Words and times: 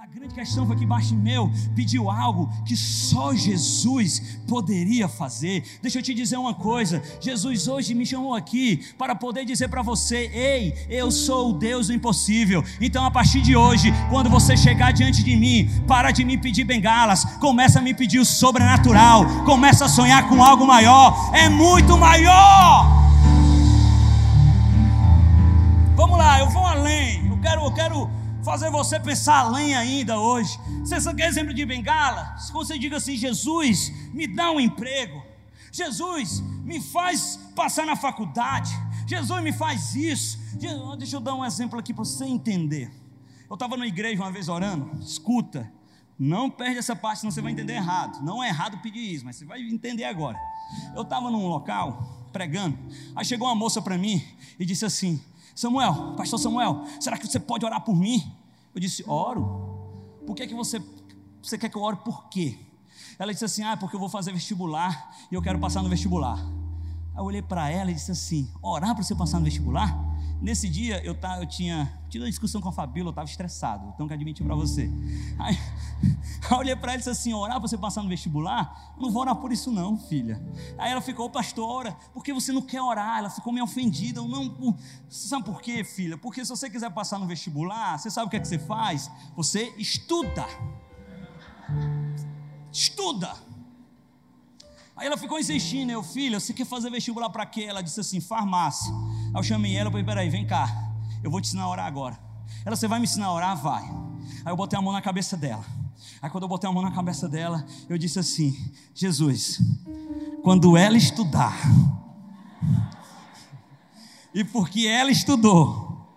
A 0.00 0.06
grande 0.06 0.32
questão 0.32 0.64
foi 0.64 0.76
que 0.76 0.86
Bartimeu 0.86 1.50
pediu 1.74 2.08
algo 2.08 2.48
que 2.64 2.76
só 2.76 3.34
Jesus 3.34 4.38
poderia 4.46 5.08
fazer. 5.08 5.64
Deixa 5.82 5.98
eu 5.98 6.02
te 6.04 6.14
dizer 6.14 6.36
uma 6.36 6.54
coisa: 6.54 7.02
Jesus 7.20 7.66
hoje 7.66 7.96
me 7.96 8.06
chamou 8.06 8.32
aqui 8.32 8.76
para 8.96 9.16
poder 9.16 9.44
dizer 9.44 9.66
para 9.66 9.82
você: 9.82 10.30
ei, 10.32 10.86
eu 10.88 11.10
sou 11.10 11.50
o 11.50 11.52
Deus 11.52 11.88
do 11.88 11.92
impossível. 11.92 12.62
Então, 12.80 13.04
a 13.04 13.10
partir 13.10 13.40
de 13.40 13.56
hoje, 13.56 13.92
quando 14.08 14.30
você 14.30 14.56
chegar 14.56 14.92
diante 14.92 15.24
de 15.24 15.34
mim, 15.34 15.68
para 15.88 16.12
de 16.12 16.24
me 16.24 16.38
pedir 16.38 16.62
bengalas, 16.62 17.24
começa 17.40 17.80
a 17.80 17.82
me 17.82 17.92
pedir 17.92 18.20
o 18.20 18.24
sobrenatural, 18.24 19.26
começa 19.44 19.86
a 19.86 19.88
sonhar 19.88 20.28
com 20.28 20.44
algo 20.44 20.64
maior, 20.64 21.32
é 21.34 21.48
muito 21.48 21.98
maior. 21.98 22.86
Vamos 25.96 26.16
lá, 26.16 26.38
eu 26.38 26.48
vou 26.48 26.64
além. 26.64 27.26
Eu 27.26 27.38
quero, 27.38 27.64
eu 27.64 27.72
quero 27.72 28.18
fazer 28.44 28.70
você 28.70 28.98
pensar 28.98 29.40
além 29.40 29.74
ainda 29.74 30.18
hoje. 30.18 30.58
Você 30.80 31.00
só 31.00 31.14
quer 31.14 31.28
exemplo 31.28 31.54
de 31.54 31.64
bengala? 31.64 32.36
Se 32.38 32.52
você 32.52 32.78
diga 32.78 32.96
assim: 32.96 33.16
Jesus, 33.16 33.92
me 34.12 34.26
dá 34.26 34.50
um 34.50 34.60
emprego. 34.60 35.22
Jesus, 35.72 36.40
me 36.64 36.80
faz 36.80 37.38
passar 37.54 37.86
na 37.86 37.96
faculdade. 37.96 38.70
Jesus, 39.06 39.42
me 39.42 39.52
faz 39.52 39.94
isso. 39.94 40.38
Deixa 40.98 41.16
eu 41.16 41.20
dar 41.20 41.34
um 41.34 41.44
exemplo 41.44 41.78
aqui 41.78 41.92
para 41.94 42.04
você 42.04 42.24
entender. 42.24 42.90
Eu 43.48 43.54
estava 43.54 43.76
na 43.76 43.86
igreja 43.86 44.22
uma 44.22 44.30
vez 44.30 44.48
orando. 44.48 44.90
Escuta, 45.00 45.70
não 46.18 46.50
perde 46.50 46.78
essa 46.78 46.96
parte, 46.96 47.20
senão 47.20 47.30
você 47.30 47.40
vai 47.40 47.52
entender 47.52 47.74
errado. 47.74 48.22
Não 48.22 48.42
é 48.42 48.48
errado 48.48 48.78
pedir 48.82 49.14
isso, 49.14 49.24
mas 49.24 49.36
você 49.36 49.44
vai 49.44 49.60
entender 49.60 50.04
agora. 50.04 50.38
Eu 50.94 51.02
estava 51.02 51.30
num 51.30 51.46
local 51.46 52.26
pregando. 52.32 52.78
Aí 53.14 53.24
chegou 53.24 53.48
uma 53.48 53.54
moça 53.54 53.80
para 53.80 53.96
mim 53.96 54.22
e 54.58 54.66
disse 54.66 54.84
assim: 54.84 55.22
Samuel, 55.58 56.14
pastor 56.16 56.38
Samuel, 56.38 56.84
será 57.00 57.18
que 57.18 57.26
você 57.26 57.40
pode 57.40 57.66
orar 57.66 57.80
por 57.80 57.92
mim? 57.92 58.32
Eu 58.72 58.80
disse, 58.80 59.02
oro. 59.08 60.20
Por 60.24 60.36
que, 60.36 60.46
que 60.46 60.54
você, 60.54 60.80
você 61.42 61.58
quer 61.58 61.68
que 61.68 61.76
eu 61.76 61.82
ore 61.82 61.96
por 61.96 62.28
quê? 62.28 62.56
Ela 63.18 63.32
disse 63.32 63.44
assim, 63.44 63.64
ah, 63.64 63.76
porque 63.76 63.96
eu 63.96 63.98
vou 63.98 64.08
fazer 64.08 64.32
vestibular 64.32 65.16
e 65.28 65.34
eu 65.34 65.42
quero 65.42 65.58
passar 65.58 65.82
no 65.82 65.88
vestibular. 65.88 66.38
Aí 66.38 67.18
eu 67.18 67.24
olhei 67.24 67.42
para 67.42 67.68
ela 67.68 67.90
e 67.90 67.94
disse 67.94 68.12
assim, 68.12 68.48
orar 68.62 68.94
para 68.94 69.02
você 69.02 69.16
passar 69.16 69.40
no 69.40 69.46
vestibular? 69.46 69.98
Nesse 70.40 70.68
dia 70.68 71.04
eu, 71.04 71.14
tá, 71.14 71.38
eu 71.40 71.46
tinha 71.46 71.92
tido 72.08 72.22
uma 72.22 72.28
discussão 72.28 72.60
com 72.60 72.68
a 72.68 72.72
Fabíola, 72.72 73.08
eu 73.08 73.10
estava 73.10 73.28
estressado, 73.28 73.92
então 73.92 74.06
que 74.06 74.14
admitir 74.14 74.46
para 74.46 74.54
você. 74.54 74.88
Aí, 75.38 75.58
eu 76.50 76.56
olhei 76.56 76.76
para 76.76 76.92
ela 76.92 76.96
e 76.96 76.98
disse 76.98 77.10
assim: 77.10 77.34
orar 77.34 77.58
para 77.58 77.68
você 77.68 77.76
passar 77.76 78.02
no 78.02 78.08
vestibular? 78.08 78.94
Não 78.96 79.10
vou 79.10 79.22
orar 79.22 79.34
por 79.34 79.50
isso, 79.50 79.72
não, 79.72 79.98
filha. 79.98 80.40
Aí 80.78 80.92
ela 80.92 81.00
ficou, 81.00 81.28
pastora, 81.28 81.92
por 82.14 82.22
que 82.22 82.32
você 82.32 82.52
não 82.52 82.62
quer 82.62 82.80
orar? 82.80 83.18
Ela 83.18 83.30
ficou 83.30 83.52
meio 83.52 83.64
ofendida. 83.64 84.20
Eu, 84.20 84.28
não, 84.28 84.76
sabe 85.08 85.44
por 85.44 85.60
quê, 85.60 85.82
filha? 85.82 86.16
Porque 86.16 86.44
se 86.44 86.50
você 86.50 86.70
quiser 86.70 86.90
passar 86.90 87.18
no 87.18 87.26
vestibular, 87.26 87.98
você 87.98 88.10
sabe 88.10 88.28
o 88.28 88.30
que 88.30 88.36
é 88.36 88.40
que 88.40 88.48
você 88.48 88.58
faz? 88.58 89.10
Você 89.34 89.74
estuda. 89.76 90.46
Estuda. 92.72 93.47
Aí 94.98 95.06
ela 95.06 95.16
ficou 95.16 95.38
insistindo, 95.38 95.92
eu, 95.92 96.02
filha, 96.02 96.40
você 96.40 96.52
quer 96.52 96.66
fazer 96.66 96.90
vestibular 96.90 97.30
para 97.30 97.46
quê? 97.46 97.62
Ela 97.62 97.80
disse 97.80 98.00
assim, 98.00 98.20
farmácia. 98.20 98.92
Aí 99.26 99.36
eu 99.36 99.42
chamei 99.44 99.76
ela, 99.76 99.86
eu 99.86 99.92
falei, 99.92 100.04
peraí, 100.04 100.28
vem 100.28 100.44
cá, 100.44 100.90
eu 101.22 101.30
vou 101.30 101.40
te 101.40 101.46
ensinar 101.46 101.62
a 101.62 101.68
orar 101.68 101.86
agora. 101.86 102.18
Ela, 102.66 102.74
você 102.74 102.88
vai 102.88 102.98
me 102.98 103.04
ensinar 103.04 103.26
a 103.26 103.32
orar? 103.32 103.56
Vai. 103.56 103.84
Aí 104.44 104.52
eu 104.52 104.56
botei 104.56 104.76
a 104.76 104.82
mão 104.82 104.92
na 104.92 105.00
cabeça 105.00 105.36
dela. 105.36 105.64
Aí 106.20 106.28
quando 106.28 106.42
eu 106.42 106.48
botei 106.48 106.68
a 106.68 106.72
mão 106.72 106.82
na 106.82 106.90
cabeça 106.90 107.28
dela, 107.28 107.64
eu 107.88 107.96
disse 107.96 108.18
assim, 108.18 108.56
Jesus, 108.92 109.60
quando 110.42 110.76
ela 110.76 110.96
estudar, 110.96 111.56
e 114.34 114.42
porque 114.42 114.88
ela 114.88 115.12
estudou, 115.12 116.12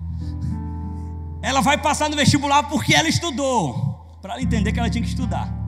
ela 1.40 1.62
vai 1.62 1.78
passar 1.78 2.10
no 2.10 2.16
vestibular 2.16 2.64
porque 2.64 2.96
ela 2.96 3.08
estudou, 3.08 4.18
para 4.24 4.34
ela 4.34 4.42
entender 4.42 4.72
que 4.72 4.80
ela 4.80 4.90
tinha 4.90 5.04
que 5.04 5.10
estudar. 5.10 5.61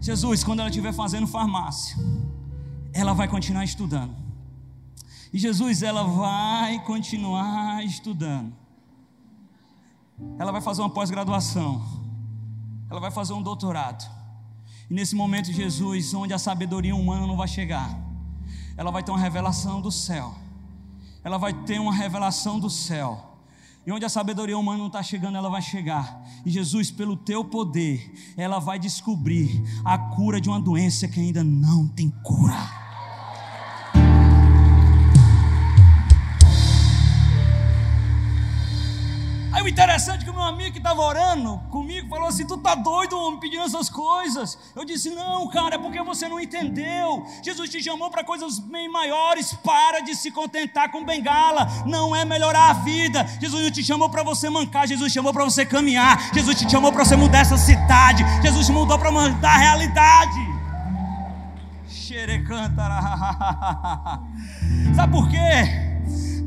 Jesus, 0.00 0.42
quando 0.42 0.60
ela 0.60 0.70
estiver 0.70 0.92
fazendo 0.92 1.26
farmácia, 1.26 1.96
ela 2.92 3.12
vai 3.12 3.28
continuar 3.28 3.64
estudando. 3.64 4.14
E 5.32 5.38
Jesus, 5.38 5.82
ela 5.82 6.02
vai 6.02 6.82
continuar 6.84 7.84
estudando. 7.84 8.52
Ela 10.38 10.50
vai 10.50 10.60
fazer 10.60 10.80
uma 10.80 10.90
pós-graduação. 10.90 11.82
Ela 12.90 12.98
vai 12.98 13.10
fazer 13.10 13.32
um 13.34 13.42
doutorado. 13.42 14.10
E 14.88 14.94
nesse 14.94 15.14
momento, 15.14 15.52
Jesus, 15.52 16.12
onde 16.14 16.32
a 16.32 16.38
sabedoria 16.38 16.96
humana 16.96 17.26
não 17.26 17.36
vai 17.36 17.46
chegar, 17.46 17.96
ela 18.76 18.90
vai 18.90 19.02
ter 19.02 19.12
uma 19.12 19.20
revelação 19.20 19.80
do 19.80 19.92
céu. 19.92 20.34
Ela 21.22 21.38
vai 21.38 21.52
ter 21.52 21.78
uma 21.78 21.92
revelação 21.92 22.58
do 22.58 22.70
céu 22.70 23.29
e 23.86 23.92
onde 23.92 24.04
a 24.04 24.08
sabedoria 24.08 24.58
humana 24.58 24.78
não 24.78 24.88
está 24.88 25.02
chegando, 25.02 25.36
ela 25.36 25.48
vai 25.48 25.62
chegar. 25.62 26.22
E 26.44 26.50
Jesus, 26.50 26.90
pelo 26.90 27.16
teu 27.16 27.44
poder, 27.44 28.12
ela 28.36 28.58
vai 28.58 28.78
descobrir 28.78 29.62
a 29.84 29.96
cura 29.96 30.40
de 30.40 30.48
uma 30.48 30.60
doença 30.60 31.08
que 31.08 31.18
ainda 31.18 31.42
não 31.42 31.88
tem 31.88 32.10
cura. 32.22 32.79
Interessante 39.70 40.24
que 40.24 40.30
o 40.30 40.34
meu 40.34 40.42
amigo 40.42 40.72
que 40.72 40.78
estava 40.78 41.00
orando 41.00 41.58
comigo 41.70 42.08
falou 42.08 42.26
assim: 42.26 42.44
Tu 42.44 42.56
tá 42.58 42.74
doido, 42.74 43.16
homem, 43.16 43.38
pedindo 43.38 43.62
essas 43.62 43.88
coisas. 43.88 44.58
Eu 44.74 44.84
disse: 44.84 45.10
Não, 45.10 45.48
cara, 45.48 45.76
é 45.76 45.78
porque 45.78 46.02
você 46.02 46.28
não 46.28 46.40
entendeu. 46.40 47.24
Jesus 47.40 47.70
te 47.70 47.80
chamou 47.80 48.10
para 48.10 48.24
coisas 48.24 48.58
bem 48.58 48.90
maiores. 48.90 49.52
Para 49.62 50.00
de 50.00 50.16
se 50.16 50.32
contentar 50.32 50.90
com 50.90 51.04
bengala. 51.04 51.68
Não 51.86 52.16
é 52.16 52.24
melhorar 52.24 52.70
a 52.70 52.72
vida. 52.72 53.24
Jesus 53.40 53.62
não 53.62 53.70
te 53.70 53.84
chamou 53.84 54.10
para 54.10 54.24
você 54.24 54.50
mancar. 54.50 54.88
Jesus 54.88 55.12
te 55.12 55.14
chamou 55.14 55.32
para 55.32 55.44
você 55.44 55.64
caminhar. 55.64 56.34
Jesus 56.34 56.58
te 56.58 56.68
chamou 56.68 56.90
para 56.90 57.04
você 57.04 57.14
mudar 57.14 57.38
essa 57.38 57.56
cidade. 57.56 58.24
Jesus 58.42 58.66
te 58.66 58.72
mudou 58.72 58.98
para 58.98 59.12
mudar 59.12 59.54
a 59.54 59.58
realidade. 59.58 60.40
Sabe 64.96 65.12
por 65.12 65.28
quê? 65.28 65.90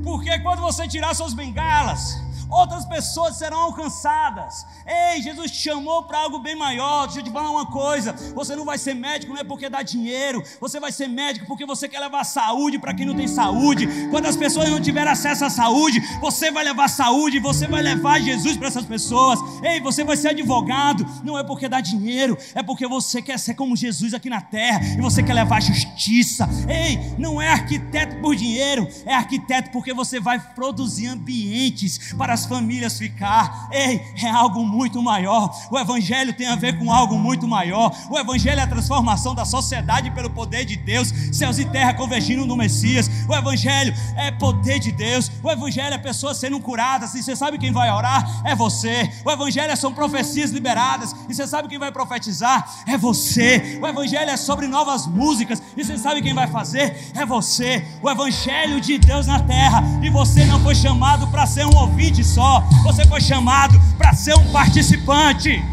Porque 0.04 0.38
quando 0.40 0.62
você 0.62 0.88
tirar 0.88 1.14
suas 1.16 1.34
bengalas, 1.34 2.23
outras 2.53 2.86
pessoas 2.86 3.38
serão 3.38 3.59
alcançadas. 3.59 4.66
Ei, 4.86 5.22
Jesus 5.22 5.52
te 5.52 5.58
chamou 5.58 6.03
para 6.03 6.19
algo 6.19 6.40
bem 6.40 6.56
maior. 6.56 7.06
Deixa 7.06 7.19
eu 7.19 7.24
te 7.24 7.31
falar 7.31 7.50
uma 7.50 7.66
coisa: 7.66 8.14
você 8.34 8.56
não 8.56 8.66
vai 8.66 8.78
ser 8.78 8.94
médico 8.94 9.34
não 9.34 9.41
é 9.41 9.44
porque 9.44 9.69
dá 9.69 9.81
dinheiro, 9.81 10.44
você 10.59 10.80
vai 10.80 10.92
ser 10.92 11.08
médico 11.08 11.46
porque 11.46 11.66
você 11.66 11.88
quer 11.88 12.00
levar 12.00 12.24
saúde 12.24 12.80
para 12.80 12.94
quem 12.94 13.06
não 13.06 13.16
tem 13.16 13.28
saúde. 13.28 13.88
Quando 14.09 14.25
as 14.25 14.36
pessoas 14.36 14.69
não 14.69 14.81
tiverem 14.81 15.12
acesso 15.12 15.46
à 15.46 15.50
saúde, 15.50 16.02
você 16.19 16.52
vai 16.52 16.63
levar 16.63 16.88
saúde, 16.88 17.40
você 17.40 17.68
vai 17.68 17.81
levar 17.81 18.22
Jesus 18.22 18.56
para 18.58 18.68
essas 18.68 18.86
pessoas. 18.86 19.40
Ei, 19.63 19.81
você 19.81 20.03
vai 20.03 20.16
ser 20.16 20.30
advogado, 20.30 21.06
não 21.24 21.38
é 21.38 21.44
porque 21.44 21.68
dá 21.68 21.81
dinheiro, 21.81 22.38
é 22.53 22.62
porque 22.62 22.88
você 22.88 23.22
quer 23.22 23.40
ser 23.40 23.56
como 23.56 23.75
Jesus 23.75 24.13
aqui 24.13 24.30
na 24.30 24.42
terra 24.42 24.81
e 24.97 25.02
você 25.02 25.24
quer 25.24 25.34
levar 25.34 25.62
justiça. 25.62 26.47
Ei, 26.68 27.16
não 27.18 27.42
é 27.42 27.50
arquiteto 27.50 28.18
por 28.22 28.36
dinheiro, 28.36 28.88
é 29.06 29.13
arquiteto 29.13 29.72
porque 29.72 29.94
você 29.94 30.19
vai 30.19 30.40
produzir 30.53 31.08
ambientes 31.08 32.13
para 32.13 32.34
as 32.44 32.46
famílias 32.46 32.98
ficar. 32.98 33.70
Ei, 33.72 34.02
é 34.22 34.30
algo 34.30 34.66
muito 34.66 35.02
maior. 35.02 35.54
O 35.72 35.80
Evangelho 35.80 36.34
tem 36.34 36.48
a 36.48 36.56
ver 36.56 36.78
com 36.78 36.92
algo 36.92 37.18
muito 37.18 37.48
maior. 37.48 37.96
O 38.09 38.20
Evangelho 38.20 38.59
é 38.59 38.64
a 38.64 38.68
transformação 38.68 39.34
da 39.34 39.46
sociedade 39.46 40.12
pelo 40.12 40.30
poder 40.30 40.66
de 40.66 40.76
Deus, 40.76 41.14
céus 41.31 41.58
e 41.58 41.66
terra 41.66 41.94
convergindo 41.94 42.46
no 42.46 42.56
Messias. 42.56 43.09
O 43.28 43.34
Evangelho 43.34 43.94
é 44.18 44.31
poder 44.31 44.80
de 44.80 44.92
Deus. 44.92 45.31
O 45.42 45.50
Evangelho 45.50 45.94
é 45.94 45.98
pessoas 45.98 46.38
sendo 46.38 46.59
curadas. 46.59 47.16
E 47.16 47.24
você 47.24 47.36
sabe 47.36 47.58
quem 47.58 47.72
vai 47.72 47.92
orar? 47.92 48.42
É 48.46 48.56
você. 48.56 49.10
O 49.25 49.31
Evangelho 49.31 49.75
são 49.78 49.94
profecias 49.94 50.52
liberadas. 50.52 51.16
E 51.30 51.34
você 51.34 51.48
sabe 51.48 51.68
quem 51.68 51.80
vai 51.80 51.92
profetizar? 51.92 52.84
É 52.86 52.98
você. 52.98 53.80
O 53.81 53.88
Evangelho 53.88 54.30
é 54.30 54.38
sobre 54.38 54.68
novas 54.68 55.08
músicas. 55.08 55.62
E 55.78 55.84
você 55.84 55.98
sabe 55.98 56.22
quem 56.22 56.34
vai 56.34 56.48
fazer? 56.48 57.12
É 57.16 57.25
você. 57.25 57.86
O 58.02 58.10
Evangelho 58.10 58.81
de 58.81 58.98
Deus 58.98 59.28
na 59.28 59.40
terra. 59.40 59.84
E 60.02 60.10
você 60.10 60.46
não 60.46 60.62
foi 60.62 60.75
chamado 60.75 61.28
para 61.28 61.46
ser 61.46 61.66
um 61.66 61.75
ouvinte 61.78 62.24
só, 62.34 62.62
você 62.84 63.06
foi 63.06 63.22
chamado 63.22 63.80
para 63.96 64.12
ser 64.14 64.36
um 64.36 64.52
participante. 64.52 65.64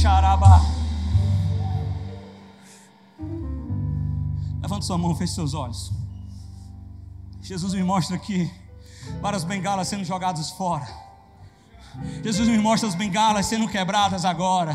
Xaraba. 0.00 0.60
Levante 4.62 4.86
sua 4.86 4.96
mão, 4.96 5.16
feche 5.16 5.34
seus 5.34 5.54
olhos. 5.54 5.92
Jesus 7.42 7.74
me 7.74 7.82
mostra 7.82 8.14
aqui 8.14 8.48
várias 9.20 9.42
bengalas 9.42 9.88
sendo 9.88 10.04
jogadas 10.04 10.50
fora. 10.50 10.86
Jesus 12.22 12.48
me 12.48 12.58
mostra 12.58 12.88
as 12.88 12.94
bengalas 12.94 13.46
sendo 13.46 13.66
quebradas 13.66 14.24
agora. 14.24 14.72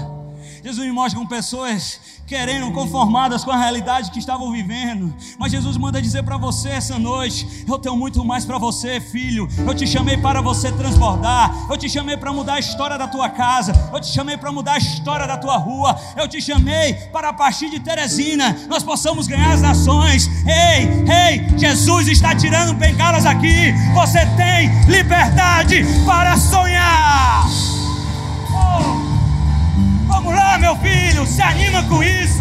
Jesus 0.62 0.86
me 0.86 0.92
mostra 0.92 1.18
com 1.18 1.26
pessoas 1.26 2.19
querendo, 2.30 2.72
conformadas 2.72 3.44
com 3.44 3.52
a 3.52 3.58
realidade 3.58 4.12
que 4.12 4.20
estavam 4.20 4.52
vivendo. 4.52 5.14
Mas 5.38 5.52
Jesus 5.52 5.76
manda 5.76 6.02
dizer 6.02 6.24
para 6.24 6.38
você 6.38 6.70
essa 6.70 6.98
noite: 6.98 7.66
Eu 7.68 7.78
tenho 7.78 7.98
muito 7.98 8.24
mais 8.24 8.46
para 8.46 8.58
você, 8.58 9.02
filho. 9.02 9.50
Eu 9.58 9.74
te 9.74 9.86
chamei 9.86 10.16
para 10.18 10.40
você 10.40 10.72
transbordar. 10.72 11.54
Eu 11.70 11.76
te 11.76 11.90
chamei 11.90 12.16
para 12.16 12.32
mudar 12.32 12.54
a 12.54 12.60
história 12.60 12.98
da 12.98 13.08
tua 13.08 13.30
casa. 13.30 13.74
Eu 13.92 14.00
te 14.00 14.08
chamei 14.08 14.38
para 14.38 14.52
mudar 14.52 14.74
a 14.74 14.78
história 14.78 15.28
da 15.28 15.38
tua 15.38 15.58
rua. 15.58 16.00
Eu 16.16 16.28
te 16.28 16.40
chamei 16.40 16.94
para 17.12 17.30
a 17.30 17.34
partir 17.34 17.70
de 17.70 17.80
Teresina 17.80 18.60
nós 18.68 18.84
possamos 18.84 19.28
ganhar 19.28 19.54
as 19.54 19.62
nações. 19.62 20.30
Ei, 20.46 20.88
ei, 21.12 21.58
Jesus 21.58 22.08
está 22.08 22.36
tirando 22.36 22.74
bengalas 22.76 23.26
aqui. 23.26 23.74
Você 23.96 24.26
tem 24.38 24.70
liberdade 24.88 25.84
para 26.06 26.38
sonhar. 26.38 27.69
Se 31.30 31.42
anima 31.42 31.84
com 31.84 32.04
isso. 32.04 32.40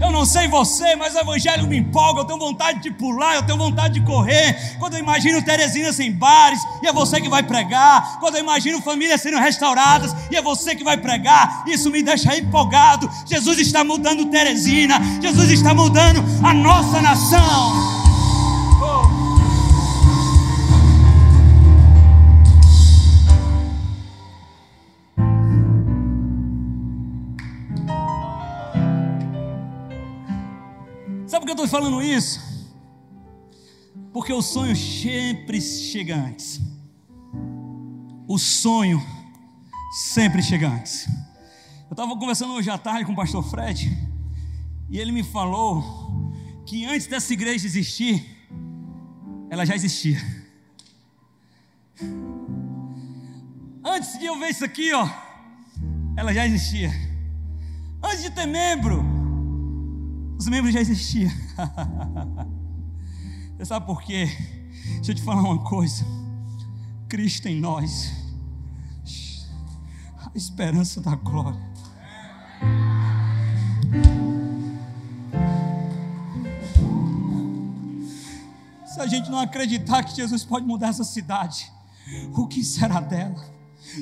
Eu 0.00 0.10
não 0.10 0.26
sei 0.26 0.48
você, 0.48 0.96
mas 0.96 1.14
o 1.14 1.20
evangelho 1.20 1.68
me 1.68 1.76
empolga. 1.76 2.22
Eu 2.22 2.24
tenho 2.24 2.38
vontade 2.38 2.80
de 2.80 2.90
pular, 2.90 3.36
eu 3.36 3.42
tenho 3.44 3.56
vontade 3.56 3.94
de 3.94 4.00
correr. 4.00 4.76
Quando 4.78 4.94
eu 4.94 5.00
imagino 5.00 5.40
Teresina 5.40 5.92
sem 5.92 6.10
bares, 6.10 6.58
e 6.82 6.88
é 6.88 6.92
você 6.92 7.20
que 7.20 7.28
vai 7.28 7.44
pregar. 7.44 8.18
Quando 8.18 8.34
eu 8.34 8.40
imagino 8.40 8.82
famílias 8.82 9.20
sendo 9.20 9.38
restauradas, 9.38 10.14
e 10.30 10.36
é 10.36 10.42
você 10.42 10.74
que 10.74 10.82
vai 10.82 10.96
pregar. 10.96 11.62
Isso 11.68 11.90
me 11.90 12.02
deixa 12.02 12.36
empolgado. 12.36 13.08
Jesus 13.24 13.58
está 13.60 13.84
mudando 13.84 14.26
Teresina, 14.26 15.00
Jesus 15.20 15.50
está 15.50 15.72
mudando 15.72 16.20
a 16.44 16.52
nossa 16.52 17.00
nação. 17.00 18.01
Eu 31.52 31.64
estou 31.64 31.68
falando 31.68 32.00
isso? 32.00 32.40
Porque 34.10 34.32
o 34.32 34.40
sonho 34.40 34.74
sempre 34.74 35.60
chega 35.60 36.16
antes. 36.16 36.60
O 38.26 38.38
sonho 38.38 39.02
sempre 39.92 40.42
chega 40.42 40.68
antes. 40.68 41.06
Eu 41.88 41.92
estava 41.92 42.16
conversando 42.16 42.54
hoje 42.54 42.70
à 42.70 42.78
tarde 42.78 43.04
com 43.04 43.12
o 43.12 43.16
pastor 43.16 43.44
Fred, 43.44 43.90
e 44.88 44.98
ele 44.98 45.12
me 45.12 45.22
falou 45.22 46.32
que 46.64 46.86
antes 46.86 47.06
dessa 47.06 47.32
igreja 47.34 47.66
existir, 47.66 48.24
ela 49.50 49.66
já 49.66 49.74
existia. 49.74 50.18
Antes 53.84 54.18
de 54.18 54.24
eu 54.24 54.38
ver 54.38 54.48
isso 54.48 54.64
aqui, 54.64 54.90
ó, 54.94 55.06
ela 56.16 56.32
já 56.32 56.46
existia. 56.46 56.90
Antes 58.02 58.22
de 58.22 58.30
ter 58.30 58.46
membro, 58.46 59.11
os 60.42 60.48
membros 60.48 60.74
já 60.74 60.80
existiam. 60.80 61.30
Você 63.56 63.64
sabe 63.64 63.86
por 63.86 64.02
quê? 64.02 64.28
Deixa 64.96 65.12
eu 65.12 65.14
te 65.14 65.22
falar 65.22 65.42
uma 65.42 65.62
coisa. 65.62 66.04
Cristo 67.08 67.46
em 67.46 67.60
nós, 67.60 68.10
a 70.18 70.32
esperança 70.34 71.00
da 71.00 71.14
glória. 71.14 71.60
Se 78.84 79.00
a 79.00 79.06
gente 79.06 79.30
não 79.30 79.38
acreditar 79.38 80.02
que 80.02 80.16
Jesus 80.16 80.44
pode 80.44 80.66
mudar 80.66 80.88
essa 80.88 81.04
cidade, 81.04 81.70
o 82.34 82.48
que 82.48 82.64
será 82.64 83.00
dela? 83.00 83.40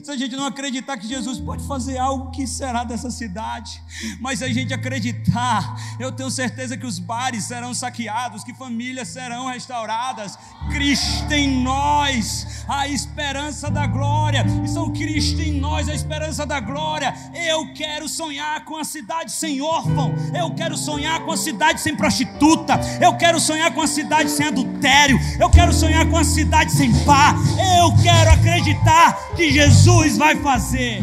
Se 0.05 0.11
a 0.11 0.17
gente 0.17 0.37
não 0.37 0.47
acreditar 0.47 0.97
que 0.97 1.09
Jesus 1.09 1.41
pode 1.41 1.67
fazer 1.67 1.99
algo, 1.99 2.31
que 2.31 2.47
será 2.47 2.85
dessa 2.85 3.11
cidade? 3.11 3.83
Mas 4.21 4.39
se 4.39 4.45
a 4.45 4.53
gente 4.53 4.73
acreditar, 4.73 5.77
eu 5.99 6.13
tenho 6.13 6.31
certeza 6.31 6.77
que 6.77 6.87
os 6.87 6.99
bares 6.99 7.45
serão 7.45 7.75
saqueados, 7.75 8.45
que 8.45 8.55
famílias 8.55 9.09
serão 9.09 9.49
restauradas. 9.49 10.39
Cristo 10.71 11.33
em 11.33 11.63
nós, 11.63 12.65
a 12.69 12.87
esperança 12.87 13.69
da 13.69 13.87
glória. 13.87 14.45
E 14.65 14.69
são 14.69 14.93
Cristo 14.93 15.41
em 15.41 15.59
nós, 15.59 15.89
a 15.89 15.95
esperança 15.95 16.47
da 16.47 16.61
glória. 16.61 17.13
Eu 17.35 17.73
quero 17.75 18.09
sonhar 18.09 18.65
com 18.65 18.77
a 18.77 18.85
cidade 18.85 19.33
sem 19.33 19.61
órfão. 19.61 20.15
Eu 20.33 20.55
quero 20.55 20.77
sonhar 20.77 21.21
com 21.25 21.33
a 21.33 21.37
cidade 21.37 21.81
sem 21.81 21.97
prostituta. 21.97 22.79
Eu 23.01 23.17
quero 23.17 23.41
sonhar 23.41 23.75
com 23.75 23.83
a 23.83 23.89
cidade 23.89 24.31
sem 24.31 24.47
adultério. 24.47 25.19
Eu 25.41 25.51
quero 25.51 25.73
sonhar 25.73 26.09
com 26.09 26.17
a 26.17 26.25
cidade 26.25 26.71
sem 26.71 26.93
pá. 27.05 27.35
Eu 27.81 27.93
quero 28.03 28.31
acreditar 28.31 29.19
que 29.35 29.51
Jesus 29.51 29.80
Jesus 29.83 30.19
vai 30.19 30.37
fazer. 30.37 31.01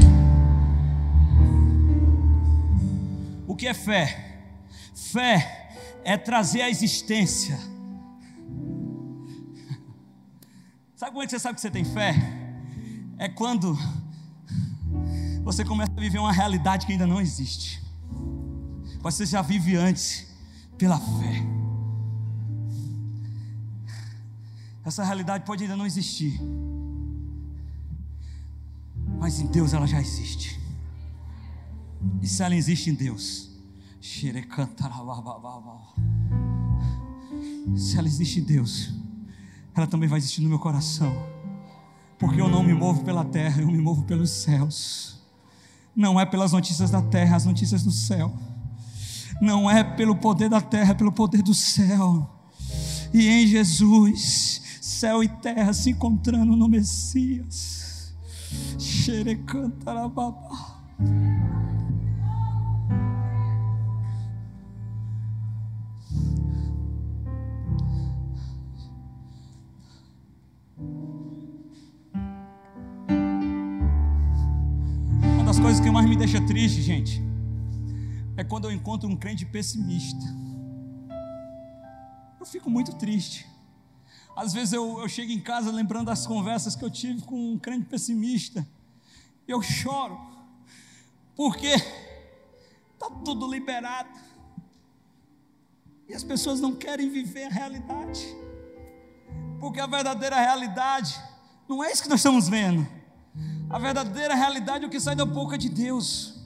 O 3.48 3.56
que 3.56 3.66
é 3.66 3.74
fé? 3.74 4.44
Fé 4.94 5.72
é 6.04 6.16
trazer 6.16 6.62
a 6.62 6.70
existência. 6.70 7.58
Sabe 10.96 11.12
como 11.12 11.24
é 11.24 11.26
que 11.26 11.32
você 11.32 11.40
sabe 11.40 11.56
que 11.56 11.62
você 11.62 11.72
tem 11.72 11.84
fé? 11.84 12.14
É 13.18 13.28
quando 13.28 13.76
você 15.44 15.66
começa 15.66 15.92
a 15.98 16.00
viver 16.00 16.20
uma 16.20 16.32
realidade 16.32 16.86
que 16.86 16.92
ainda 16.92 17.08
não 17.08 17.20
existe. 17.20 17.82
Mas 19.02 19.16
você 19.16 19.26
já 19.26 19.42
vive 19.42 19.76
antes 19.76 20.28
pela 20.78 21.00
fé. 21.00 21.44
Essa 24.86 25.04
realidade 25.04 25.46
pode 25.46 25.64
ainda 25.64 25.76
não 25.76 25.88
existir 25.88 26.40
mas 29.20 29.40
em 29.40 29.48
Deus 29.48 29.74
ela 29.74 29.88
já 29.88 30.00
existe. 30.00 30.60
E 32.22 32.28
se 32.28 32.44
ela 32.44 32.56
existe 32.56 32.90
em 32.90 32.94
Deus, 32.94 33.50
se 34.00 34.28
ela 37.98 38.08
existe 38.08 38.40
em 38.40 38.44
Deus, 38.44 38.94
ela 39.76 39.88
também 39.88 40.08
vai 40.08 40.20
existir 40.20 40.42
no 40.42 40.50
meu 40.50 40.60
coração, 40.60 41.12
porque 42.18 42.40
eu 42.40 42.48
não 42.48 42.64
me 42.64 42.74
movo 42.74 43.04
pela 43.04 43.26
terra, 43.26 43.62
eu 43.62 43.68
me 43.68 43.78
movo 43.78 44.04
pelos 44.04 44.30
céus. 44.30 45.18
Não 45.96 46.20
é 46.20 46.26
pelas 46.26 46.52
notícias 46.52 46.92
da 46.92 47.02
terra, 47.02 47.36
as 47.36 47.46
notícias 47.46 47.84
do 47.84 47.92
céu. 47.92 48.32
Não 49.42 49.70
é 49.70 49.84
pelo 49.84 50.16
poder 50.16 50.50
da 50.50 50.62
terra, 50.62 50.92
é 50.92 50.94
pelo 50.94 51.12
poder 51.12 51.42
do 51.42 51.56
céu. 51.56 52.30
E 53.14 53.28
em 53.28 53.48
Jesus, 53.48 54.62
céu 54.80 55.24
e 55.24 55.28
terra 55.28 55.74
se 55.74 55.90
encontrando 55.90 56.56
no 56.56 56.68
Messias 56.68 57.77
Xerecantarababa. 58.78 60.78
Uma 75.34 75.44
das 75.46 75.60
coisas 75.60 75.80
que 75.80 75.92
mais 75.92 76.08
me 76.08 76.16
deixa 76.16 76.40
triste, 76.46 76.82
gente, 76.82 77.22
é 78.36 78.44
quando 78.44 78.66
eu 78.66 78.72
encontro 78.72 79.10
um 79.10 79.16
crente 79.16 79.46
pessimista. 79.46 80.24
Eu 82.40 82.46
fico 82.46 82.70
muito 82.70 82.96
triste. 82.96 83.57
Às 84.38 84.54
vezes 84.54 84.72
eu, 84.72 85.00
eu 85.00 85.10
chego 85.10 85.32
em 85.32 85.40
casa 85.40 85.72
lembrando 85.72 86.06
das 86.06 86.28
conversas 86.28 86.76
que 86.76 86.86
eu 86.86 86.92
tive 86.92 87.24
com 87.24 87.54
um 87.54 87.58
crente 87.58 87.88
pessimista. 87.88 88.68
Eu 89.48 89.64
choro, 89.64 90.16
porque 91.36 91.66
está 92.94 93.10
tudo 93.26 93.50
liberado. 93.50 94.12
E 96.08 96.14
as 96.14 96.24
pessoas 96.24 96.60
não 96.60 96.76
querem 96.76 97.10
viver 97.10 97.46
a 97.46 97.50
realidade. 97.50 98.28
Porque 99.60 99.80
a 99.80 99.88
verdadeira 99.88 100.36
realidade 100.36 101.20
não 101.68 101.84
é 101.84 101.92
isso 101.92 102.04
que 102.04 102.10
nós 102.10 102.20
estamos 102.20 102.48
vendo. 102.48 102.88
A 103.72 103.80
verdadeira 103.80 104.36
realidade 104.36 104.84
é 104.84 104.88
o 104.88 104.92
que 104.92 105.00
sai 105.00 105.16
da 105.16 105.26
boca 105.26 105.58
de 105.58 105.68
Deus. 105.68 106.37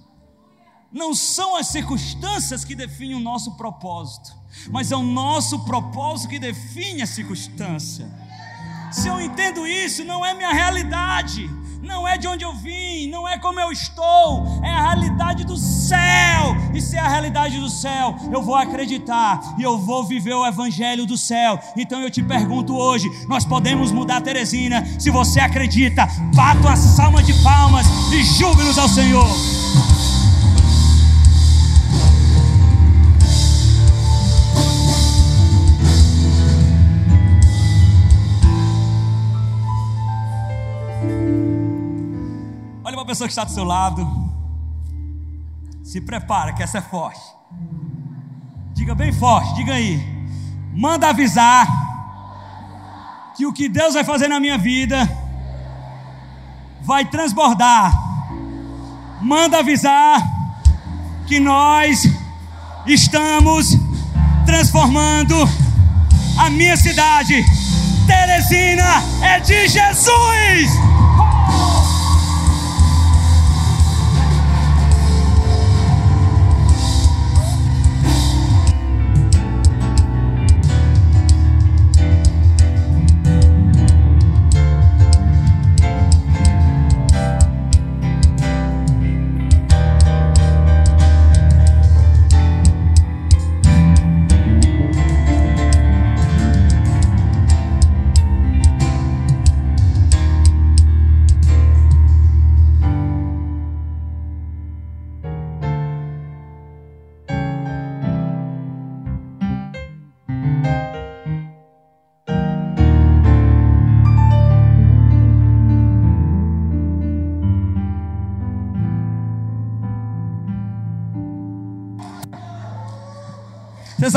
Não 0.92 1.14
são 1.16 1.56
as 1.56 1.68
circunstâncias 1.68 2.66
que 2.66 2.76
definem 2.76 3.16
o 3.16 3.20
nosso 3.20 3.56
propósito, 3.56 4.36
mas 4.70 4.92
é 4.92 4.96
o 4.96 5.04
nosso 5.04 5.60
propósito 5.60 6.30
que 6.30 6.40
define 6.40 7.02
a 7.02 7.08
circunstância. 7.08 8.10
Se 8.92 9.08
eu 9.08 9.22
entendo 9.22 9.66
isso, 9.66 10.04
não 10.04 10.26
é 10.26 10.34
minha 10.34 10.52
realidade, 10.52 11.50
não 11.82 12.06
é 12.06 12.18
de 12.18 12.28
onde 12.28 12.44
eu 12.44 12.54
vim, 12.54 13.08
não 13.08 13.26
é 13.26 13.38
como 13.38 13.58
eu 13.58 13.72
estou, 13.72 14.62
é 14.62 14.70
a 14.70 14.82
realidade 14.82 15.46
do 15.46 15.56
céu. 15.56 16.58
E 16.74 16.82
se 16.82 16.98
é 16.98 17.00
a 17.00 17.08
realidade 17.08 17.58
do 17.58 17.70
céu, 17.70 18.14
eu 18.30 18.42
vou 18.42 18.56
acreditar 18.56 19.40
e 19.58 19.64
eu 19.64 19.78
vou 19.78 20.04
viver 20.04 20.34
o 20.34 20.46
evangelho 20.46 21.06
do 21.06 21.18
céu. 21.18 21.58
Então 21.78 22.02
eu 22.02 22.12
te 22.12 22.22
pergunto 22.22 22.76
hoje: 22.76 23.10
nós 23.30 23.46
podemos 23.46 23.94
mudar 23.94 24.20
Teresina? 24.20 24.86
Se 25.00 25.10
você 25.10 25.40
acredita, 25.40 26.06
bata 26.36 26.60
uma 26.60 26.76
salva 26.76 27.24
de 27.24 27.34
palmas 27.42 27.88
e 28.12 28.24
júbilos 28.24 28.78
ao 28.78 28.90
Senhor. 28.90 30.01
Pessoa 43.12 43.28
que 43.28 43.34
está 43.34 43.44
do 43.44 43.52
seu 43.52 43.66
lado. 43.66 44.08
Se 45.84 46.00
prepara, 46.00 46.54
que 46.54 46.64
essa 46.64 46.78
é 46.78 46.82
forte. 46.82 47.20
Diga 48.74 48.96
bem 48.96 49.12
forte, 49.12 49.54
diga 49.56 49.74
aí. 49.74 50.02
Manda 50.74 51.10
avisar 51.10 51.68
que 53.36 53.46
o 53.46 53.52
que 53.52 53.68
Deus 53.68 53.96
vai 53.96 54.06
fazer 54.06 54.30
na 54.30 54.40
minha 54.40 54.58
vida 54.58 54.98
vai 56.84 57.04
transbordar. 57.04 57.92
Manda 59.22 59.60
avisar 59.60 60.24
que 61.28 61.38
nós 61.38 62.04
estamos 62.88 63.78
transformando 64.46 65.36
a 66.38 66.50
minha 66.50 66.78
cidade. 66.78 67.44
Teresina 68.08 69.04
é 69.22 69.42
de 69.42 69.68
Jesus. 69.68 70.92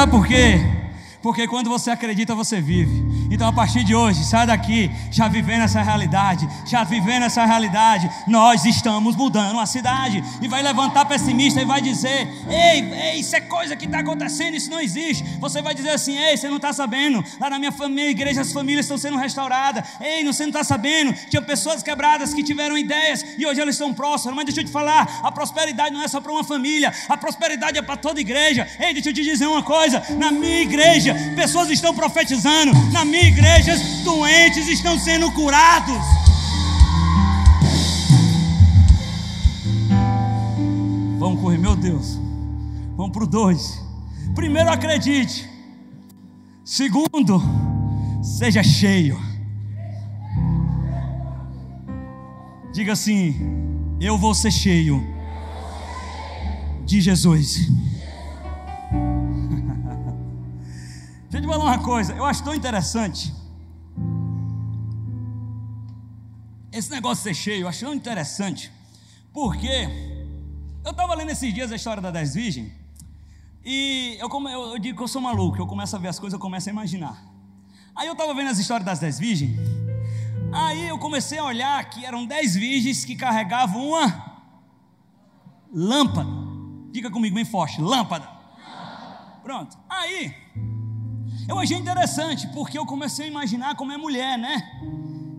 Sabe 0.05 0.13
por 0.13 0.27
quê? 0.27 0.61
Porque 1.23 1.49
quando 1.49 1.71
você 1.71 1.91
acredita, 1.91 2.35
você 2.35 2.61
vive. 2.61 3.13
Então, 3.31 3.49
a 3.49 3.52
partir 3.52 3.85
de 3.85 3.95
hoje, 3.95 4.23
sai 4.25 4.47
daqui, 4.47 4.90
já 5.11 5.28
vivendo 5.28 5.62
essa 5.62 5.83
realidade, 5.83 6.49
já 6.66 6.85
vivendo 6.85 7.25
essa 7.25 7.45
realidade, 7.45 8.11
nós 8.26 8.64
estamos 8.64 9.16
mudando 9.16 9.59
a 9.59 9.66
cidade. 9.66 10.23
E 10.43 10.49
vai 10.49 10.62
levantar 10.62 11.04
pessimista 11.07 11.61
e 11.61 11.64
vai 11.64 11.81
dizer: 11.81 12.28
Ei, 12.49 12.93
ei 12.93 13.21
isso 13.21 13.35
é 13.35 13.40
coisa 13.40 13.75
que 13.76 13.87
está 13.87 14.00
acontecendo, 14.00 14.54
isso 14.54 14.71
não 14.71 14.81
existe. 14.81 15.25
Você 15.40 15.62
vai 15.62 15.75
dizer 15.75 15.90
assim: 15.90 16.16
Ei, 16.16 16.37
você 16.37 16.49
não 16.49 16.57
está 16.57 16.73
sabendo? 16.73 17.25
Lá 17.40 17.50
na 17.50 17.59
minha 17.59 17.73
família, 17.73 18.11
igreja, 18.11 18.43
as 18.43 18.52
famílias 18.52 18.85
estão 18.85 18.99
sendo 18.99 19.16
restauradas. 19.16 19.85
Ei, 20.00 20.25
você 20.25 20.43
não 20.43 20.50
está 20.50 20.62
sabendo? 20.62 21.12
Tinha 21.28 21.43
pessoas 21.43 21.83
quebradas 21.83 22.35
que 22.35 22.43
tiveram 22.43 22.76
ideias 22.76 23.25
e 23.38 23.47
hoje 23.47 23.61
elas 23.61 23.75
estão 23.75 23.93
prósperas. 23.95 24.37
Mas 24.37 24.45
deixa 24.45 24.61
eu 24.61 24.64
te 24.64 24.71
falar: 24.71 25.21
a 25.23 25.33
prosperidade 25.33 25.95
não 25.95 26.02
é 26.02 26.09
só 26.09 26.21
para 26.21 26.33
uma 26.33 26.45
família, 26.45 26.93
a 27.09 27.16
prosperidade 27.16 27.78
é 27.78 27.83
para 27.83 27.97
toda 27.97 28.21
igreja. 28.21 28.69
Ei, 28.78 28.93
deixa 28.93 29.09
eu 29.09 29.14
te 29.14 29.23
dizer 29.23 29.47
uma 29.47 29.62
coisa: 29.62 30.02
na 30.19 30.31
minha 30.31 30.61
igreja, 30.61 31.14
pessoas 31.35 31.71
estão 31.71 31.95
profetizando, 31.95 32.73
na 32.93 33.04
minha 33.04 33.13
igreja, 33.16 33.76
doentes 34.04 34.68
estão 34.68 34.99
sendo 34.99 35.30
curados. 35.33 36.04
Vamos 41.18 41.40
correr, 41.40 41.59
meu 41.59 41.75
Deus. 41.75 42.18
Vamos 42.97 43.12
para 43.12 43.25
o 43.25 43.26
dois. 43.26 43.80
Primeiro, 44.35 44.71
acredite. 44.71 45.49
Segundo, 46.64 47.42
seja 48.23 48.62
cheio. 48.62 49.18
Diga 52.73 52.92
assim: 52.92 53.35
Eu 54.00 54.18
vou 54.18 54.35
ser 54.35 54.50
cheio 54.50 55.02
de 56.85 57.00
Jesus. 57.00 57.68
Te 61.45 61.47
falar 61.47 61.65
uma 61.65 61.79
coisa, 61.79 62.15
eu 62.15 62.25
acho 62.25 62.43
tão 62.43 62.55
interessante. 62.55 63.33
Esse 66.73 66.91
negócio 66.91 67.23
ser 67.23 67.35
cheio, 67.35 67.63
eu 67.63 67.69
acho 67.69 67.85
tão 67.85 67.95
interessante. 67.95 68.73
Porque 69.33 69.89
eu 70.85 70.91
estava 70.91 71.15
lendo 71.15 71.31
esses 71.31 71.53
dias 71.53 71.71
a 71.71 71.77
história 71.77 72.03
da 72.03 72.11
Dez 72.11 72.35
Virgens. 72.35 72.73
E 73.65 74.17
eu, 74.19 74.29
eu, 74.29 74.73
eu, 74.73 74.79
digo 74.79 74.97
que 74.97 75.05
eu 75.05 75.09
sou 75.09 75.21
maluco, 75.21 75.59
eu 75.59 75.67
começo 75.67 75.95
a 75.95 75.99
ver 75.99 76.09
as 76.09 76.19
coisas, 76.19 76.35
eu 76.35 76.41
começo 76.41 76.69
a 76.69 76.73
imaginar. 76.73 77.23
Aí 77.95 78.07
eu 78.07 78.13
estava 78.13 78.35
vendo 78.35 78.51
as 78.51 78.59
histórias 78.59 78.85
das 78.85 78.99
dez 78.99 79.19
virgens. 79.19 79.57
Aí 80.53 80.89
eu 80.89 80.99
comecei 80.99 81.39
a 81.39 81.45
olhar 81.45 81.83
que 81.89 82.05
eram 82.05 82.27
dez 82.27 82.55
virgens 82.55 83.05
que 83.05 83.15
carregavam 83.15 83.89
uma 83.89 84.43
lâmpada. 85.73 86.29
Diga 86.91 87.11
comigo 87.11 87.35
bem 87.37 87.45
forte: 87.45 87.81
lâmpada. 87.81 88.29
Pronto. 89.43 89.79
Aí 89.89 90.35
eu 91.49 91.59
achei 91.59 91.77
interessante, 91.77 92.47
porque 92.49 92.79
eu 92.79 92.87
comecei 92.87 93.27
a 93.27 93.29
imaginar 93.29 93.77
como 93.77 93.93
é 93.93 93.97
mulher, 93.97 94.39
né? 94.39 94.81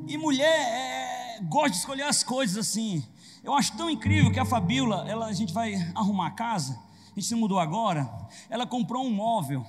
E 0.07 0.17
mulher 0.17 0.45
é, 0.45 1.39
gosta 1.43 1.71
de 1.71 1.77
escolher 1.77 2.03
as 2.03 2.23
coisas 2.23 2.57
assim. 2.57 3.03
Eu 3.43 3.53
acho 3.53 3.75
tão 3.75 3.89
incrível 3.89 4.31
que 4.31 4.39
a 4.39 4.45
Fabiola, 4.45 5.05
ela, 5.07 5.27
a 5.27 5.33
gente 5.33 5.53
vai 5.53 5.75
arrumar 5.95 6.27
a 6.27 6.31
casa, 6.31 6.79
a 7.11 7.19
gente 7.19 7.27
se 7.27 7.35
mudou 7.35 7.59
agora, 7.59 8.09
ela 8.49 8.65
comprou 8.65 9.05
um 9.05 9.11
móvel. 9.11 9.65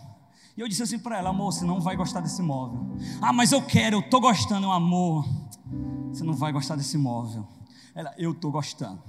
E 0.56 0.60
eu 0.60 0.68
disse 0.68 0.82
assim 0.82 0.98
para 0.98 1.18
ela, 1.18 1.30
amor, 1.30 1.52
você 1.52 1.64
não 1.64 1.80
vai 1.80 1.96
gostar 1.96 2.20
desse 2.20 2.40
móvel. 2.42 2.96
Ah, 3.20 3.32
mas 3.32 3.52
eu 3.52 3.60
quero, 3.62 3.96
eu 3.96 4.00
estou 4.00 4.20
gostando, 4.20 4.70
amor. 4.70 5.28
Você 6.10 6.24
não 6.24 6.32
vai 6.32 6.50
gostar 6.52 6.76
desse 6.76 6.96
móvel. 6.96 7.46
Ela, 7.94 8.14
eu 8.16 8.32
estou 8.32 8.50
gostando. 8.50 9.02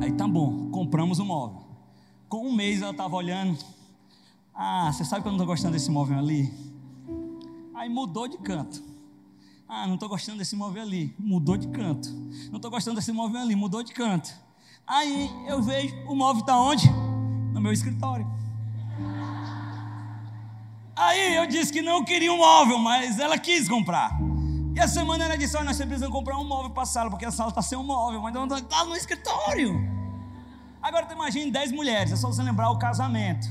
Aí 0.00 0.12
tá 0.12 0.26
bom, 0.26 0.70
compramos 0.70 1.18
o 1.18 1.24
móvel. 1.24 1.62
Com 2.28 2.48
um 2.48 2.52
mês 2.52 2.80
ela 2.80 2.92
estava 2.92 3.14
olhando, 3.14 3.58
ah, 4.54 4.92
você 4.92 5.04
sabe 5.04 5.22
que 5.22 5.28
eu 5.28 5.32
não 5.32 5.38
estou 5.38 5.46
gostando 5.46 5.72
desse 5.72 5.90
móvel 5.90 6.18
ali? 6.18 6.52
Aí 7.74 7.88
mudou 7.88 8.28
de 8.28 8.38
canto. 8.38 8.80
Ah, 9.68 9.86
não 9.86 9.94
estou 9.94 10.08
gostando 10.08 10.38
desse 10.38 10.54
móvel 10.54 10.82
ali. 10.82 11.14
Mudou 11.18 11.56
de 11.56 11.66
canto. 11.68 12.08
Não 12.50 12.56
estou 12.56 12.70
gostando 12.70 12.96
desse 12.96 13.10
móvel 13.10 13.40
ali. 13.40 13.56
Mudou 13.56 13.82
de 13.82 13.92
canto. 13.92 14.32
Aí 14.86 15.28
eu 15.48 15.60
vejo, 15.60 15.96
o 16.06 16.14
móvel 16.14 16.40
está 16.40 16.56
onde? 16.56 16.88
No 17.52 17.60
meu 17.60 17.72
escritório. 17.72 18.26
Aí 20.94 21.34
eu 21.34 21.46
disse 21.46 21.72
que 21.72 21.82
não 21.82 22.04
queria 22.04 22.32
um 22.32 22.36
móvel, 22.36 22.78
mas 22.78 23.18
ela 23.18 23.36
quis 23.36 23.68
comprar. 23.68 24.16
E 24.76 24.78
a 24.78 24.86
semana 24.86 25.24
ela 25.24 25.36
disse: 25.36 25.56
Olha, 25.56 25.66
nós 25.66 25.76
precisamos 25.76 26.14
comprar 26.14 26.38
um 26.38 26.44
móvel 26.44 26.70
para 26.70 26.84
a 26.84 26.86
sala, 26.86 27.10
porque 27.10 27.24
a 27.24 27.32
sala 27.32 27.48
está 27.48 27.62
sem 27.62 27.76
um 27.76 27.82
móvel, 27.82 28.20
mas 28.20 28.32
não 28.32 28.46
está 28.46 28.84
no 28.84 28.94
escritório. 28.94 29.74
Agora 30.80 31.06
tu 31.06 31.14
imagina 31.14 31.50
10 31.50 31.72
mulheres, 31.72 32.12
é 32.12 32.16
só 32.16 32.28
você 32.28 32.42
lembrar 32.42 32.70
o 32.70 32.78
casamento. 32.78 33.48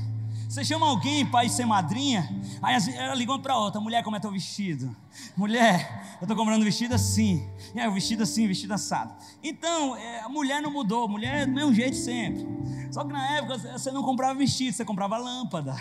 Você 0.54 0.64
chama 0.64 0.86
alguém 0.86 1.26
para 1.26 1.44
ir 1.44 1.50
ser 1.50 1.66
madrinha, 1.66 2.30
aí 2.62 2.76
ela 2.94 3.16
ligou 3.16 3.40
para 3.40 3.58
outra, 3.58 3.80
mulher, 3.80 4.04
como 4.04 4.14
é 4.14 4.20
teu 4.20 4.30
vestido? 4.30 4.94
Mulher, 5.36 6.16
eu 6.20 6.26
estou 6.26 6.36
comprando 6.36 6.62
vestido 6.62 6.94
assim. 6.94 7.44
E 7.74 7.80
aí, 7.80 7.90
vestido 7.90 8.22
assim, 8.22 8.46
vestido 8.46 8.72
assado. 8.72 9.12
Então, 9.42 9.96
é, 9.96 10.20
a 10.20 10.28
mulher 10.28 10.62
não 10.62 10.70
mudou, 10.70 11.08
mulher 11.08 11.42
é 11.42 11.46
do 11.46 11.50
mesmo 11.50 11.74
jeito 11.74 11.96
sempre. 11.96 12.46
Só 12.92 13.02
que 13.02 13.12
na 13.12 13.32
época 13.32 13.58
você 13.58 13.90
não 13.90 14.04
comprava 14.04 14.32
vestido, 14.38 14.72
você 14.72 14.84
comprava 14.84 15.16
lâmpada. 15.16 15.74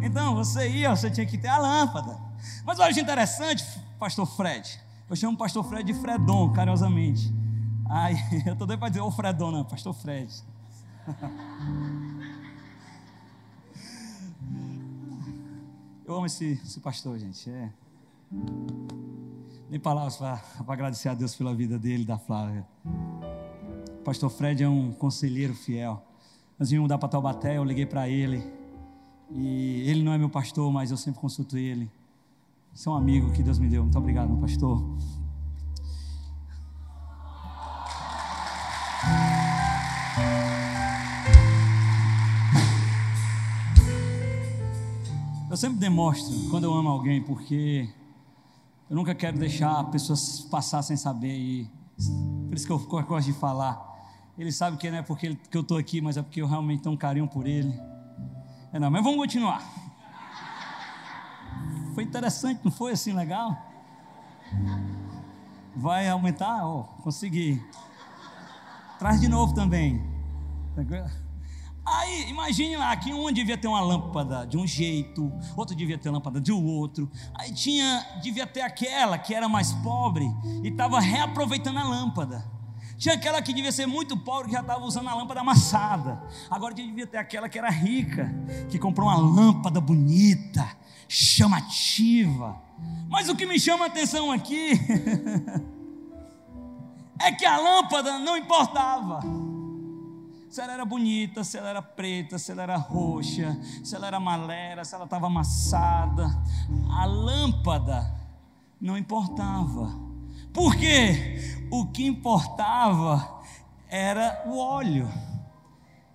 Então, 0.00 0.34
você 0.34 0.70
ia, 0.70 0.96
você 0.96 1.10
tinha 1.10 1.26
que 1.26 1.36
ter 1.36 1.48
a 1.48 1.58
lâmpada. 1.58 2.18
Mas 2.64 2.78
eu 2.78 2.86
acho 2.86 2.98
interessante, 2.98 3.62
pastor 3.98 4.24
Fred. 4.24 4.80
Eu 5.10 5.16
chamo 5.16 5.34
o 5.34 5.36
pastor 5.36 5.62
Fred 5.64 5.84
de 5.84 6.00
Fredon, 6.00 6.50
carinhosamente. 6.54 7.30
Ai, 7.90 8.14
eu 8.46 8.54
estou 8.54 8.66
doido 8.66 8.80
para 8.80 8.88
dizer 8.88 9.02
o 9.02 9.10
Fredon, 9.10 9.50
não, 9.50 9.64
pastor 9.66 9.92
Fred. 9.92 10.32
Eu 16.12 16.18
amo 16.18 16.26
esse, 16.26 16.60
esse 16.62 16.78
pastor, 16.78 17.18
gente. 17.18 17.48
É. 17.48 17.70
Nem 19.70 19.80
palavras 19.80 20.18
para 20.18 20.42
agradecer 20.68 21.08
a 21.08 21.14
Deus 21.14 21.34
pela 21.34 21.54
vida 21.54 21.78
dele, 21.78 22.04
da 22.04 22.18
Flávia. 22.18 22.66
O 22.84 24.02
pastor 24.04 24.28
Fred 24.28 24.62
é 24.62 24.68
um 24.68 24.92
conselheiro 24.92 25.54
fiel. 25.54 26.04
Nós 26.58 26.68
vimos 26.68 26.82
mudar 26.82 26.98
para 26.98 27.08
Taubaté, 27.08 27.56
eu 27.56 27.64
liguei 27.64 27.86
para 27.86 28.10
ele. 28.10 28.44
E 29.30 29.88
ele 29.88 30.02
não 30.02 30.12
é 30.12 30.18
meu 30.18 30.28
pastor, 30.28 30.70
mas 30.70 30.90
eu 30.90 30.98
sempre 30.98 31.18
consulto 31.18 31.56
ele. 31.56 31.90
Isso 32.74 32.90
é 32.90 32.92
um 32.92 32.96
amigo 32.96 33.32
que 33.32 33.42
Deus 33.42 33.58
me 33.58 33.70
deu. 33.70 33.82
Muito 33.82 33.96
obrigado, 33.96 34.28
meu 34.28 34.38
pastor. 34.38 34.84
Eu 45.52 45.56
sempre 45.58 45.78
demonstro 45.78 46.48
quando 46.48 46.64
eu 46.64 46.72
amo 46.72 46.88
alguém, 46.88 47.22
porque 47.22 47.86
eu 48.88 48.96
nunca 48.96 49.14
quero 49.14 49.38
deixar 49.38 49.84
pessoas 49.90 50.40
passar 50.50 50.80
sem 50.80 50.96
saber. 50.96 51.28
E 51.28 51.70
por 52.48 52.54
isso 52.54 52.66
que 52.66 52.72
eu 52.72 52.78
gosto 52.78 53.26
de 53.26 53.34
falar. 53.34 53.78
Ele 54.38 54.50
sabe 54.50 54.78
que 54.78 54.90
não 54.90 54.96
é 54.96 55.02
porque 55.02 55.36
que 55.50 55.54
eu 55.54 55.60
estou 55.60 55.76
aqui, 55.76 56.00
mas 56.00 56.16
é 56.16 56.22
porque 56.22 56.40
eu 56.40 56.46
realmente 56.46 56.82
tenho 56.82 56.94
um 56.94 56.96
carinho 56.96 57.28
por 57.28 57.46
ele. 57.46 57.70
É 58.72 58.80
não, 58.80 58.90
mas 58.90 59.04
vamos 59.04 59.18
continuar. 59.18 59.62
Foi 61.94 62.02
interessante, 62.02 62.62
não 62.64 62.72
foi 62.72 62.92
assim 62.92 63.12
legal? 63.12 63.54
Vai 65.76 66.08
aumentar? 66.08 66.66
Oh, 66.66 66.84
consegui. 67.02 67.62
Traz 68.98 69.20
de 69.20 69.28
novo 69.28 69.52
também. 69.52 70.02
Aí, 71.98 72.30
imagine 72.30 72.76
lá 72.76 72.96
que 72.96 73.12
um 73.12 73.30
devia 73.30 73.56
ter 73.56 73.68
uma 73.68 73.80
lâmpada 73.80 74.46
de 74.46 74.56
um 74.56 74.66
jeito, 74.66 75.30
outro 75.56 75.76
devia 75.76 75.98
ter 75.98 76.10
lâmpada 76.10 76.40
de 76.40 76.50
outro. 76.50 77.10
Aí 77.34 77.52
tinha, 77.52 78.06
devia 78.22 78.46
ter 78.46 78.62
aquela 78.62 79.18
que 79.18 79.34
era 79.34 79.48
mais 79.48 79.72
pobre 79.74 80.24
e 80.62 80.68
estava 80.68 81.00
reaproveitando 81.00 81.78
a 81.78 81.82
lâmpada. 81.82 82.50
Tinha 82.96 83.14
aquela 83.14 83.42
que 83.42 83.52
devia 83.52 83.72
ser 83.72 83.86
muito 83.86 84.16
pobre 84.16 84.46
que 84.46 84.52
já 84.52 84.60
estava 84.60 84.84
usando 84.84 85.08
a 85.08 85.14
lâmpada 85.14 85.40
amassada. 85.40 86.22
Agora 86.48 86.72
devia 86.72 87.06
ter 87.06 87.18
aquela 87.18 87.48
que 87.48 87.58
era 87.58 87.68
rica, 87.68 88.32
que 88.70 88.78
comprou 88.78 89.08
uma 89.08 89.18
lâmpada 89.18 89.80
bonita, 89.80 90.66
chamativa. 91.08 92.56
Mas 93.08 93.28
o 93.28 93.36
que 93.36 93.44
me 93.44 93.60
chama 93.60 93.84
a 93.84 93.88
atenção 93.88 94.32
aqui 94.32 94.72
é 97.20 97.32
que 97.32 97.44
a 97.44 97.58
lâmpada 97.58 98.18
não 98.18 98.36
importava 98.36 99.20
se 100.52 100.60
ela 100.60 100.74
era 100.74 100.84
bonita, 100.84 101.42
se 101.42 101.56
ela 101.56 101.70
era 101.70 101.80
preta, 101.80 102.38
se 102.38 102.52
ela 102.52 102.62
era 102.64 102.76
roxa, 102.76 103.58
se 103.82 103.96
ela 103.96 104.06
era 104.06 104.20
malera, 104.20 104.84
se 104.84 104.94
ela 104.94 105.04
estava 105.04 105.26
amassada. 105.26 106.26
A 106.90 107.06
lâmpada 107.06 108.14
não 108.78 108.98
importava. 108.98 109.90
Por 110.52 110.76
quê? 110.76 111.58
O 111.70 111.86
que 111.86 112.04
importava 112.04 113.40
era 113.88 114.42
o 114.44 114.58
óleo. 114.58 115.10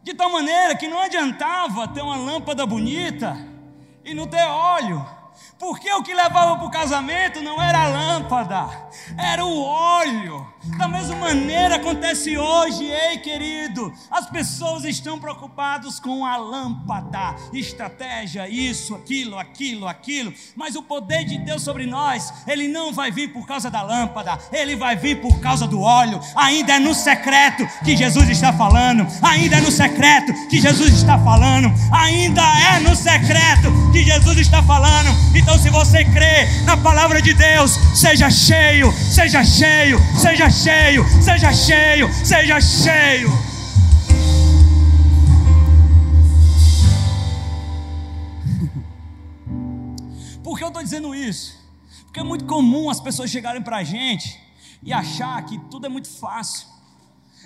De 0.04 0.14
tal 0.14 0.32
maneira 0.32 0.76
que 0.76 0.88
não 0.88 1.02
adiantava 1.02 1.88
ter 1.88 2.04
uma 2.04 2.16
lâmpada 2.16 2.64
bonita 2.64 3.36
e 4.06 4.14
não 4.14 4.28
ter 4.28 4.44
óleo. 4.44 5.04
Porque 5.60 5.92
o 5.92 6.04
que 6.04 6.14
levava 6.14 6.56
para 6.56 6.68
o 6.68 6.72
casamento 6.72 7.42
não 7.42 7.62
era 7.62 7.86
a 7.86 7.88
lâmpada, 7.88 8.70
era 9.18 9.44
o 9.44 9.60
óleo. 9.64 10.46
Da 10.78 10.88
mesma 10.88 11.16
maneira 11.16 11.78
acontece 11.78 12.38
hoje, 12.38 12.84
ei 12.84 13.18
querido, 13.20 13.92
as 14.12 14.30
pessoas 14.30 14.84
estão 14.84 15.18
preocupadas 15.18 16.00
com 16.00 16.26
a 16.26 16.36
lâmpada, 16.36 17.36
estratégia, 17.54 18.50
isso, 18.50 18.94
aquilo, 18.94 19.40
aquilo, 19.40 19.88
aquilo, 19.88 20.34
mas 20.56 20.76
o 20.76 20.84
poder 20.84 21.24
de 21.24 21.38
Deus 21.38 21.64
sobre 21.64 21.86
nós, 21.86 22.34
ele 22.46 22.68
não 22.68 22.92
vai 22.92 23.12
vir 23.12 23.32
por 23.32 23.48
causa 23.48 23.72
da 23.72 23.82
lâmpada, 23.82 24.38
ele 24.52 24.76
vai 24.76 24.96
vir 24.96 25.22
por 25.22 25.40
causa 25.40 25.66
do 25.66 25.82
óleo. 25.82 26.20
Ainda 26.36 26.74
é 26.74 26.80
no 26.80 26.94
secreto 26.94 27.66
que 27.84 27.96
Jesus 27.96 28.30
está 28.30 28.52
falando, 28.52 29.08
ainda 29.24 29.58
é 29.58 29.62
no 29.62 29.72
secreto 29.72 30.34
que 30.50 30.60
Jesus 30.60 30.94
está 30.94 31.18
falando, 31.18 31.72
ainda 31.92 32.42
é 32.42 32.80
no 32.82 32.96
secreto 32.96 33.87
que 33.98 34.04
Jesus 34.04 34.38
está 34.38 34.62
falando. 34.62 35.10
Então, 35.36 35.58
se 35.58 35.72
você 35.72 36.06
crê 36.06 36.46
na 36.66 36.78
palavra 36.78 37.20
de 37.20 37.34
Deus, 37.34 37.72
seja 37.96 38.30
cheio, 38.30 38.92
seja 38.92 39.44
cheio, 39.44 40.00
seja 40.16 40.48
cheio, 40.52 41.04
seja 41.20 41.52
cheio, 41.52 42.08
seja 42.24 42.62
cheio. 42.62 43.28
Por 50.44 50.60
que 50.60 50.64
eu 50.64 50.68
estou 50.68 50.84
dizendo 50.84 51.16
isso? 51.16 51.58
Porque 52.04 52.20
é 52.20 52.24
muito 52.24 52.46
comum 52.46 52.92
as 52.92 53.00
pessoas 53.00 53.32
chegarem 53.32 53.64
para 53.64 53.78
a 53.78 53.84
gente 53.84 54.40
e 54.84 54.94
achar 54.94 55.44
que 55.44 55.58
tudo 55.72 55.88
é 55.88 55.90
muito 55.90 56.08
fácil. 56.08 56.68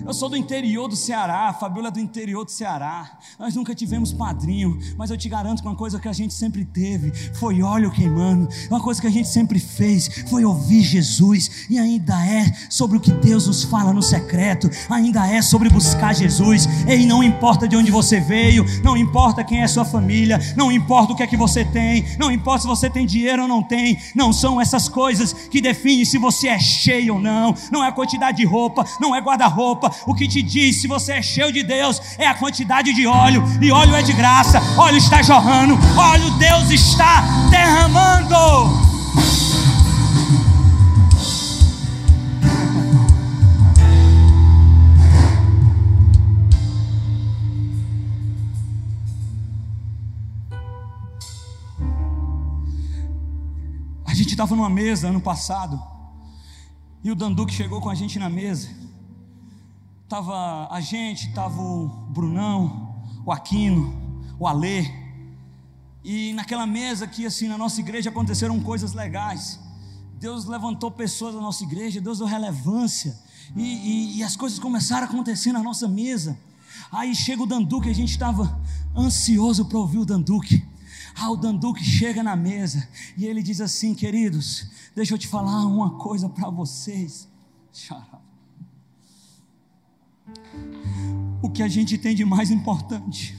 Eu 0.05 0.13
sou 0.13 0.27
do 0.29 0.35
interior 0.35 0.87
do 0.87 0.95
Ceará, 0.95 1.49
a 1.49 1.53
Fabiola 1.53 1.89
é 1.89 1.91
do 1.91 1.99
interior 1.99 2.43
do 2.43 2.51
Ceará. 2.51 3.19
Nós 3.37 3.55
nunca 3.55 3.75
tivemos 3.75 4.11
padrinho, 4.11 4.79
mas 4.97 5.11
eu 5.11 5.17
te 5.17 5.29
garanto 5.29 5.61
que 5.61 5.67
uma 5.67 5.75
coisa 5.75 5.99
que 5.99 6.07
a 6.07 6.13
gente 6.13 6.33
sempre 6.33 6.65
teve 6.65 7.11
foi 7.35 7.61
óleo 7.61 7.91
queimando. 7.91 8.49
Uma 8.69 8.79
coisa 8.79 8.99
que 8.99 9.05
a 9.05 9.11
gente 9.11 9.27
sempre 9.27 9.59
fez 9.59 10.23
foi 10.27 10.43
ouvir 10.43 10.81
Jesus. 10.81 11.67
E 11.69 11.77
ainda 11.77 12.15
é 12.25 12.51
sobre 12.69 12.97
o 12.97 12.99
que 12.99 13.11
Deus 13.11 13.45
nos 13.45 13.63
fala 13.63 13.93
no 13.93 14.01
secreto. 14.01 14.69
Ainda 14.89 15.27
é 15.27 15.41
sobre 15.41 15.69
buscar 15.69 16.15
Jesus. 16.15 16.67
E 16.87 17.05
não 17.05 17.23
importa 17.23 17.67
de 17.67 17.75
onde 17.75 17.91
você 17.91 18.19
veio, 18.19 18.65
não 18.83 18.97
importa 18.97 19.43
quem 19.43 19.61
é 19.61 19.67
sua 19.67 19.85
família, 19.85 20.39
não 20.57 20.71
importa 20.71 21.13
o 21.13 21.15
que 21.15 21.23
é 21.23 21.27
que 21.27 21.37
você 21.37 21.63
tem, 21.63 22.05
não 22.17 22.31
importa 22.31 22.61
se 22.61 22.67
você 22.67 22.89
tem 22.89 23.05
dinheiro 23.05 23.43
ou 23.43 23.47
não 23.47 23.61
tem. 23.61 23.99
Não 24.15 24.33
são 24.33 24.59
essas 24.59 24.89
coisas 24.89 25.31
que 25.31 25.61
definem 25.61 26.05
se 26.05 26.17
você 26.17 26.47
é 26.47 26.59
cheio 26.59 27.15
ou 27.15 27.19
não. 27.21 27.53
Não 27.71 27.83
é 27.83 27.89
a 27.89 27.91
quantidade 27.91 28.37
de 28.37 28.45
roupa, 28.45 28.83
não 28.99 29.15
é 29.15 29.21
guarda-roupa 29.21 29.90
o 30.05 30.13
que 30.13 30.27
te 30.27 30.41
diz 30.41 30.81
se 30.81 30.87
você 30.87 31.13
é 31.13 31.21
cheio 31.21 31.51
de 31.51 31.63
Deus 31.63 32.01
é 32.17 32.27
a 32.27 32.33
quantidade 32.33 32.93
de 32.93 33.05
óleo, 33.05 33.43
e 33.61 33.71
óleo 33.71 33.95
é 33.95 34.01
de 34.01 34.13
graça, 34.13 34.61
óleo 34.77 34.97
está 34.97 35.21
jorrando, 35.21 35.77
óleo 35.97 36.31
Deus 36.31 36.69
está 36.71 37.21
derramando. 37.49 38.81
A 54.05 54.13
gente 54.13 54.31
estava 54.31 54.55
numa 54.55 54.69
mesa 54.69 55.07
ano 55.07 55.21
passado, 55.21 55.81
e 57.03 57.09
o 57.09 57.15
Danduque 57.15 57.53
chegou 57.53 57.81
com 57.81 57.89
a 57.89 57.95
gente 57.95 58.19
na 58.19 58.29
mesa. 58.29 58.69
Tava 60.11 60.67
a 60.69 60.81
gente, 60.81 61.31
tava 61.31 61.61
o 61.61 61.87
Brunão, 61.87 63.01
o 63.25 63.31
Aquino, 63.31 63.95
o 64.37 64.45
Alê. 64.45 64.91
E 66.03 66.33
naquela 66.33 66.67
mesa 66.67 67.05
aqui, 67.05 67.25
assim, 67.25 67.47
na 67.47 67.57
nossa 67.57 67.79
igreja 67.79 68.09
aconteceram 68.09 68.59
coisas 68.59 68.91
legais. 68.91 69.57
Deus 70.19 70.43
levantou 70.43 70.91
pessoas 70.91 71.33
da 71.33 71.39
nossa 71.39 71.63
igreja, 71.63 72.01
Deus 72.01 72.17
deu 72.17 72.27
relevância. 72.27 73.17
E, 73.55 73.61
e, 73.61 74.17
e 74.17 74.23
as 74.23 74.35
coisas 74.35 74.59
começaram 74.59 75.07
a 75.07 75.09
acontecer 75.09 75.53
na 75.53 75.63
nossa 75.63 75.87
mesa. 75.87 76.37
Aí 76.91 77.15
chega 77.15 77.43
o 77.43 77.47
Danduque, 77.47 77.89
a 77.89 77.95
gente 77.95 78.11
estava 78.11 78.59
ansioso 78.93 79.63
para 79.63 79.77
ouvir 79.77 79.99
o 79.99 80.05
Danduque. 80.05 80.61
Ah, 81.15 81.31
o 81.31 81.37
Danduque 81.37 81.85
chega 81.85 82.21
na 82.21 82.35
mesa 82.35 82.85
e 83.15 83.25
ele 83.25 83.41
diz 83.41 83.61
assim: 83.61 83.95
queridos, 83.95 84.67
deixa 84.93 85.13
eu 85.13 85.17
te 85.17 85.29
falar 85.29 85.65
uma 85.65 85.91
coisa 85.91 86.27
para 86.27 86.49
vocês. 86.49 87.29
Xará. 87.71 88.20
O 91.41 91.49
que 91.49 91.63
a 91.63 91.67
gente 91.67 91.97
tem 91.97 92.15
de 92.15 92.23
mais 92.23 92.51
importante 92.51 93.37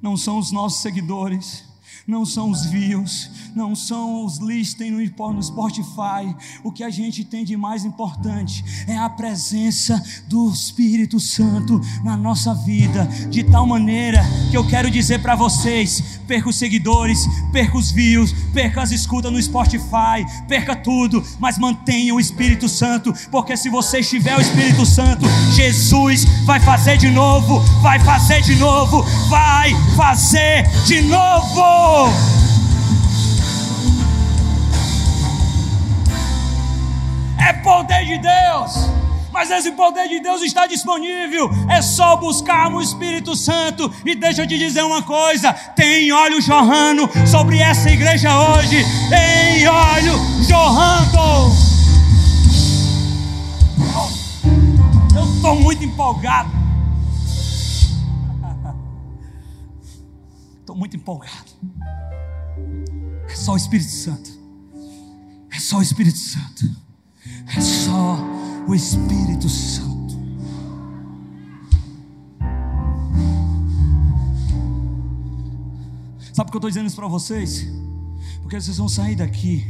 não 0.00 0.16
são 0.16 0.38
os 0.38 0.52
nossos 0.52 0.82
seguidores, 0.82 1.64
não 2.06 2.26
são 2.26 2.50
os 2.50 2.66
views, 2.66 3.30
não 3.54 3.74
são 3.74 4.24
os 4.24 4.38
listem 4.38 4.90
no 4.90 5.42
Spotify. 5.42 6.34
O 6.62 6.70
que 6.70 6.84
a 6.84 6.90
gente 6.90 7.24
tem 7.24 7.44
de 7.44 7.56
mais 7.56 7.84
importante 7.84 8.64
é 8.86 8.96
a 8.96 9.08
presença 9.08 10.02
do 10.28 10.50
Espírito 10.50 11.18
Santo 11.18 11.80
na 12.02 12.16
nossa 12.16 12.54
vida, 12.54 13.06
de 13.30 13.42
tal 13.44 13.66
maneira 13.66 14.22
que 14.50 14.56
eu 14.56 14.66
quero 14.66 14.90
dizer 14.90 15.22
para 15.22 15.34
vocês: 15.34 16.20
perca 16.26 16.48
os 16.48 16.56
seguidores, 16.56 17.20
perca 17.52 17.78
os 17.78 17.90
views, 17.90 18.32
perca 18.52 18.82
as 18.82 18.90
escutas 18.90 19.32
no 19.32 19.42
Spotify, 19.42 20.24
perca 20.46 20.76
tudo, 20.76 21.24
mas 21.38 21.58
mantenha 21.58 22.14
o 22.14 22.20
Espírito 22.20 22.68
Santo, 22.68 23.14
porque 23.30 23.56
se 23.56 23.70
você 23.70 24.00
estiver 24.00 24.36
o 24.36 24.40
Espírito 24.40 24.84
Santo, 24.84 25.26
Jesus 25.54 26.24
vai 26.44 26.60
fazer 26.60 26.98
de 26.98 27.10
novo, 27.10 27.60
vai 27.80 27.98
fazer 28.00 28.42
de 28.42 28.56
novo, 28.56 29.02
vai 29.28 29.72
fazer 29.96 30.68
de 30.86 31.00
novo. 31.02 31.93
É 37.38 37.52
poder 37.52 38.04
de 38.04 38.18
Deus. 38.18 39.04
Mas 39.34 39.50
esse 39.50 39.72
poder 39.72 40.08
de 40.08 40.20
Deus 40.20 40.40
está 40.42 40.66
disponível. 40.66 41.50
É 41.68 41.82
só 41.82 42.16
buscarmos 42.16 42.78
o 42.78 42.82
Espírito 42.88 43.34
Santo. 43.34 43.92
E 44.04 44.14
deixa 44.14 44.42
eu 44.42 44.46
te 44.46 44.56
dizer 44.56 44.84
uma 44.84 45.02
coisa: 45.02 45.52
tem 45.52 46.12
óleo 46.12 46.40
jorrando 46.40 47.10
sobre 47.26 47.58
essa 47.58 47.90
igreja 47.90 48.30
hoje. 48.38 48.84
Tem 49.08 49.66
óleo 49.66 50.12
jorrando. 50.48 51.18
Eu 55.16 55.34
estou 55.34 55.56
muito 55.56 55.84
empolgado. 55.84 56.48
Estou 60.60 60.76
muito 60.76 60.96
empolgado. 60.96 61.53
É 63.34 63.36
só 63.36 63.54
o 63.54 63.56
Espírito 63.56 63.90
Santo. 63.90 64.30
É 65.50 65.58
só 65.58 65.78
o 65.78 65.82
Espírito 65.82 66.16
Santo. 66.16 66.70
É 67.56 67.60
só 67.60 68.16
o 68.68 68.72
Espírito 68.72 69.48
Santo. 69.48 70.14
Sabe 76.32 76.46
por 76.46 76.52
que 76.52 76.56
eu 76.56 76.58
estou 76.58 76.70
dizendo 76.70 76.86
isso 76.86 76.94
para 76.94 77.08
vocês? 77.08 77.66
Porque 78.40 78.60
vocês 78.60 78.76
vão 78.76 78.88
sair 78.88 79.16
daqui 79.16 79.66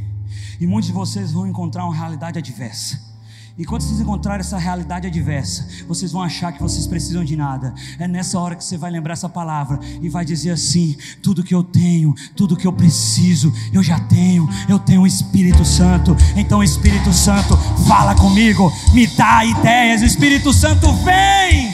e 0.60 0.66
muitos 0.66 0.88
de 0.88 0.92
vocês 0.92 1.32
vão 1.32 1.46
encontrar 1.46 1.86
uma 1.86 1.96
realidade 1.96 2.38
adversa. 2.38 3.13
E 3.56 3.64
quando 3.64 3.82
vocês 3.82 4.00
encontrarem 4.00 4.40
essa 4.40 4.58
realidade 4.58 5.06
adversa, 5.06 5.68
vocês 5.86 6.10
vão 6.10 6.20
achar 6.20 6.52
que 6.52 6.60
vocês 6.60 6.88
precisam 6.88 7.24
de 7.24 7.36
nada. 7.36 7.72
É 8.00 8.08
nessa 8.08 8.36
hora 8.36 8.56
que 8.56 8.64
você 8.64 8.76
vai 8.76 8.90
lembrar 8.90 9.12
essa 9.12 9.28
palavra 9.28 9.78
e 10.02 10.08
vai 10.08 10.24
dizer 10.24 10.50
assim: 10.50 10.96
tudo 11.22 11.44
que 11.44 11.54
eu 11.54 11.62
tenho, 11.62 12.12
tudo 12.34 12.56
que 12.56 12.66
eu 12.66 12.72
preciso, 12.72 13.52
eu 13.72 13.80
já 13.80 14.00
tenho. 14.00 14.48
Eu 14.68 14.80
tenho 14.80 15.02
o 15.02 15.06
Espírito 15.06 15.64
Santo. 15.64 16.16
Então, 16.34 16.64
Espírito 16.64 17.12
Santo, 17.12 17.56
fala 17.86 18.16
comigo, 18.16 18.72
me 18.92 19.06
dá 19.06 19.44
ideias. 19.44 20.02
Espírito 20.02 20.52
Santo 20.52 20.92
vem. 21.04 21.72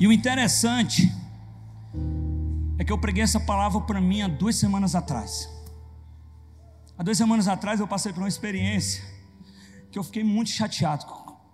E 0.00 0.08
o 0.08 0.12
interessante 0.12 1.14
é 2.80 2.84
que 2.84 2.92
eu 2.92 2.98
preguei 2.98 3.22
essa 3.22 3.38
palavra 3.38 3.80
para 3.82 4.00
mim 4.00 4.22
há 4.22 4.28
duas 4.28 4.56
semanas 4.56 4.96
atrás. 4.96 5.59
Há 7.00 7.02
duas 7.02 7.16
semanas 7.16 7.48
atrás 7.48 7.80
eu 7.80 7.88
passei 7.88 8.12
por 8.12 8.20
uma 8.20 8.28
experiência 8.28 9.02
que 9.90 9.98
eu 9.98 10.04
fiquei 10.04 10.22
muito 10.22 10.50
chateado 10.50 11.06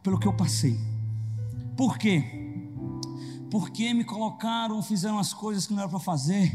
pelo 0.03 0.19
que 0.19 0.27
eu 0.27 0.33
passei. 0.33 0.77
Por 1.77 1.97
quê? 1.99 2.59
Porque 3.49 3.95
me 3.95 4.03
colocaram, 4.03 4.83
fizeram 4.83 5.21
as 5.21 5.33
coisas 5.33 5.65
que 5.65 5.73
não 5.73 5.83
era 5.83 5.89
para 5.89 6.01
fazer. 6.01 6.51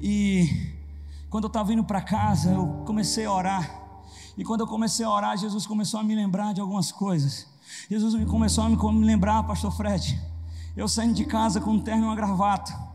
E 0.00 0.74
quando 1.30 1.44
eu 1.44 1.46
estava 1.46 1.72
indo 1.72 1.84
para 1.84 2.00
casa, 2.00 2.50
eu 2.50 2.82
comecei 2.84 3.26
a 3.26 3.32
orar. 3.32 3.80
E 4.36 4.42
quando 4.42 4.62
eu 4.62 4.66
comecei 4.66 5.06
a 5.06 5.10
orar, 5.10 5.38
Jesus 5.38 5.64
começou 5.64 6.00
a 6.00 6.02
me 6.02 6.16
lembrar 6.16 6.52
de 6.52 6.60
algumas 6.60 6.90
coisas. 6.90 7.46
Jesus 7.88 8.28
começou 8.28 8.64
a 8.64 8.68
me 8.68 9.04
lembrar, 9.04 9.44
pastor 9.44 9.70
Fred. 9.70 10.20
Eu 10.76 10.88
saindo 10.88 11.14
de 11.14 11.24
casa 11.26 11.60
com 11.60 11.70
um 11.70 11.78
terno 11.78 12.02
e 12.02 12.06
uma 12.06 12.16
gravata. 12.16 12.85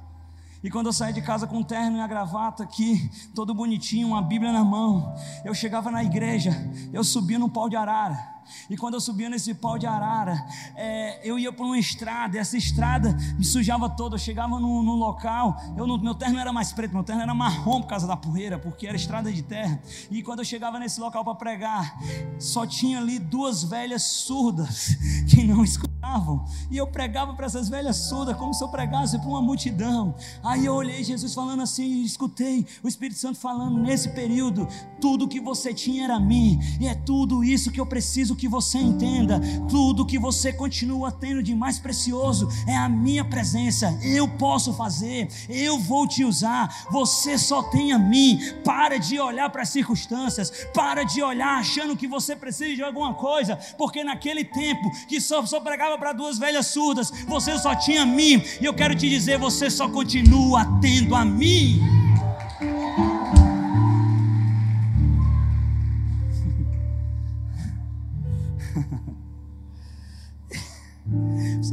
E 0.63 0.69
quando 0.69 0.87
eu 0.87 0.93
saía 0.93 1.13
de 1.13 1.21
casa 1.21 1.47
com 1.47 1.57
um 1.57 1.63
terno 1.63 1.97
e 1.97 2.01
a 2.01 2.07
gravata 2.07 2.63
aqui, 2.63 3.09
todo 3.33 3.53
bonitinho, 3.53 4.09
uma 4.09 4.21
Bíblia 4.21 4.51
na 4.51 4.63
mão, 4.63 5.15
eu 5.43 5.53
chegava 5.55 5.89
na 5.89 6.03
igreja, 6.03 6.51
eu 6.93 7.03
subia 7.03 7.39
no 7.39 7.49
pau 7.49 7.67
de 7.67 7.75
arara. 7.75 8.30
E 8.69 8.77
quando 8.77 8.95
eu 8.95 9.01
subia 9.01 9.29
nesse 9.29 9.53
pau 9.53 9.77
de 9.77 9.85
arara, 9.85 10.45
é, 10.75 11.19
eu 11.23 11.37
ia 11.37 11.51
por 11.51 11.65
uma 11.65 11.77
estrada, 11.77 12.37
e 12.37 12.39
essa 12.39 12.57
estrada 12.57 13.15
me 13.37 13.43
sujava 13.43 13.89
toda. 13.89 14.15
Eu 14.15 14.19
chegava 14.19 14.59
num, 14.59 14.81
local, 14.95 15.57
eu, 15.77 15.87
meu 15.97 16.15
terno 16.15 16.39
era 16.39 16.51
mais 16.51 16.71
preto, 16.71 16.93
meu 16.93 17.03
terno 17.03 17.21
era 17.21 17.33
marrom 17.33 17.81
por 17.81 17.87
causa 17.87 18.07
da 18.07 18.15
poeira, 18.15 18.57
porque 18.59 18.87
era 18.87 18.95
estrada 18.95 19.31
de 19.31 19.41
terra. 19.41 19.81
E 20.09 20.21
quando 20.21 20.39
eu 20.39 20.45
chegava 20.45 20.79
nesse 20.79 20.99
local 20.99 21.23
para 21.23 21.35
pregar, 21.35 21.97
só 22.39 22.65
tinha 22.65 22.99
ali 22.99 23.19
duas 23.19 23.63
velhas 23.63 24.03
surdas 24.03 24.95
que 25.29 25.43
não 25.43 25.63
escutavam. 25.63 26.45
E 26.69 26.77
eu 26.77 26.87
pregava 26.87 27.33
para 27.33 27.45
essas 27.45 27.69
velhas 27.69 27.95
surdas 27.95 28.35
como 28.35 28.53
se 28.53 28.63
eu 28.63 28.69
pregasse 28.69 29.17
para 29.17 29.27
uma 29.27 29.41
multidão. 29.41 30.15
Aí 30.43 30.65
eu 30.65 30.73
olhei 30.73 31.03
Jesus 31.03 31.33
falando 31.33 31.61
assim, 31.61 31.83
e 31.83 32.05
escutei 32.05 32.65
o 32.83 32.87
Espírito 32.87 33.19
Santo 33.19 33.39
falando 33.39 33.79
nesse 33.79 34.09
período: 34.09 34.67
tudo 34.99 35.27
que 35.27 35.39
você 35.39 35.73
tinha 35.73 36.03
era 36.03 36.19
mim, 36.19 36.59
e 36.79 36.87
é 36.87 36.95
tudo 36.95 37.43
isso 37.43 37.71
que 37.71 37.79
eu 37.79 37.85
preciso 37.85 38.35
que 38.41 38.47
você 38.47 38.79
entenda: 38.79 39.39
tudo 39.69 40.05
que 40.05 40.17
você 40.17 40.51
continua 40.51 41.11
tendo 41.11 41.43
de 41.43 41.53
mais 41.53 41.77
precioso 41.77 42.49
é 42.67 42.75
a 42.75 42.89
minha 42.89 43.23
presença. 43.23 43.95
Eu 44.01 44.27
posso 44.27 44.73
fazer, 44.73 45.29
eu 45.47 45.77
vou 45.77 46.07
te 46.07 46.25
usar. 46.25 46.87
Você 46.89 47.37
só 47.37 47.61
tem 47.61 47.91
a 47.91 47.99
mim. 47.99 48.39
Para 48.65 48.97
de 48.97 49.19
olhar 49.19 49.47
para 49.51 49.61
as 49.61 49.69
circunstâncias, 49.69 50.51
para 50.73 51.03
de 51.03 51.21
olhar 51.21 51.59
achando 51.59 51.95
que 51.95 52.07
você 52.07 52.35
precisa 52.35 52.75
de 52.75 52.81
alguma 52.81 53.13
coisa, 53.13 53.55
porque 53.77 54.03
naquele 54.03 54.43
tempo 54.43 54.89
que 55.07 55.21
só, 55.21 55.45
só 55.45 55.59
pregava 55.59 55.99
para 55.99 56.11
duas 56.11 56.39
velhas 56.39 56.65
surdas, 56.65 57.11
você 57.27 57.59
só 57.59 57.75
tinha 57.75 58.01
a 58.01 58.05
mim. 58.07 58.41
E 58.59 58.65
eu 58.65 58.73
quero 58.73 58.95
te 58.95 59.07
dizer: 59.07 59.37
você 59.37 59.69
só 59.69 59.87
continua 59.87 60.65
tendo 60.81 61.13
a 61.13 61.23
mim. 61.23 62.00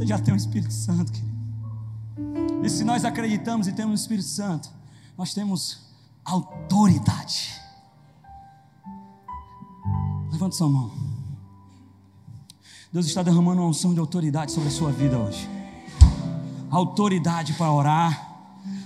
Já 0.09 0.17
tem 0.17 0.33
o 0.33 0.37
Espírito 0.37 0.73
Santo, 0.73 1.11
querido. 1.11 1.29
E 2.63 2.69
se 2.69 2.83
nós 2.83 3.05
acreditamos 3.05 3.67
e 3.67 3.71
temos 3.71 3.99
o 3.99 4.01
Espírito 4.01 4.27
Santo, 4.27 4.67
nós 5.15 5.35
temos 5.35 5.81
autoridade. 6.25 7.53
Levante 10.31 10.55
sua 10.55 10.67
mão. 10.67 10.91
Deus 12.91 13.05
está 13.05 13.21
derramando 13.21 13.61
uma 13.61 13.69
unção 13.69 13.93
de 13.93 13.99
autoridade 13.99 14.51
sobre 14.51 14.69
a 14.69 14.71
sua 14.71 14.91
vida 14.91 15.15
hoje. 15.15 15.47
Autoridade 16.71 17.53
para 17.53 17.71
orar 17.71 18.28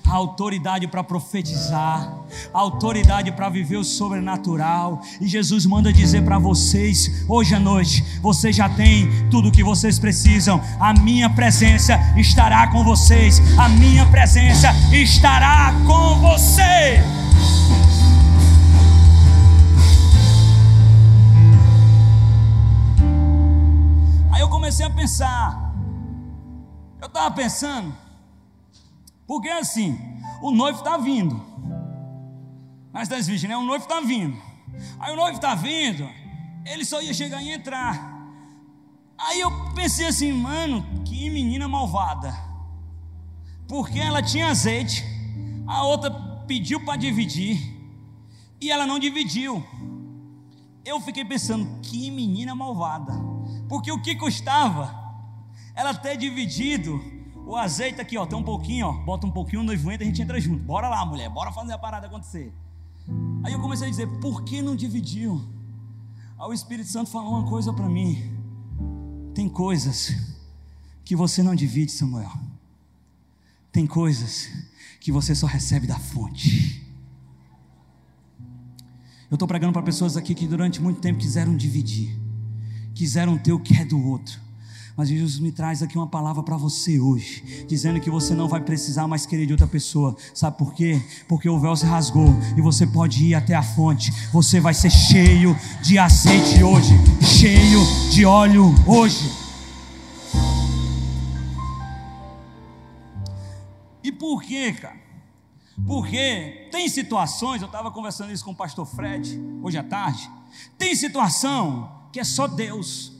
a 0.05 0.15
autoridade 0.15 0.87
para 0.87 1.03
profetizar, 1.03 2.13
a 2.53 2.59
autoridade 2.59 3.31
para 3.31 3.49
viver 3.49 3.77
o 3.77 3.83
sobrenatural. 3.83 5.01
E 5.19 5.27
Jesus 5.27 5.65
manda 5.65 5.93
dizer 5.93 6.23
para 6.23 6.37
vocês, 6.37 7.25
hoje 7.27 7.55
à 7.55 7.59
noite, 7.59 8.03
vocês 8.21 8.55
já 8.55 8.69
têm 8.69 9.29
tudo 9.29 9.49
o 9.49 9.51
que 9.51 9.63
vocês 9.63 9.97
precisam. 9.97 10.61
A 10.79 10.93
minha 10.93 11.29
presença 11.29 11.97
estará 12.17 12.67
com 12.67 12.83
vocês. 12.83 13.41
A 13.57 13.69
minha 13.69 14.05
presença 14.07 14.69
estará 14.91 15.73
com 15.87 16.19
você. 16.19 17.01
Aí 24.31 24.41
eu 24.41 24.49
comecei 24.49 24.85
a 24.85 24.89
pensar. 24.89 25.73
Eu 27.01 27.07
estava 27.07 27.31
pensando 27.31 28.02
porque 29.33 29.49
assim, 29.49 29.97
o 30.43 30.51
noivo 30.51 30.77
está 30.77 30.95
vindo. 30.95 31.43
Mas 32.91 33.07
das 33.07 33.25
virgens, 33.25 33.49
né? 33.49 33.57
O 33.57 33.63
noivo 33.63 33.83
está 33.83 33.99
vindo. 33.99 34.39
Aí 34.99 35.11
o 35.11 35.15
noivo 35.15 35.37
está 35.37 35.55
vindo, 35.55 36.07
ele 36.63 36.85
só 36.85 37.01
ia 37.01 37.15
chegar 37.15 37.41
e 37.41 37.49
entrar. 37.49 38.13
Aí 39.17 39.39
eu 39.39 39.49
pensei 39.73 40.05
assim, 40.05 40.31
mano, 40.31 40.85
que 41.03 41.31
menina 41.31 41.67
malvada. 41.67 42.31
Porque 43.67 43.97
ela 43.97 44.21
tinha 44.21 44.49
azeite, 44.49 45.03
a 45.65 45.81
outra 45.81 46.11
pediu 46.45 46.85
para 46.85 46.95
dividir 46.95 47.59
e 48.61 48.69
ela 48.69 48.85
não 48.85 48.99
dividiu. 48.99 49.65
Eu 50.85 51.01
fiquei 51.01 51.25
pensando, 51.25 51.81
que 51.81 52.11
menina 52.11 52.53
malvada. 52.53 53.13
Porque 53.67 53.91
o 53.91 53.99
que 53.99 54.15
custava 54.15 54.93
ela 55.73 55.91
ter 55.91 56.17
dividido 56.17 57.22
o 57.45 57.55
azeite 57.55 57.99
aqui, 57.99 58.17
ó, 58.17 58.25
tem 58.25 58.37
um 58.37 58.43
pouquinho, 58.43 58.87
ó. 58.87 58.93
Bota 58.93 59.27
um 59.27 59.31
pouquinho, 59.31 59.61
o 59.61 59.65
noivo 59.65 59.91
entra, 59.91 60.03
a 60.03 60.07
gente 60.07 60.21
entra 60.21 60.39
junto. 60.39 60.63
Bora 60.63 60.87
lá, 60.89 61.05
mulher, 61.05 61.29
bora 61.29 61.51
fazer 61.51 61.73
a 61.73 61.77
parada 61.77 62.07
acontecer. 62.07 62.53
Aí 63.43 63.51
eu 63.51 63.59
comecei 63.59 63.87
a 63.87 63.89
dizer, 63.89 64.07
por 64.19 64.43
que 64.43 64.61
não 64.61 64.75
dividiu? 64.75 65.45
Aí 66.39 66.47
o 66.47 66.53
Espírito 66.53 66.89
Santo 66.89 67.09
falou 67.09 67.33
uma 67.33 67.49
coisa 67.49 67.73
para 67.73 67.87
mim. 67.87 68.31
Tem 69.33 69.49
coisas 69.49 70.13
que 71.03 71.15
você 71.15 71.43
não 71.43 71.53
divide, 71.53 71.91
Samuel. 71.91 72.31
Tem 73.71 73.85
coisas 73.85 74.49
que 74.99 75.11
você 75.11 75.35
só 75.35 75.45
recebe 75.45 75.85
da 75.85 75.99
fonte. 75.99 76.81
Eu 79.29 79.35
estou 79.35 79.47
pregando 79.47 79.73
para 79.73 79.81
pessoas 79.81 80.15
aqui 80.15 80.35
que 80.35 80.47
durante 80.47 80.79
muito 80.79 81.01
tempo 81.01 81.19
quiseram 81.19 81.57
dividir, 81.57 82.15
quiseram 82.93 83.37
ter 83.37 83.51
o 83.51 83.59
que 83.59 83.75
é 83.75 83.83
do 83.83 83.99
outro. 83.99 84.39
Mas 84.95 85.09
Jesus 85.09 85.39
me 85.39 85.51
traz 85.51 85.81
aqui 85.81 85.97
uma 85.97 86.05
palavra 86.05 86.43
para 86.43 86.55
você 86.55 86.99
hoje, 86.99 87.65
dizendo 87.67 87.99
que 87.99 88.11
você 88.11 88.35
não 88.35 88.47
vai 88.47 88.61
precisar 88.61 89.07
mais 89.07 89.25
querer 89.25 89.47
de 89.47 89.51
outra 89.51 89.65
pessoa. 89.65 90.15
Sabe 90.35 90.57
por 90.57 90.73
quê? 90.73 91.01
Porque 91.27 91.49
o 91.49 91.59
véu 91.59 91.75
se 91.75 91.85
rasgou 91.85 92.29
e 92.55 92.61
você 92.61 92.85
pode 92.85 93.23
ir 93.25 93.33
até 93.33 93.55
a 93.55 93.63
fonte. 93.63 94.11
Você 94.31 94.59
vai 94.59 94.73
ser 94.73 94.91
cheio 94.91 95.57
de 95.81 95.97
azeite 95.97 96.63
hoje, 96.63 96.93
cheio 97.21 97.79
de 98.11 98.23
óleo 98.23 98.65
hoje. 98.85 99.31
E 104.03 104.11
por 104.11 104.43
quê, 104.43 104.73
cara? 104.73 105.01
Porque 105.87 106.69
tem 106.71 106.87
situações, 106.87 107.63
eu 107.63 107.65
estava 107.65 107.89
conversando 107.89 108.31
isso 108.31 108.45
com 108.45 108.51
o 108.51 108.55
pastor 108.55 108.85
Fred 108.85 109.41
hoje 109.63 109.77
à 109.77 109.83
tarde. 109.83 110.29
Tem 110.77 110.95
situação 110.95 111.91
que 112.11 112.19
é 112.19 112.23
só 112.23 112.47
Deus 112.47 113.12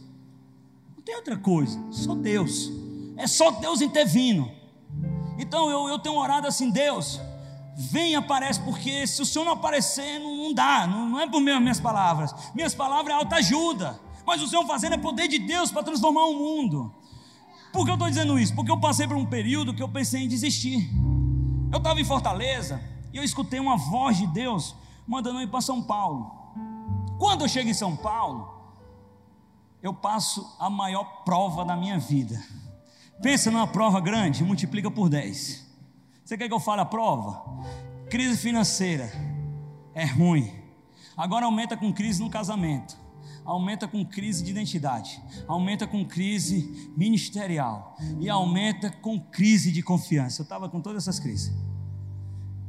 não 1.04 1.06
tem 1.06 1.16
outra 1.18 1.38
coisa, 1.38 1.78
só 1.92 2.16
Deus. 2.16 2.72
É 3.18 3.28
só 3.28 3.52
Deus 3.52 3.82
intervindo. 3.82 4.50
Então 5.38 5.70
eu, 5.70 5.90
eu 5.90 6.00
tenho 6.00 6.16
orado 6.16 6.48
assim, 6.48 6.72
Deus, 6.72 7.20
vem 7.76 8.16
aparece, 8.16 8.62
porque 8.62 9.06
se 9.06 9.22
o 9.22 9.26
Senhor 9.26 9.44
não 9.44 9.52
aparecer, 9.52 10.20
não, 10.20 10.34
não 10.38 10.54
dá, 10.54 10.88
não, 10.88 11.10
não 11.10 11.20
é 11.20 11.28
por 11.28 11.42
minhas 11.42 11.80
palavras. 11.80 12.34
Minhas 12.56 12.74
palavras 12.74 13.14
é 13.14 13.18
alta 13.18 13.36
ajuda. 13.36 14.00
Mas 14.26 14.42
o 14.42 14.48
Senhor 14.48 14.66
fazendo 14.66 14.94
é 14.94 14.98
poder 14.98 15.28
de 15.28 15.40
Deus 15.40 15.70
para 15.72 15.84
transformar 15.84 16.24
o 16.26 16.36
mundo. 16.36 16.96
Por 17.74 17.84
que 17.84 17.92
eu 17.92 17.96
estou 17.96 18.08
dizendo 18.08 18.40
isso? 18.40 18.56
Porque 18.56 18.72
eu 18.72 18.80
passei 18.80 19.06
por 19.06 19.18
um 19.18 19.26
período 19.26 19.74
que 19.74 19.84
eu 19.84 19.90
pensei 19.90 20.24
em 20.24 20.28
desistir. 20.30 20.90
Eu 21.70 21.80
estava 21.80 22.00
em 22.00 22.06
Fortaleza 22.06 22.82
e 23.12 23.18
eu 23.18 23.24
escutei 23.26 23.60
uma 23.60 23.76
voz 23.76 24.16
de 24.16 24.28
Deus 24.28 24.74
mandando 25.06 25.40
eu 25.40 25.44
ir 25.44 25.48
para 25.48 25.60
São 25.60 25.84
Paulo. 25.84 26.32
Quando 27.20 27.42
eu 27.42 27.50
chego 27.50 27.70
em 27.70 27.74
São 27.74 27.94
Paulo, 27.94 28.63
eu 29.84 29.94
passo 29.94 30.56
a 30.58 30.70
maior 30.70 31.24
prova 31.26 31.66
da 31.66 31.76
minha 31.76 32.00
vida. 32.00 32.42
Pensa 33.22 33.52
numa 33.52 33.68
prova 33.68 34.00
grande, 34.00 34.42
multiplica 34.42 34.90
por 34.90 35.10
10. 35.10 35.62
Você 36.24 36.38
quer 36.38 36.48
que 36.48 36.54
eu 36.54 36.60
fale 36.60 36.82
a 36.82 36.86
prova? 36.86 37.44
Crise 38.10 38.38
financeira 38.38 39.12
é 39.94 40.06
ruim. 40.06 40.50
Agora 41.18 41.46
aumenta 41.46 41.76
com 41.76 41.92
crise 41.92 42.24
no 42.24 42.30
casamento. 42.30 42.98
Aumenta 43.46 43.86
com 43.86 44.06
crise 44.06 44.42
de 44.42 44.52
identidade, 44.52 45.22
aumenta 45.46 45.86
com 45.86 46.06
crise 46.06 46.94
ministerial 46.96 47.98
e 48.22 48.30
aumenta 48.30 48.90
com 48.90 49.20
crise 49.20 49.70
de 49.70 49.84
confiança. 49.84 50.42
Eu 50.42 50.44
estava 50.44 50.70
com 50.70 50.80
todas 50.80 51.04
essas 51.04 51.20
crises. 51.20 51.54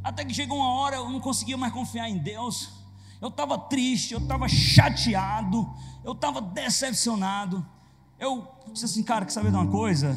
Até 0.02 0.24
que 0.24 0.34
chegou 0.34 0.58
uma 0.58 0.74
hora 0.74 0.96
eu 0.96 1.08
não 1.08 1.20
conseguia 1.20 1.56
mais 1.56 1.72
confiar 1.72 2.10
em 2.10 2.18
Deus 2.18 2.83
eu 3.24 3.28
estava 3.28 3.56
triste, 3.56 4.12
eu 4.12 4.20
estava 4.20 4.46
chateado, 4.46 5.66
eu 6.04 6.12
estava 6.12 6.42
decepcionado. 6.42 7.64
Eu 8.20 8.46
disse 8.70 8.84
assim, 8.84 9.02
cara, 9.02 9.24
quer 9.24 9.32
saber 9.32 9.48
de 9.48 9.56
uma 9.56 9.66
coisa? 9.66 10.14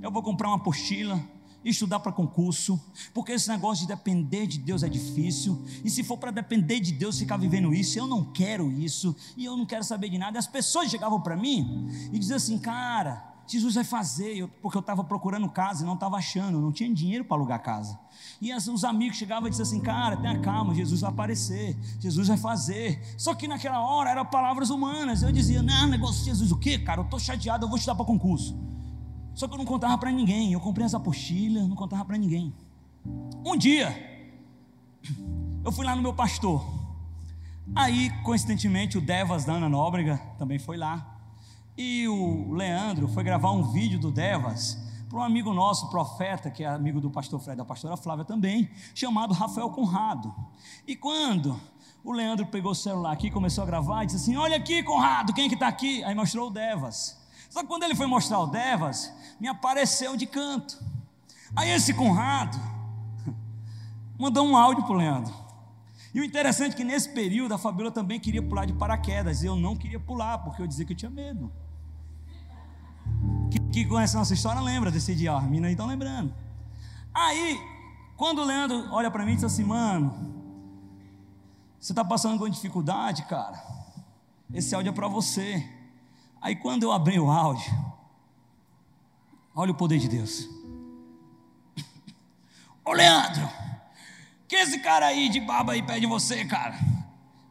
Eu 0.00 0.10
vou 0.10 0.22
comprar 0.22 0.48
uma 0.48 0.56
apostila, 0.56 1.22
estudar 1.62 2.00
para 2.00 2.12
concurso, 2.12 2.80
porque 3.12 3.32
esse 3.32 3.46
negócio 3.50 3.86
de 3.86 3.94
depender 3.94 4.46
de 4.46 4.58
Deus 4.58 4.82
é 4.82 4.88
difícil, 4.88 5.66
e 5.84 5.90
se 5.90 6.02
for 6.02 6.16
para 6.16 6.30
depender 6.30 6.80
de 6.80 6.92
Deus 6.92 7.18
ficar 7.18 7.36
vivendo 7.36 7.74
isso, 7.74 7.98
eu 7.98 8.06
não 8.06 8.24
quero 8.24 8.72
isso, 8.72 9.14
e 9.36 9.44
eu 9.44 9.54
não 9.54 9.66
quero 9.66 9.84
saber 9.84 10.08
de 10.08 10.16
nada. 10.16 10.38
E 10.38 10.40
as 10.40 10.46
pessoas 10.46 10.90
chegavam 10.90 11.20
para 11.20 11.36
mim 11.36 11.90
e 12.10 12.18
diziam 12.18 12.38
assim, 12.38 12.56
cara, 12.56 13.35
Jesus 13.46 13.74
vai 13.74 13.84
fazer, 13.84 14.48
porque 14.60 14.76
eu 14.76 14.80
estava 14.80 15.04
procurando 15.04 15.48
casa 15.48 15.82
e 15.82 15.86
não 15.86 15.94
estava 15.94 16.16
achando, 16.16 16.60
não 16.60 16.72
tinha 16.72 16.92
dinheiro 16.92 17.24
para 17.24 17.36
alugar 17.36 17.62
casa. 17.62 17.98
E 18.40 18.52
os 18.52 18.84
amigos 18.84 19.16
chegavam 19.16 19.46
e 19.46 19.50
diziam 19.50 19.66
assim: 19.66 19.80
Cara, 19.80 20.16
tenha 20.16 20.38
calma, 20.40 20.74
Jesus 20.74 21.00
vai 21.00 21.10
aparecer, 21.10 21.76
Jesus 22.00 22.28
vai 22.28 22.36
fazer. 22.36 23.00
Só 23.16 23.34
que 23.34 23.48
naquela 23.48 23.80
hora 23.80 24.10
eram 24.10 24.26
palavras 24.26 24.70
humanas. 24.70 25.22
Eu 25.22 25.32
dizia: 25.32 25.62
Não, 25.62 25.86
negócio 25.86 26.18
de 26.18 26.30
Jesus, 26.30 26.52
o 26.52 26.56
quê, 26.56 26.78
cara? 26.78 27.00
Eu 27.00 27.04
estou 27.04 27.18
chateado, 27.18 27.64
eu 27.64 27.68
vou 27.68 27.76
estudar 27.76 27.94
para 27.94 28.04
concurso. 28.04 28.58
Só 29.34 29.46
que 29.46 29.54
eu 29.54 29.58
não 29.58 29.64
contava 29.64 29.96
para 29.98 30.10
ninguém. 30.10 30.52
Eu 30.52 30.60
comprei 30.60 30.84
essa 30.84 30.96
apostila, 30.96 31.62
não 31.66 31.76
contava 31.76 32.04
para 32.04 32.16
ninguém. 32.16 32.54
Um 33.44 33.56
dia, 33.56 33.94
eu 35.64 35.70
fui 35.70 35.84
lá 35.84 35.94
no 35.94 36.02
meu 36.02 36.12
pastor. 36.12 36.64
Aí, 37.74 38.10
coincidentemente, 38.22 38.96
o 38.96 39.00
Devas 39.00 39.44
da 39.44 39.54
Ana 39.54 39.68
Nóbrega 39.68 40.18
também 40.38 40.58
foi 40.58 40.76
lá. 40.76 41.15
E 41.78 42.08
o 42.08 42.54
Leandro 42.54 43.06
foi 43.06 43.22
gravar 43.22 43.50
um 43.50 43.62
vídeo 43.62 43.98
do 43.98 44.10
Devas 44.10 44.78
para 45.10 45.18
um 45.18 45.22
amigo 45.22 45.52
nosso, 45.52 45.90
profeta, 45.90 46.50
que 46.50 46.64
é 46.64 46.66
amigo 46.66 47.00
do 47.00 47.10
pastor 47.10 47.38
Fred, 47.38 47.58
da 47.58 47.66
pastora 47.66 47.98
Flávia 47.98 48.24
também, 48.24 48.70
chamado 48.94 49.34
Rafael 49.34 49.68
Conrado. 49.68 50.34
E 50.86 50.96
quando 50.96 51.60
o 52.02 52.12
Leandro 52.12 52.46
pegou 52.46 52.72
o 52.72 52.74
celular 52.74 53.12
aqui, 53.12 53.30
começou 53.30 53.62
a 53.62 53.66
gravar 53.66 54.04
e 54.04 54.06
disse 54.06 54.18
assim: 54.18 54.36
Olha 54.36 54.56
aqui, 54.56 54.82
Conrado, 54.82 55.34
quem 55.34 55.44
é 55.44 55.48
que 55.48 55.54
está 55.54 55.68
aqui? 55.68 56.02
Aí 56.04 56.14
mostrou 56.14 56.48
o 56.48 56.50
Devas. 56.50 57.20
Só 57.50 57.60
que 57.60 57.66
quando 57.66 57.82
ele 57.82 57.94
foi 57.94 58.06
mostrar 58.06 58.38
o 58.40 58.46
Devas, 58.46 59.12
me 59.38 59.46
apareceu 59.46 60.16
de 60.16 60.24
canto. 60.24 60.82
Aí 61.54 61.70
esse 61.70 61.92
Conrado 61.92 62.58
mandou 64.18 64.46
um 64.46 64.56
áudio 64.56 64.82
para 64.82 64.94
o 64.94 64.96
Leandro. 64.96 65.34
E 66.14 66.20
o 66.20 66.24
interessante 66.24 66.72
é 66.72 66.76
que 66.76 66.84
nesse 66.84 67.10
período 67.10 67.52
a 67.52 67.58
Fabíola 67.58 67.90
também 67.90 68.18
queria 68.18 68.42
pular 68.42 68.64
de 68.64 68.72
paraquedas. 68.72 69.42
E 69.42 69.46
eu 69.46 69.56
não 69.56 69.76
queria 69.76 70.00
pular, 70.00 70.38
porque 70.38 70.62
eu 70.62 70.66
dizia 70.66 70.86
que 70.86 70.94
eu 70.94 70.96
tinha 70.96 71.10
medo. 71.10 71.52
Que, 73.50 73.60
que 73.60 73.84
conhece 73.84 74.16
a 74.16 74.18
nossa 74.18 74.34
história 74.34 74.60
lembra 74.60 74.90
desse 74.90 75.14
dia, 75.14 75.34
ó, 75.34 75.38
a 75.38 75.42
mina 75.42 75.66
aí 75.66 75.72
estão 75.72 75.86
lembrando. 75.86 76.34
Aí, 77.14 77.60
quando 78.16 78.40
o 78.40 78.44
Leandro 78.44 78.88
olha 78.92 79.10
para 79.10 79.24
mim 79.24 79.32
e 79.32 79.34
diz 79.36 79.44
assim, 79.44 79.64
mano, 79.64 80.36
você 81.78 81.92
está 81.92 82.04
passando 82.04 82.38
com 82.38 82.48
dificuldade, 82.48 83.22
cara? 83.24 83.62
Esse 84.52 84.74
áudio 84.74 84.90
é 84.90 84.92
para 84.92 85.08
você. 85.08 85.64
Aí 86.40 86.56
quando 86.56 86.84
eu 86.84 86.92
abri 86.92 87.18
o 87.18 87.30
áudio, 87.30 87.72
olha 89.54 89.72
o 89.72 89.74
poder 89.74 89.98
de 89.98 90.08
Deus. 90.08 90.48
Ô 92.84 92.92
Leandro, 92.92 93.48
que 94.46 94.54
esse 94.56 94.78
cara 94.78 95.06
aí 95.06 95.28
de 95.28 95.40
barba 95.40 95.72
aí 95.72 95.82
pede 95.82 96.06
você, 96.06 96.44
cara? 96.44 96.78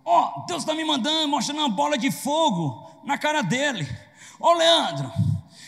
Ó, 0.03 0.33
oh, 0.37 0.45
Deus 0.45 0.63
está 0.63 0.73
me 0.73 0.85
mandando, 0.85 1.27
mostrando 1.27 1.59
uma 1.59 1.69
bola 1.69 1.97
de 1.97 2.11
fogo 2.11 3.01
na 3.03 3.17
cara 3.17 3.41
dele. 3.41 3.87
Ô 4.39 4.53
Leandro, 4.53 5.11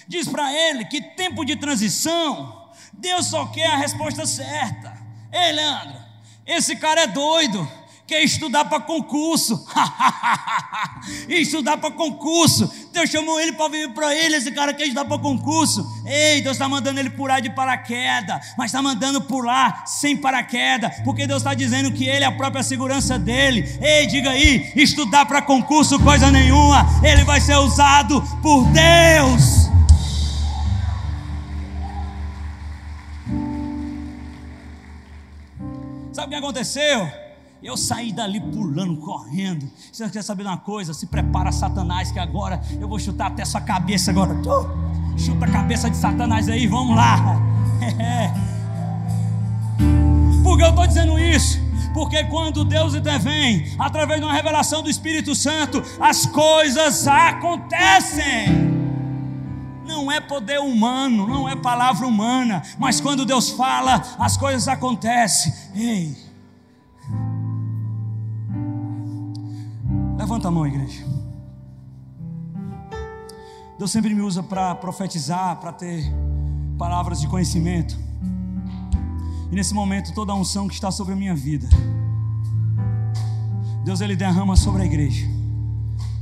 diz 0.07 0.27
para 0.27 0.51
ele 0.53 0.85
que 0.85 1.01
tempo 1.01 1.45
de 1.45 1.55
transição, 1.55 2.69
Deus 2.93 3.27
só 3.27 3.45
quer 3.47 3.67
a 3.67 3.77
resposta 3.77 4.25
certa. 4.25 4.97
Ei, 5.31 5.51
Leandro, 5.51 5.99
esse 6.45 6.75
cara 6.75 7.01
é 7.01 7.07
doido 7.07 7.67
quer 8.07 8.23
estudar 8.23 8.65
para 8.65 8.79
concurso. 8.79 9.67
estudar 11.27 11.77
para 11.77 11.91
concurso. 11.91 12.71
Deus 12.93 13.09
chamou 13.09 13.39
ele 13.39 13.51
para 13.51 13.67
vir 13.67 13.93
para 13.93 14.15
ele. 14.15 14.37
Esse 14.37 14.49
cara 14.51 14.73
quer 14.73 14.83
estudar 14.83 15.03
para 15.03 15.19
concurso. 15.19 15.85
Ei, 16.05 16.41
Deus 16.41 16.55
está 16.55 16.69
mandando 16.69 17.01
ele 17.01 17.09
pular 17.09 17.41
de 17.41 17.49
paraquedas, 17.49 18.53
mas 18.57 18.67
está 18.67 18.81
mandando 18.81 19.19
pular 19.21 19.85
sem 19.85 20.15
paraquedas, 20.15 21.01
porque 21.03 21.27
Deus 21.27 21.41
está 21.41 21.53
dizendo 21.53 21.91
que 21.91 22.05
ele 22.07 22.23
é 22.23 22.27
a 22.27 22.31
própria 22.31 22.63
segurança 22.63 23.19
dele. 23.19 23.77
Ei, 23.81 24.07
diga 24.07 24.29
aí, 24.29 24.71
estudar 24.75 25.25
para 25.25 25.41
concurso, 25.41 25.99
coisa 25.99 26.31
nenhuma. 26.31 26.87
Ele 27.03 27.25
vai 27.25 27.41
ser 27.41 27.57
usado 27.57 28.21
por 28.41 28.63
Deus. 28.67 29.66
Sabe 36.17 36.29
o 36.29 36.31
que 36.31 36.43
aconteceu? 36.43 37.07
Eu 37.61 37.77
saí 37.77 38.11
dali 38.11 38.41
pulando, 38.41 38.97
correndo. 38.97 39.69
Você 39.91 40.09
quer 40.09 40.23
saber 40.23 40.41
de 40.41 40.49
uma 40.49 40.57
coisa? 40.57 40.91
Se 40.91 41.05
prepara, 41.05 41.51
Satanás, 41.51 42.11
que 42.11 42.17
agora 42.17 42.59
eu 42.81 42.89
vou 42.89 42.97
chutar 42.97 43.27
até 43.27 43.45
sua 43.45 43.61
cabeça 43.61 44.09
agora. 44.09 44.33
Uh, 44.33 45.15
chuta 45.15 45.45
a 45.45 45.51
cabeça 45.51 45.91
de 45.91 45.95
Satanás 45.95 46.49
aí, 46.49 46.65
vamos 46.65 46.95
lá. 46.95 47.39
Por 50.43 50.57
que 50.57 50.63
eu 50.63 50.69
estou 50.69 50.87
dizendo 50.87 51.19
isso? 51.19 51.59
Porque 51.93 52.23
quando 52.23 52.65
Deus 52.65 52.95
intervém, 52.95 53.71
através 53.77 54.19
de 54.19 54.25
uma 54.25 54.33
revelação 54.33 54.81
do 54.81 54.89
Espírito 54.89 55.35
Santo, 55.35 55.83
as 55.99 56.25
coisas 56.25 57.07
acontecem 57.07 58.76
não 59.87 60.11
é 60.11 60.19
poder 60.19 60.59
humano, 60.59 61.25
não 61.25 61.49
é 61.49 61.55
palavra 61.55 62.05
humana, 62.05 62.61
mas 62.77 63.01
quando 63.01 63.25
Deus 63.25 63.49
fala, 63.49 64.03
as 64.19 64.37
coisas 64.37 64.67
acontecem. 64.67 65.53
Ei, 65.73 66.27
Levanta 70.17 70.47
a 70.47 70.51
mão, 70.51 70.67
igreja. 70.67 71.05
Deus 73.77 73.91
sempre 73.91 74.13
me 74.13 74.21
usa 74.21 74.43
para 74.43 74.75
profetizar, 74.75 75.55
para 75.57 75.71
ter 75.71 76.03
palavras 76.77 77.21
de 77.21 77.27
conhecimento. 77.27 77.95
E 79.51 79.55
nesse 79.55 79.73
momento, 79.73 80.13
toda 80.13 80.33
a 80.33 80.35
unção 80.35 80.67
que 80.67 80.73
está 80.73 80.91
sobre 80.91 81.13
a 81.13 81.15
minha 81.15 81.35
vida, 81.35 81.69
Deus 83.85 84.01
ele 84.01 84.15
derrama 84.15 84.55
sobre 84.55 84.81
a 84.81 84.85
igreja. 84.85 85.25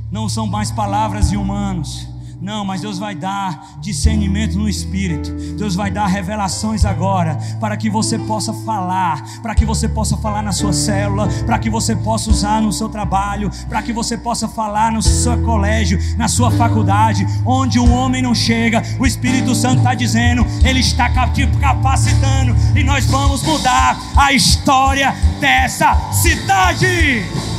Não 0.08 0.28
são 0.28 0.46
mais 0.46 0.70
palavras 0.70 1.30
de 1.30 1.36
humanos 1.36 2.06
não, 2.40 2.64
mas 2.64 2.82
Deus 2.82 2.98
vai 2.98 3.14
dar 3.14 3.78
discernimento 3.80 4.58
no 4.58 4.68
espírito. 4.68 5.30
Deus 5.56 5.74
vai 5.74 5.90
dar 5.90 6.06
revelações 6.06 6.84
agora 6.84 7.38
para 7.58 7.76
que 7.76 7.88
você 7.88 8.18
possa 8.18 8.52
falar, 8.52 9.24
para 9.42 9.54
que 9.54 9.64
você 9.64 9.88
possa 9.88 10.16
falar 10.18 10.42
na 10.42 10.52
sua 10.52 10.72
célula, 10.72 11.28
para 11.46 11.58
que 11.58 11.70
você 11.70 11.96
possa 11.96 12.30
usar 12.30 12.60
no 12.60 12.72
seu 12.72 12.88
trabalho, 12.88 13.50
para 13.68 13.82
que 13.82 13.92
você 13.92 14.18
possa 14.18 14.46
falar 14.46 14.92
no 14.92 15.02
seu 15.02 15.42
colégio, 15.42 15.98
na 16.18 16.28
sua 16.28 16.50
faculdade, 16.50 17.26
onde 17.44 17.78
um 17.78 17.92
homem 17.92 18.20
não 18.20 18.34
chega. 18.34 18.82
O 18.98 19.06
Espírito 19.06 19.54
Santo 19.54 19.78
está 19.78 19.94
dizendo, 19.94 20.46
ele 20.62 20.80
está 20.80 21.08
capacitando 21.08 22.54
e 22.76 22.84
nós 22.84 23.06
vamos 23.06 23.42
mudar 23.42 23.98
a 24.14 24.32
história 24.32 25.14
dessa 25.40 26.12
cidade. 26.12 27.55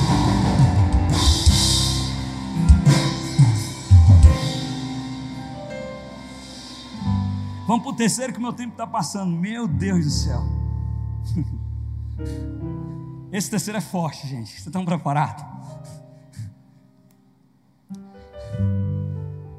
Vamos 7.67 7.83
para 7.83 7.91
o 7.91 7.95
terceiro 7.95 8.31
que 8.31 8.39
meu 8.39 8.53
tempo 8.53 8.71
está 8.71 8.87
passando. 8.87 9.35
Meu 9.35 9.67
Deus 9.67 10.05
do 10.05 10.11
céu. 10.11 10.41
Esse 13.29 13.49
terceiro 13.49 13.77
é 13.77 13.81
forte, 13.81 14.25
gente. 14.25 14.51
Vocês 14.51 14.65
estão 14.65 14.85
preparados? 14.85 15.43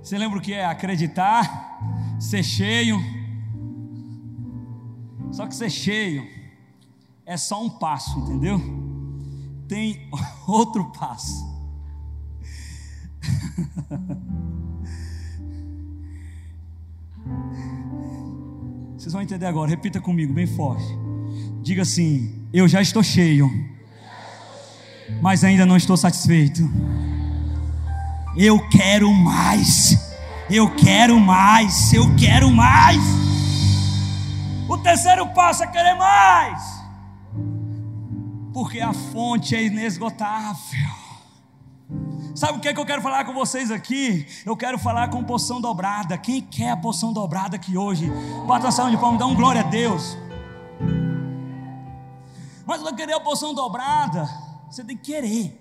Você 0.03 0.17
lembra 0.17 0.39
o 0.39 0.41
que 0.41 0.55
é 0.55 0.65
acreditar, 0.65 1.79
ser 2.19 2.43
cheio? 2.43 2.99
Só 5.31 5.47
que 5.47 5.55
ser 5.55 5.69
cheio 5.69 6.27
é 7.27 7.37
só 7.37 7.63
um 7.63 7.69
passo, 7.69 8.19
entendeu? 8.21 8.59
Tem 9.69 10.09
outro 10.49 10.91
passo. 10.93 11.47
Vocês 19.09 19.15
vão 19.15 19.23
entender 19.23 19.47
agora, 19.47 19.71
repita 19.71 20.03
comigo, 20.03 20.35
bem 20.35 20.47
forte. 20.47 20.85
Diga 21.63 21.81
assim: 21.81 22.47
Eu 22.53 22.69
já 22.69 22.83
estou 22.83 23.03
cheio, 23.03 23.51
mas 25.23 25.43
ainda 25.43 25.65
não 25.65 25.79
estou 25.79 25.97
satisfeito. 25.97 26.61
Eu 28.37 28.69
quero 28.69 29.11
mais, 29.11 30.15
eu 30.51 30.69
quero 30.75 31.19
mais, 31.19 31.91
eu 31.95 32.15
quero 32.17 32.51
mais. 32.51 33.01
O 34.69 34.77
terceiro 34.77 35.27
passo 35.29 35.65
é 35.65 35.67
querer 35.69 35.95
mais, 35.95 36.63
porque 38.53 38.79
a 38.79 38.93
fonte 38.93 39.57
é 39.57 39.65
inesgotável. 39.65 41.08
Sabe 42.39 42.59
o 42.59 42.61
que, 42.61 42.69
é 42.69 42.73
que 42.73 42.79
eu 42.79 42.87
quero 42.87 43.03
falar 43.03 43.25
com 43.25 43.35
vocês 43.35 43.69
aqui? 43.69 44.25
Eu 44.47 44.57
quero 44.57 44.79
falar 44.79 45.09
com 45.09 45.25
poção 45.25 45.61
dobrada. 45.61 46.17
Quem 46.17 46.41
quer 46.41 46.71
a 46.71 46.77
poção 46.77 47.13
dobrada 47.13 47.57
aqui 47.57 47.77
hoje? 47.77 48.09
Bota 48.47 48.69
a 48.69 48.71
salva 48.71 48.93
de 48.93 48.97
palmas, 48.97 49.19
dá 49.19 49.27
um 49.27 49.35
glória 49.35 49.61
a 49.61 49.65
Deus. 49.65 50.17
Mas 52.65 52.81
para 52.81 52.95
querer 52.95 53.15
a 53.15 53.21
poção 53.21 53.53
dobrada, 53.53 54.31
você 54.71 54.85
tem 54.85 54.97
que 54.97 55.13
querer. 55.13 55.61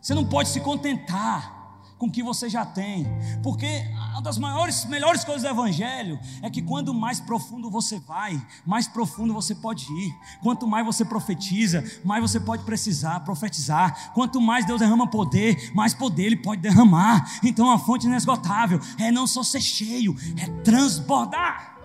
Você 0.00 0.14
não 0.14 0.24
pode 0.24 0.48
se 0.48 0.60
contentar 0.60 1.57
com 1.98 2.06
o 2.06 2.10
que 2.10 2.22
você 2.22 2.48
já 2.48 2.64
tem. 2.64 3.06
Porque 3.42 3.84
uma 4.12 4.22
das 4.22 4.38
maiores, 4.38 4.84
melhores 4.86 5.24
coisas 5.24 5.42
do 5.42 5.48
Evangelho 5.48 6.18
é 6.40 6.48
que 6.48 6.62
quando 6.62 6.94
mais 6.94 7.20
profundo 7.20 7.70
você 7.70 7.98
vai, 7.98 8.40
mais 8.64 8.86
profundo 8.86 9.34
você 9.34 9.54
pode 9.54 9.84
ir. 9.92 10.14
Quanto 10.42 10.66
mais 10.66 10.86
você 10.86 11.04
profetiza, 11.04 11.84
mais 12.04 12.22
você 12.22 12.38
pode 12.38 12.62
precisar 12.64 13.20
profetizar. 13.20 14.12
Quanto 14.14 14.40
mais 14.40 14.64
Deus 14.64 14.80
derrama 14.80 15.06
poder, 15.06 15.72
mais 15.74 15.92
poder 15.92 16.26
Ele 16.26 16.36
pode 16.36 16.62
derramar. 16.62 17.38
Então 17.42 17.70
a 17.70 17.78
fonte 17.78 18.06
inesgotável 18.06 18.80
é 18.98 19.10
não 19.10 19.26
só 19.26 19.42
ser 19.42 19.60
cheio, 19.60 20.16
é 20.36 20.46
transbordar. 20.62 21.76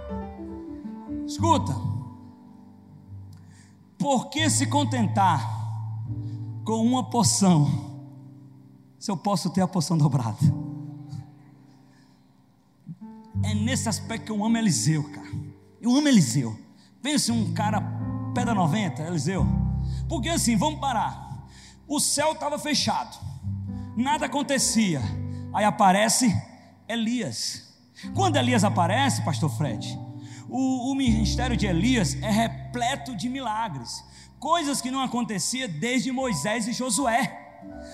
Escuta, 1.25 1.73
por 3.97 4.29
que 4.29 4.49
se 4.49 4.67
contentar 4.67 5.41
com 6.65 6.85
uma 6.85 7.09
porção? 7.09 7.92
Se 9.03 9.11
eu 9.11 9.17
posso 9.17 9.49
ter 9.49 9.59
a 9.59 9.67
poção 9.67 9.97
dobrada. 9.97 10.37
É 13.43 13.53
nesse 13.53 13.89
aspecto 13.89 14.27
que 14.27 14.31
eu 14.31 14.45
amo 14.45 14.55
Eliseu, 14.55 15.03
cara. 15.11 15.27
Eu 15.81 15.93
amo 15.93 16.07
Eliseu. 16.07 16.57
Pense 17.01 17.29
um 17.29 17.53
cara 17.53 17.81
Pedra 18.33 18.55
90, 18.55 19.03
Eliseu. 19.03 19.45
Porque 20.07 20.29
assim, 20.29 20.55
vamos 20.55 20.79
parar. 20.79 21.45
O 21.85 21.99
céu 21.99 22.31
estava 22.31 22.57
fechado, 22.57 23.19
nada 23.97 24.27
acontecia. 24.27 25.01
Aí 25.53 25.65
aparece 25.65 26.33
Elias. 26.87 27.73
Quando 28.13 28.37
Elias 28.37 28.63
aparece, 28.63 29.21
Pastor 29.23 29.49
Fred, 29.49 29.99
o, 30.47 30.93
o 30.93 30.95
ministério 30.95 31.57
de 31.57 31.65
Elias 31.65 32.15
é 32.21 32.31
repleto 32.31 33.17
de 33.17 33.27
milagres, 33.27 34.01
coisas 34.39 34.79
que 34.81 34.89
não 34.89 35.01
acontecia 35.01 35.67
desde 35.67 36.09
Moisés 36.09 36.69
e 36.69 36.71
Josué. 36.71 37.42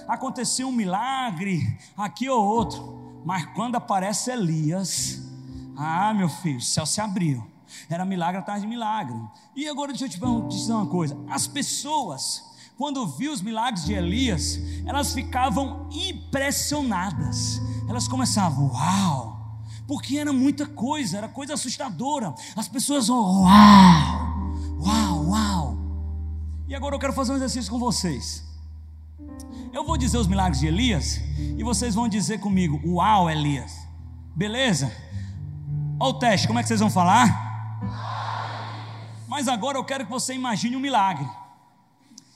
Acontecia 0.07 0.67
um 0.67 0.71
milagre 0.71 1.77
aqui 1.97 2.29
ou 2.29 2.43
outro, 2.43 3.21
mas 3.25 3.45
quando 3.53 3.75
aparece 3.75 4.31
Elias, 4.31 5.21
ah, 5.77 6.13
meu 6.13 6.29
filho, 6.29 6.57
o 6.57 6.61
céu 6.61 6.85
se 6.85 6.99
abriu. 6.99 7.45
Era 7.89 8.05
milagre 8.05 8.39
atrás 8.39 8.61
de 8.61 8.67
milagre. 8.67 9.15
E 9.55 9.67
agora 9.67 9.93
deixa 9.93 10.05
eu 10.05 10.09
te 10.09 10.47
dizer 10.47 10.73
uma 10.73 10.87
coisa: 10.87 11.17
as 11.29 11.45
pessoas, 11.47 12.43
quando 12.77 13.05
viu 13.07 13.31
os 13.31 13.41
milagres 13.41 13.85
de 13.85 13.93
Elias, 13.93 14.59
elas 14.85 15.13
ficavam 15.13 15.87
impressionadas. 15.91 17.61
Elas 17.87 18.07
começavam, 18.07 18.71
uau! 18.71 19.39
porque 19.89 20.19
era 20.19 20.31
muita 20.31 20.67
coisa, 20.67 21.17
era 21.17 21.27
coisa 21.27 21.55
assustadora. 21.55 22.35
As 22.55 22.67
pessoas, 22.67 23.09
uau, 23.09 23.43
uau, 24.79 25.25
uau. 25.25 25.77
E 26.67 26.75
agora 26.75 26.93
eu 26.93 26.99
quero 26.99 27.11
fazer 27.11 27.31
um 27.31 27.37
exercício 27.37 27.71
com 27.71 27.79
vocês. 27.79 28.43
Eu 29.71 29.83
vou 29.83 29.97
dizer 29.97 30.17
os 30.17 30.27
milagres 30.27 30.59
de 30.59 30.67
Elias 30.67 31.21
e 31.57 31.63
vocês 31.63 31.93
vão 31.93 32.07
dizer 32.07 32.39
comigo, 32.39 32.81
uau, 32.83 33.29
Elias. 33.29 33.87
Beleza? 34.35 34.91
Olha 35.99 36.09
o 36.09 36.19
teste, 36.19 36.47
como 36.47 36.57
é 36.57 36.63
que 36.63 36.67
vocês 36.67 36.79
vão 36.79 36.89
falar? 36.89 37.77
Mas 39.27 39.47
agora 39.47 39.77
eu 39.77 39.83
quero 39.83 40.05
que 40.05 40.11
você 40.11 40.33
imagine 40.33 40.75
um 40.75 40.79
milagre. 40.79 41.27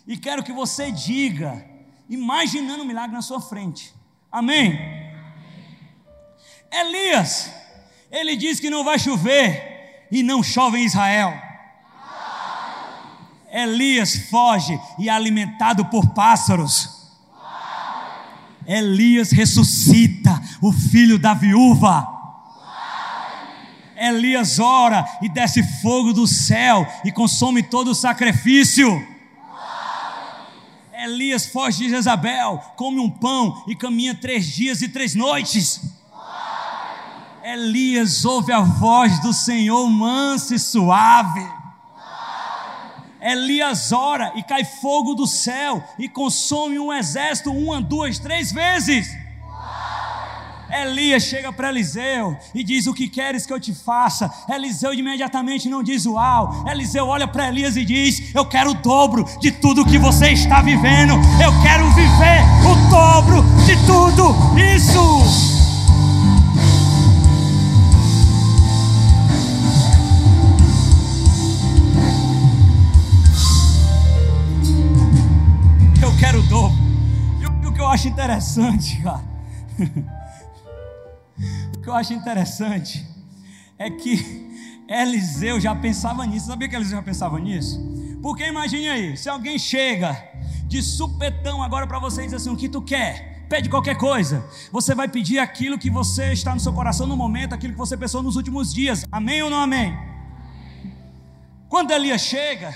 E 0.06 0.16
quero 0.16 0.44
que 0.44 0.54
você 0.54 0.92
diga, 0.92 1.66
imaginando 2.08 2.84
um 2.84 2.86
milagre 2.86 3.16
na 3.16 3.22
sua 3.22 3.42
frente. 3.42 3.94
Amém? 4.32 4.78
Elias, 6.72 7.52
ele 8.12 8.36
diz 8.36 8.60
que 8.60 8.70
não 8.70 8.84
vai 8.84 9.00
chover 9.00 10.08
e 10.12 10.22
não 10.22 10.44
chove 10.44 10.78
em 10.78 10.86
Israel. 10.86 11.34
Elias 13.52 14.30
foge 14.30 14.80
e 15.00 15.10
é 15.10 15.12
alimentado 15.12 15.86
por 15.86 16.14
pássaros. 16.14 17.03
Elias 18.66 19.32
ressuscita 19.32 20.42
o 20.62 20.72
filho 20.72 21.20
da 21.20 21.34
viúva. 21.34 22.08
Elias 23.96 24.60
ora 24.60 25.06
e 25.22 25.30
desce 25.30 25.64
fogo 25.82 26.14
do 26.14 26.28
céu 26.28 26.86
e 27.06 27.12
consome 27.12 27.64
todo 27.64 27.92
o 27.92 27.96
sacrifício. 27.96 29.08
Elias 31.04 31.46
foge 31.48 31.80
de 31.80 31.90
Jezabel, 31.90 32.60
come 32.78 33.00
um 33.00 33.10
pão 33.10 33.64
e 33.68 33.76
caminha 33.76 34.16
três 34.16 34.46
dias 34.46 34.82
e 34.82 34.88
três 34.88 35.14
noites. 35.14 35.82
Elias 37.44 38.24
ouve 38.24 38.54
a 38.54 38.62
voz 38.62 39.20
do 39.22 39.34
Senhor 39.34 39.90
mansa 39.90 40.56
e 40.56 40.60
suave. 40.60 41.46
Elias 43.24 43.94
ora 43.94 44.34
e 44.36 44.44
cai 44.44 44.66
fogo 44.66 45.16
do 45.16 45.26
céu 45.26 45.82
e 45.98 46.10
consome 46.10 46.78
um 46.78 46.92
exército 46.92 47.52
uma, 47.52 47.82
duas, 47.82 48.20
três 48.20 48.52
vezes. 48.52 49.08
Elias 50.70 51.24
chega 51.24 51.54
para 51.54 51.70
Eliseu 51.70 52.36
e 52.54 52.64
diz: 52.64 52.88
O 52.88 52.94
que 52.94 53.08
queres 53.08 53.46
que 53.46 53.54
eu 53.54 53.60
te 53.60 53.74
faça? 53.74 54.30
Eliseu 54.50 54.94
imediatamente 54.94 55.70
não 55.70 55.84
diz 55.84 56.06
uau. 56.06 56.66
Eliseu 56.68 57.08
olha 57.08 57.28
para 57.28 57.48
Elias 57.48 57.78
e 57.78 57.86
diz: 57.86 58.34
Eu 58.34 58.46
quero 58.46 58.72
o 58.72 58.74
dobro 58.74 59.24
de 59.40 59.52
tudo 59.52 59.86
que 59.86 60.00
você 60.00 60.32
está 60.32 60.62
vivendo. 60.62 61.14
Eu 61.42 61.62
quero 61.62 61.88
viver 61.92 62.42
o 62.66 62.90
dobro 62.90 63.44
de 63.66 63.76
tudo 63.86 64.36
isso. 64.60 65.53
Acho 78.04 78.10
interessante, 78.10 79.02
cara, 79.02 79.24
o 81.74 81.80
que 81.80 81.88
eu 81.88 81.94
acho 81.94 82.14
interessante 82.14 83.08
é 83.80 83.90
que 83.90 84.84
Eliseu 84.90 85.58
já 85.60 85.74
pensava 85.74 86.26
nisso. 86.26 86.48
Sabia 86.48 86.68
que 86.68 86.76
Eliseu 86.76 86.98
já 86.98 87.04
pensava 87.04 87.40
nisso? 87.40 87.80
Porque 88.22 88.46
imagine 88.46 88.90
aí, 88.90 89.16
se 89.16 89.30
alguém 89.30 89.58
chega 89.58 90.22
de 90.68 90.82
supetão 90.82 91.64
agora 91.64 91.88
para 91.88 91.98
você 91.98 92.24
e 92.24 92.26
diz 92.26 92.34
assim: 92.34 92.50
o 92.50 92.58
que 92.58 92.68
tu 92.68 92.82
quer? 92.82 93.46
Pede 93.48 93.70
qualquer 93.70 93.96
coisa. 93.96 94.44
Você 94.72 94.94
vai 94.94 95.08
pedir 95.08 95.40
aquilo 95.40 95.78
que 95.78 95.90
você 95.90 96.34
está 96.34 96.54
no 96.54 96.60
seu 96.60 96.74
coração 96.74 97.08
no 97.08 97.16
momento, 97.16 97.56
aquilo 97.56 97.72
que 97.72 97.80
você 97.80 97.96
pensou 97.96 98.22
nos 98.22 98.36
últimos 98.36 98.74
dias. 98.74 99.06
Amém 99.10 99.42
ou 99.42 99.50
não 99.50 99.62
amém? 99.62 99.98
Quando 101.70 101.92
Elias 101.92 102.22
chega, 102.22 102.76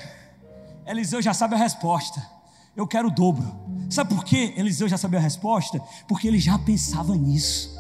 Eliseu 0.86 1.22
já 1.22 1.34
sabe 1.34 1.56
a 1.56 1.58
resposta 1.58 2.37
eu 2.78 2.88
quero 2.88 3.08
o 3.08 3.12
dobro. 3.12 3.44
Sabe 3.90 4.14
por 4.14 4.24
quê? 4.24 4.54
Eliseu 4.56 4.88
já 4.88 4.98
sabia 4.98 5.20
a 5.20 5.22
resposta? 5.22 5.82
Porque 6.08 6.28
ele 6.28 6.40
já 6.40 6.58
pensava 6.60 7.16
nisso. 7.16 7.77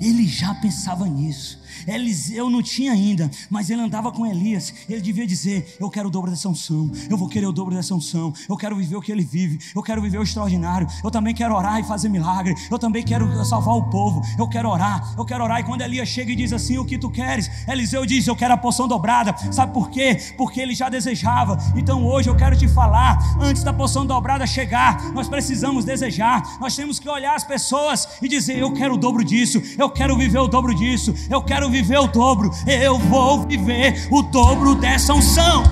Ele 0.00 0.26
já 0.26 0.54
pensava 0.54 1.06
nisso. 1.06 1.58
Eliseu 1.86 2.50
não 2.50 2.62
tinha 2.62 2.92
ainda, 2.92 3.30
mas 3.48 3.70
ele 3.70 3.80
andava 3.80 4.12
com 4.12 4.26
Elias. 4.26 4.72
Ele 4.88 5.00
devia 5.00 5.26
dizer: 5.26 5.76
Eu 5.80 5.88
quero 5.90 6.08
o 6.08 6.10
dobro 6.10 6.30
dessa 6.30 6.48
unção. 6.48 6.90
Eu 7.08 7.16
vou 7.16 7.28
querer 7.28 7.46
o 7.46 7.52
dobro 7.52 7.74
dessa 7.74 7.94
unção. 7.94 8.32
Eu 8.48 8.56
quero 8.56 8.76
viver 8.76 8.96
o 8.96 9.00
que 9.00 9.10
ele 9.10 9.24
vive. 9.24 9.58
Eu 9.74 9.82
quero 9.82 10.02
viver 10.02 10.18
o 10.18 10.22
extraordinário. 10.22 10.86
Eu 11.02 11.10
também 11.10 11.34
quero 11.34 11.54
orar 11.54 11.80
e 11.80 11.84
fazer 11.84 12.08
milagre. 12.08 12.54
Eu 12.70 12.78
também 12.78 13.02
quero 13.02 13.44
salvar 13.44 13.74
o 13.74 13.88
povo. 13.90 14.20
Eu 14.38 14.48
quero 14.48 14.68
orar. 14.68 15.14
Eu 15.16 15.24
quero 15.24 15.44
orar. 15.44 15.60
E 15.60 15.64
quando 15.64 15.82
Elias 15.82 16.08
chega 16.08 16.32
e 16.32 16.36
diz 16.36 16.52
assim: 16.52 16.78
O 16.78 16.84
que 16.84 16.98
tu 16.98 17.10
queres? 17.10 17.50
Eliseu 17.66 18.04
diz: 18.04 18.26
Eu 18.26 18.36
quero 18.36 18.54
a 18.54 18.56
porção 18.56 18.86
dobrada. 18.86 19.34
Sabe 19.52 19.72
por 19.72 19.90
quê? 19.90 20.18
Porque 20.36 20.60
ele 20.60 20.74
já 20.74 20.88
desejava. 20.88 21.56
Então 21.74 22.04
hoje 22.04 22.28
eu 22.28 22.36
quero 22.36 22.56
te 22.56 22.68
falar: 22.68 23.18
antes 23.40 23.62
da 23.62 23.72
porção 23.72 24.04
dobrada 24.04 24.46
chegar, 24.46 25.12
nós 25.12 25.28
precisamos 25.28 25.84
desejar. 25.84 26.58
Nós 26.60 26.76
temos 26.76 26.98
que 26.98 27.08
olhar 27.08 27.34
as 27.34 27.44
pessoas 27.44 28.08
e 28.20 28.28
dizer: 28.28 28.58
Eu 28.58 28.72
quero 28.72 28.94
o 28.94 28.98
dobro 28.98 29.24
disso. 29.24 29.62
Eu 29.78 29.85
quero 29.90 30.16
viver 30.16 30.38
o 30.38 30.48
dobro 30.48 30.74
disso. 30.74 31.12
Eu 31.28 31.42
quero 31.42 31.56
quero 31.56 31.70
viver 31.70 31.98
o 31.98 32.06
dobro, 32.06 32.50
eu 32.66 32.98
vou 32.98 33.46
viver 33.46 34.08
o 34.10 34.22
dobro 34.22 34.74
dessa 34.74 35.14
unção. 35.14 35.62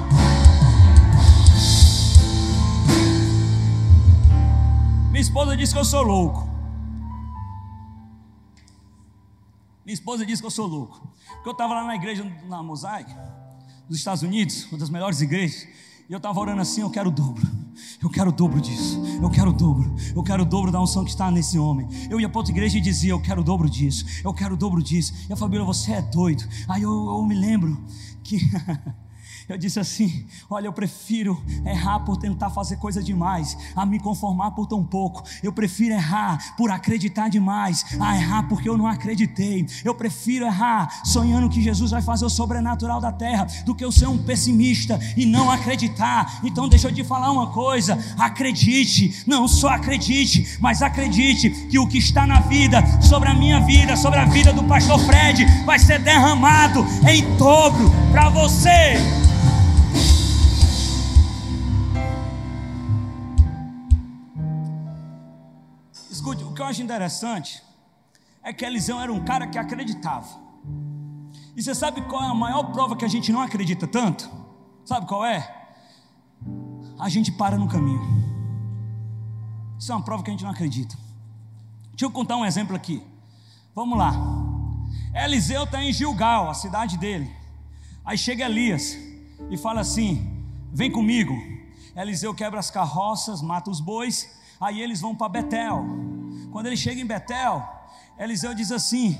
Minha 5.10 5.20
esposa 5.20 5.56
diz 5.56 5.72
que 5.72 5.78
eu 5.78 5.84
sou 5.84 6.02
louco. 6.02 6.48
Minha 9.84 9.94
esposa 9.94 10.24
diz 10.24 10.40
que 10.40 10.46
eu 10.46 10.50
sou 10.50 10.66
louco. 10.66 11.06
Porque 11.34 11.48
eu 11.50 11.52
estava 11.52 11.74
lá 11.74 11.84
na 11.84 11.96
igreja 11.96 12.24
na 12.46 12.62
Mosaic, 12.62 13.14
nos 13.86 13.98
Estados 13.98 14.22
Unidos, 14.22 14.66
uma 14.72 14.78
das 14.78 14.88
melhores 14.88 15.20
igrejas. 15.20 15.68
E 16.08 16.12
eu 16.12 16.18
estava 16.18 16.38
orando 16.38 16.60
assim: 16.60 16.82
eu 16.82 16.90
quero 16.90 17.08
o 17.08 17.12
dobro, 17.12 17.46
eu 18.02 18.10
quero 18.10 18.28
o 18.30 18.32
dobro 18.32 18.60
disso, 18.60 19.02
eu 19.22 19.30
quero 19.30 19.50
o 19.50 19.52
dobro, 19.52 19.94
eu 20.14 20.22
quero 20.22 20.42
o 20.42 20.46
dobro 20.46 20.70
da 20.70 20.80
unção 20.80 21.04
que 21.04 21.10
está 21.10 21.30
nesse 21.30 21.58
homem. 21.58 21.88
Eu 22.10 22.20
ia 22.20 22.28
para 22.28 22.38
outra 22.38 22.52
igreja 22.52 22.78
e 22.78 22.80
dizia: 22.80 23.12
eu 23.12 23.20
quero 23.20 23.40
o 23.40 23.44
dobro 23.44 23.68
disso, 23.68 24.04
eu 24.22 24.32
quero 24.34 24.54
o 24.54 24.56
dobro 24.56 24.82
disso. 24.82 25.14
E 25.28 25.32
a 25.32 25.36
família, 25.36 25.64
você 25.64 25.92
é 25.92 26.02
doido. 26.02 26.44
Aí 26.68 26.82
eu, 26.82 26.90
eu 26.90 27.24
me 27.24 27.34
lembro 27.34 27.82
que 28.22 28.38
Eu 29.48 29.58
disse 29.58 29.78
assim: 29.78 30.26
Olha, 30.48 30.66
eu 30.66 30.72
prefiro 30.72 31.42
errar 31.66 32.00
por 32.00 32.16
tentar 32.16 32.48
fazer 32.50 32.76
coisa 32.76 33.02
demais, 33.02 33.56
a 33.76 33.84
me 33.84 34.00
conformar 34.00 34.52
por 34.52 34.66
tão 34.66 34.82
pouco. 34.82 35.22
Eu 35.42 35.52
prefiro 35.52 35.94
errar 35.94 36.54
por 36.56 36.70
acreditar 36.70 37.28
demais, 37.28 37.84
a 38.00 38.16
errar 38.16 38.44
porque 38.48 38.68
eu 38.68 38.78
não 38.78 38.86
acreditei. 38.86 39.66
Eu 39.84 39.94
prefiro 39.94 40.46
errar 40.46 41.04
sonhando 41.04 41.48
que 41.48 41.60
Jesus 41.60 41.90
vai 41.90 42.00
fazer 42.00 42.24
o 42.24 42.30
sobrenatural 42.30 43.00
da 43.00 43.12
terra, 43.12 43.46
do 43.66 43.74
que 43.74 43.84
eu 43.84 43.92
ser 43.92 44.08
um 44.08 44.16
pessimista 44.16 44.98
e 45.16 45.26
não 45.26 45.50
acreditar. 45.50 46.40
Então, 46.42 46.68
deixa 46.68 46.88
eu 46.88 46.94
te 46.94 47.04
falar 47.04 47.30
uma 47.30 47.48
coisa: 47.48 47.98
acredite, 48.18 49.24
não 49.26 49.46
só 49.46 49.68
acredite, 49.68 50.56
mas 50.58 50.80
acredite 50.80 51.50
que 51.68 51.78
o 51.78 51.86
que 51.86 51.98
está 51.98 52.26
na 52.26 52.40
vida, 52.40 52.82
sobre 53.02 53.28
a 53.28 53.34
minha 53.34 53.60
vida, 53.60 53.94
sobre 53.96 54.18
a 54.18 54.24
vida 54.24 54.52
do 54.52 54.64
pastor 54.64 54.98
Fred, 55.00 55.44
vai 55.64 55.78
ser 55.78 55.98
derramado 55.98 56.84
em 57.06 57.36
dobro 57.36 57.90
para 58.10 58.30
você. 58.30 58.94
O 66.30 66.54
que 66.54 66.60
eu 66.60 66.66
acho 66.66 66.82
interessante 66.82 67.62
é 68.42 68.52
que 68.52 68.64
Eliseu 68.64 69.00
era 69.00 69.12
um 69.12 69.24
cara 69.24 69.46
que 69.46 69.58
acreditava. 69.58 70.28
E 71.56 71.62
você 71.62 71.74
sabe 71.74 72.02
qual 72.02 72.22
é 72.22 72.28
a 72.28 72.34
maior 72.34 72.64
prova 72.72 72.96
que 72.96 73.04
a 73.04 73.08
gente 73.08 73.32
não 73.32 73.40
acredita 73.40 73.86
tanto? 73.86 74.30
Sabe 74.84 75.06
qual 75.06 75.24
é? 75.24 75.68
A 76.98 77.08
gente 77.08 77.32
para 77.32 77.56
no 77.56 77.68
caminho. 77.68 78.02
Isso 79.78 79.92
é 79.92 79.94
uma 79.94 80.04
prova 80.04 80.22
que 80.22 80.30
a 80.30 80.32
gente 80.32 80.44
não 80.44 80.50
acredita. 80.50 80.96
Deixa 81.90 82.04
eu 82.04 82.10
contar 82.10 82.36
um 82.36 82.44
exemplo 82.44 82.74
aqui. 82.74 83.02
Vamos 83.74 83.98
lá. 83.98 84.12
Eliseu 85.14 85.64
está 85.64 85.82
em 85.82 85.92
Gilgal, 85.92 86.50
a 86.50 86.54
cidade 86.54 86.98
dele. 86.98 87.30
Aí 88.04 88.18
chega 88.18 88.44
Elias 88.44 88.96
e 89.50 89.56
fala 89.56 89.80
assim: 89.80 90.44
Vem 90.72 90.90
comigo. 90.90 91.34
Eliseu 91.96 92.34
quebra 92.34 92.58
as 92.58 92.70
carroças, 92.70 93.40
mata 93.40 93.70
os 93.70 93.80
bois, 93.80 94.28
aí 94.64 94.80
eles 94.80 95.00
vão 95.00 95.14
para 95.14 95.28
Betel. 95.28 95.84
Quando 96.50 96.66
ele 96.66 96.76
chega 96.76 97.00
em 97.00 97.06
Betel, 97.06 97.62
Eliseu 98.18 98.54
diz 98.54 98.72
assim: 98.72 99.18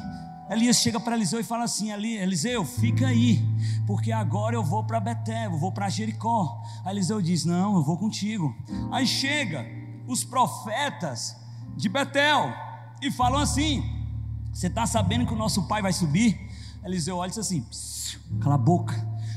Elias 0.48 0.76
chega 0.78 0.98
para 0.98 1.16
Eliseu 1.16 1.40
e 1.40 1.44
fala 1.44 1.64
assim: 1.64 1.92
Eliseu, 1.92 2.64
fica 2.64 3.08
aí, 3.08 3.44
porque 3.86 4.10
agora 4.10 4.56
eu 4.56 4.64
vou 4.64 4.84
para 4.84 4.98
Betel, 5.00 5.52
eu 5.52 5.58
vou 5.58 5.72
para 5.72 5.88
Jericó. 5.88 6.62
Aí 6.84 6.94
Eliseu 6.94 7.20
diz: 7.20 7.44
Não, 7.44 7.76
eu 7.76 7.82
vou 7.82 7.98
contigo. 7.98 8.54
Aí 8.90 9.06
chega 9.06 9.66
os 10.06 10.24
profetas 10.24 11.36
de 11.76 11.88
Betel 11.88 12.52
e 13.02 13.10
falam 13.10 13.40
assim: 13.40 13.82
Você 14.52 14.68
está 14.68 14.86
sabendo 14.86 15.26
que 15.26 15.34
o 15.34 15.36
nosso 15.36 15.68
pai 15.68 15.82
vai 15.82 15.92
subir? 15.92 16.40
Eliseu 16.84 17.18
olha 17.18 17.28
e 17.28 17.30
diz 17.30 17.38
assim: 17.38 17.66
Cala 18.40 18.54
a 18.54 18.58
boca. 18.58 18.94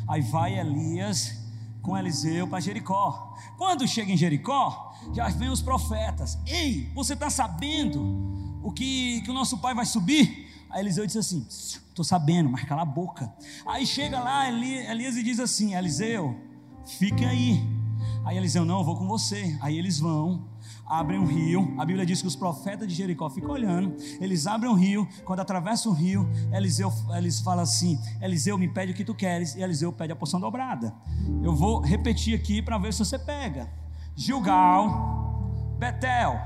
Aí 0.08 0.22
vai 0.22 0.58
Elias 0.58 1.47
com 1.88 1.98
Eliseu 1.98 2.46
para 2.46 2.60
Jericó. 2.60 3.34
Quando 3.58 3.88
chega 3.88 4.12
em 4.12 4.18
Jericó, 4.18 4.94
já 5.14 5.30
vem 5.30 5.48
os 5.48 5.62
profetas: 5.62 6.38
Ei, 6.46 6.92
você 6.94 7.14
está 7.14 7.30
sabendo 7.30 8.60
o 8.62 8.74
que, 8.74 9.22
que 9.22 9.32
o 9.32 9.34
nosso 9.34 9.58
pai 9.60 9.74
vai 9.74 9.86
subir? 9.86 10.52
Aí 10.70 10.82
Eliseu 10.82 11.06
disse 11.06 11.20
assim: 11.20 11.46
Estou 11.48 12.04
sabendo, 12.04 12.50
mas 12.50 12.66
cala 12.66 12.82
a 12.82 12.86
boca. 12.86 13.34
Aí 13.66 13.86
chega 13.86 14.20
lá 14.20 14.50
Elias 14.50 15.16
e 15.16 15.24
diz 15.24 15.40
assim: 15.40 15.76
Eliseu, 15.76 16.36
fica 17.00 17.26
aí. 17.26 17.66
Aí 18.26 18.36
Eliseu, 18.36 18.66
não, 18.66 18.80
eu 18.80 18.84
vou 18.84 18.98
com 18.98 19.08
você. 19.08 19.58
Aí 19.62 19.78
eles 19.78 19.98
vão, 19.98 20.46
abrem 20.88 21.20
um 21.20 21.26
rio. 21.26 21.74
A 21.78 21.86
Bíblia 21.86 22.06
diz 22.06 22.22
que 22.22 22.28
os 22.28 22.36
profetas 22.36 22.88
de 22.88 22.96
Jericó 22.96 23.30
ficam 23.30 23.52
olhando. 23.52 23.96
Eles 24.20 24.48
abrem 24.48 24.72
um 24.72 24.76
rio. 24.76 25.08
Quando 25.26 25.40
atravessam 25.40 25.92
o 25.92 25.96
rio, 25.96 26.28
Eliseu, 26.52 26.92
eles 27.16 27.40
falam 27.40 27.64
assim: 27.64 28.00
Eliseu, 28.22 28.58
me 28.58 28.68
pede 28.68 28.92
o 28.92 28.96
que 28.96 29.04
tu 29.04 29.14
queres. 29.14 29.56
E 29.56 29.62
Eliseu 29.62 29.92
pede 29.92 30.12
a 30.12 30.16
porção 30.16 30.40
dobrada. 30.40 30.94
Eu 31.44 31.56
vou 31.56 31.82
repetir 31.82 32.36
aqui 32.36 32.62
para 32.62 32.78
ver 32.78 32.94
se 32.94 33.00
você 33.00 33.20
pega. 33.20 33.70
Gilgal, 34.16 35.76
Betel, 35.78 36.40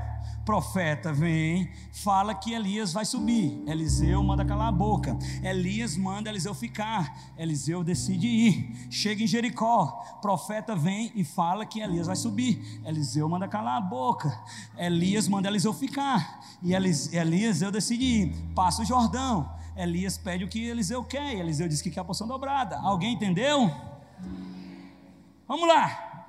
profeta 0.44 1.12
vem, 1.12 1.70
fala 1.92 2.34
que 2.34 2.52
Elias 2.52 2.92
vai 2.92 3.04
subir. 3.04 3.62
Eliseu 3.66 4.22
manda 4.22 4.44
calar 4.44 4.68
a 4.68 4.72
boca. 4.72 5.16
Elias 5.42 5.96
manda 5.96 6.28
Eliseu 6.28 6.54
ficar. 6.54 7.16
Eliseu 7.38 7.84
decide 7.84 8.26
ir. 8.26 8.88
Chega 8.90 9.22
em 9.22 9.26
Jericó. 9.26 9.86
Profeta 10.20 10.74
vem 10.74 11.12
e 11.14 11.24
fala 11.24 11.64
que 11.64 11.80
Elias 11.80 12.06
vai 12.06 12.16
subir. 12.16 12.80
Eliseu 12.84 13.28
manda 13.28 13.46
calar 13.46 13.78
a 13.78 13.80
boca. 13.80 14.36
Elias 14.76 15.28
manda 15.28 15.48
Eliseu 15.48 15.72
ficar. 15.72 16.40
E 16.62 16.74
Elias, 16.74 17.62
eu 17.62 17.70
decide 17.70 18.04
ir. 18.04 18.34
Passa 18.54 18.82
o 18.82 18.84
Jordão. 18.84 19.48
Elias 19.76 20.18
pede 20.18 20.44
o 20.44 20.48
que 20.48 20.64
Eliseu 20.64 21.04
quer. 21.04 21.34
Eliseu 21.34 21.68
diz 21.68 21.80
que 21.80 21.90
quer 21.90 22.00
a 22.00 22.04
porção 22.04 22.26
dobrada. 22.26 22.78
Alguém 22.78 23.14
entendeu? 23.14 23.70
Vamos 25.46 25.68
lá. 25.68 26.26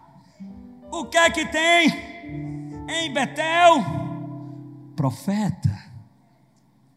O 0.91 1.05
que 1.05 1.17
é 1.17 1.29
que 1.29 1.45
tem 1.47 1.89
em 2.87 3.11
Betel? 3.11 4.02
Profeta. 5.03 5.83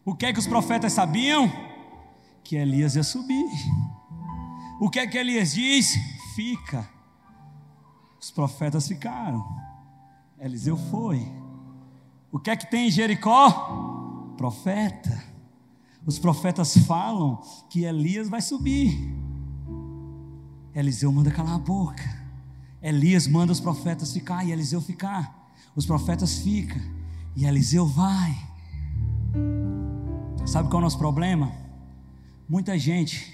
O 0.05 0.15
que 0.15 0.25
é 0.25 0.31
que 0.31 0.39
os 0.39 0.47
profetas 0.47 0.93
sabiam? 0.93 1.51
Que 2.41 2.55
Elias 2.55 2.95
ia 2.95 3.03
subir. 3.03 3.51
O 4.79 4.89
que 4.89 4.99
é 4.99 5.05
que 5.05 5.17
Elias 5.17 5.51
diz? 5.51 5.93
Fica. 6.33 6.87
Os 8.17 8.31
profetas 8.31 8.87
ficaram. 8.87 9.45
Eliseu 10.39 10.77
foi. 10.89 11.29
O 12.31 12.39
que 12.39 12.49
é 12.49 12.55
que 12.55 12.71
tem 12.71 12.87
em 12.87 12.91
Jericó? 12.91 14.33
Profeta. 14.37 15.25
Os 16.05 16.17
profetas 16.17 16.77
falam 16.77 17.41
que 17.69 17.83
Elias 17.83 18.29
vai 18.29 18.41
subir. 18.41 18.97
Eliseu 20.73 21.11
manda 21.11 21.29
calar 21.29 21.55
a 21.55 21.59
boca. 21.59 22.05
Elias 22.81 23.27
manda 23.27 23.51
os 23.51 23.59
profetas 23.59 24.13
ficar 24.13 24.45
e 24.45 24.53
Eliseu 24.53 24.79
ficar. 24.79 25.51
Os 25.75 25.85
profetas 25.85 26.39
ficam. 26.39 26.96
E 27.37 27.45
Eliseu 27.45 27.85
vai. 27.85 28.35
Sabe 30.43 30.69
qual 30.69 30.79
é 30.79 30.81
o 30.81 30.85
nosso 30.85 30.97
problema? 30.97 31.51
Muita 32.49 32.79
gente 32.79 33.31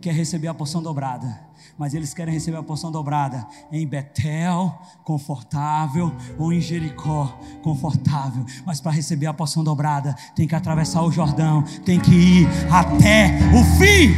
quer 0.00 0.12
receber 0.12 0.48
a 0.48 0.54
porção 0.54 0.82
dobrada, 0.82 1.40
mas 1.78 1.94
eles 1.94 2.12
querem 2.12 2.34
receber 2.34 2.56
a 2.56 2.64
porção 2.64 2.90
dobrada 2.90 3.46
em 3.70 3.86
Betel, 3.86 4.76
confortável, 5.04 6.12
ou 6.36 6.52
em 6.52 6.60
Jericó, 6.60 7.26
confortável. 7.62 8.44
Mas 8.66 8.80
para 8.80 8.90
receber 8.90 9.26
a 9.26 9.32
porção 9.32 9.62
dobrada, 9.62 10.16
tem 10.34 10.48
que 10.48 10.54
atravessar 10.56 11.02
o 11.02 11.12
Jordão, 11.12 11.62
tem 11.84 12.00
que 12.00 12.12
ir 12.12 12.48
até 12.72 13.38
o 13.54 13.62
fim. 13.78 14.14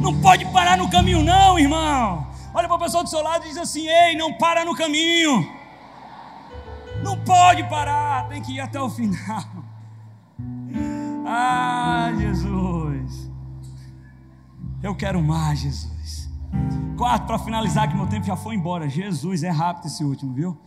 Não 0.00 0.18
pode 0.18 0.46
parar 0.46 0.78
no 0.78 0.88
caminho, 0.88 1.22
não, 1.22 1.58
irmão. 1.58 2.31
Olha 2.54 2.68
para 2.68 2.76
a 2.76 2.80
pessoa 2.80 3.02
do 3.02 3.08
seu 3.08 3.22
lado 3.22 3.44
e 3.44 3.48
diz 3.48 3.56
assim: 3.56 3.88
Ei, 3.88 4.16
não 4.16 4.34
para 4.34 4.64
no 4.64 4.74
caminho. 4.74 5.48
Não 7.02 7.18
pode 7.24 7.64
parar, 7.68 8.28
tem 8.28 8.40
que 8.40 8.52
ir 8.52 8.60
até 8.60 8.80
o 8.80 8.88
final. 8.88 9.42
Ah, 11.24 12.12
Jesus. 12.18 13.30
Eu 14.82 14.94
quero 14.94 15.22
mais, 15.22 15.60
Jesus. 15.60 16.28
Quarto, 16.96 17.26
para 17.26 17.38
finalizar, 17.38 17.88
que 17.88 17.94
meu 17.94 18.08
tempo 18.08 18.26
já 18.26 18.36
foi 18.36 18.56
embora. 18.56 18.88
Jesus, 18.88 19.44
é 19.44 19.48
rápido 19.48 19.86
esse 19.86 20.02
último, 20.02 20.34
viu? 20.34 20.60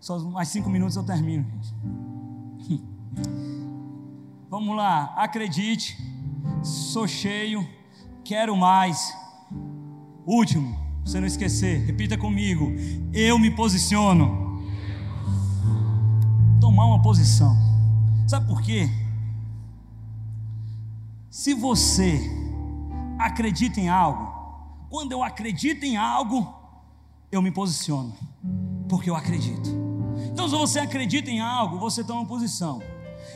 Só 0.00 0.18
mais 0.18 0.48
cinco 0.48 0.68
minutos 0.68 0.96
eu 0.96 1.04
termino, 1.04 1.44
gente. 1.48 2.84
Vamos 4.50 4.76
lá, 4.76 5.14
acredite, 5.16 5.96
sou 6.62 7.06
cheio, 7.06 7.66
quero 8.24 8.56
mais. 8.56 9.16
Último, 10.26 10.76
você 11.10 11.18
não 11.18 11.26
esquecer, 11.26 11.84
repita 11.86 12.16
comigo: 12.16 12.72
eu 13.12 13.38
me 13.38 13.50
posiciono. 13.50 14.60
Tomar 16.60 16.86
uma 16.86 17.02
posição. 17.02 17.56
Sabe 18.28 18.46
por 18.46 18.62
quê? 18.62 18.88
Se 21.28 21.52
você 21.52 22.20
acredita 23.18 23.80
em 23.80 23.88
algo, 23.88 24.30
quando 24.88 25.12
eu 25.12 25.22
acredito 25.22 25.84
em 25.84 25.96
algo, 25.96 26.54
eu 27.32 27.42
me 27.42 27.50
posiciono, 27.50 28.14
porque 28.88 29.10
eu 29.10 29.16
acredito. 29.16 29.68
Então, 30.32 30.48
se 30.48 30.54
você 30.54 30.78
acredita 30.78 31.30
em 31.30 31.40
algo, 31.40 31.78
você 31.78 32.04
toma 32.04 32.24
posição. 32.24 32.80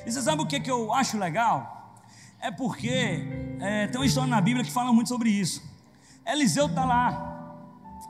E 0.06 0.12
você 0.12 0.22
sabe 0.22 0.42
o 0.42 0.46
que, 0.46 0.60
que 0.60 0.70
eu 0.70 0.92
acho 0.92 1.18
legal? 1.18 1.96
É 2.40 2.50
porque 2.50 3.26
é, 3.60 3.88
tem 3.88 4.00
uma 4.00 4.06
história 4.06 4.30
na 4.30 4.40
Bíblia 4.40 4.64
que 4.64 4.70
fala 4.70 4.92
muito 4.92 5.08
sobre 5.08 5.30
isso. 5.30 5.62
Eliseu 6.26 6.66
está 6.66 6.84
lá, 6.84 7.33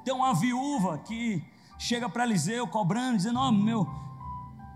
tem 0.04 0.14
uma 0.14 0.34
viúva 0.34 0.98
que 0.98 1.42
chega 1.78 2.08
para 2.08 2.24
Eliseu 2.24 2.66
cobrando, 2.66 3.16
dizendo: 3.16 3.38
Ó, 3.38 3.48
oh, 3.48 3.52
meu, 3.52 3.88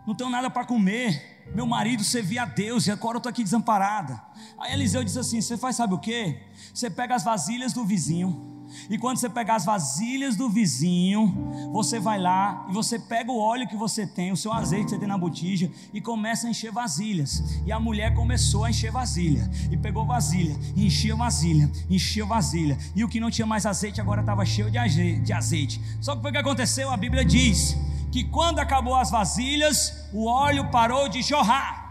não 0.07 0.15
tenho 0.15 0.31
nada 0.31 0.49
para 0.49 0.65
comer. 0.65 1.37
Meu 1.55 1.67
marido 1.67 2.05
servia 2.05 2.43
a 2.43 2.47
Deus 2.47 2.87
e 2.87 2.91
agora 2.91 3.17
eu 3.17 3.19
estou 3.19 3.31
aqui 3.31 3.43
desamparada. 3.43 4.21
Aí 4.59 4.73
Eliseu 4.73 5.05
diz 5.05 5.17
assim: 5.17 5.41
Você 5.41 5.57
faz 5.57 5.77
sabe 5.77 5.95
o 5.95 5.99
que? 5.99 6.41
Você 6.73 6.89
pega 6.89 7.15
as 7.15 7.25
vasilhas 7.25 7.73
do 7.73 7.85
vizinho 7.85 8.48
e 8.89 8.99
quando 8.99 9.19
você 9.19 9.29
pegar 9.29 9.57
as 9.57 9.65
vasilhas 9.65 10.37
do 10.37 10.49
vizinho, 10.49 11.71
você 11.73 11.99
vai 11.99 12.19
lá 12.19 12.67
e 12.69 12.73
você 12.73 12.99
pega 12.99 13.31
o 13.31 13.39
óleo 13.39 13.69
que 13.69 13.77
você 13.77 14.07
tem, 14.07 14.33
o 14.33 14.37
seu 14.37 14.53
azeite 14.53 14.85
que 14.85 14.91
você 14.91 14.99
tem 14.99 15.09
na 15.09 15.19
botija 15.19 15.71
e 15.93 16.01
começa 16.01 16.47
a 16.47 16.51
encher 16.51 16.73
vasilhas. 16.73 17.61
E 17.67 17.73
a 17.73 17.79
mulher 17.79 18.15
começou 18.15 18.65
a 18.65 18.71
encher 18.71 18.91
vasilha 18.91 19.49
e 19.71 19.77
pegou 19.77 20.05
vasilha, 20.05 20.57
e 20.77 20.87
enchia 20.87 21.15
vasilha, 21.15 21.71
enchia 21.89 22.25
vasilha. 22.25 22.79
E 22.95 23.05
o 23.05 23.09
que 23.09 23.21
não 23.21 23.31
tinha 23.31 23.47
mais 23.47 23.67
azeite 23.67 24.01
agora 24.01 24.21
estava 24.21 24.45
cheio 24.45 24.71
de 24.71 25.33
azeite. 25.33 25.81
Só 26.01 26.15
que 26.15 26.27
o 26.27 26.33
que 26.33 26.39
aconteceu? 26.39 26.91
A 26.91 26.97
Bíblia 26.97 27.25
diz 27.25 27.77
que 28.11 28.25
quando 28.25 28.59
acabou 28.59 28.97
as 28.97 29.11
vasilhas, 29.11 30.09
o 30.13 30.27
óleo 30.27 30.71
parou 30.71 31.09
de 31.09 31.23
jorrar. 31.23 31.89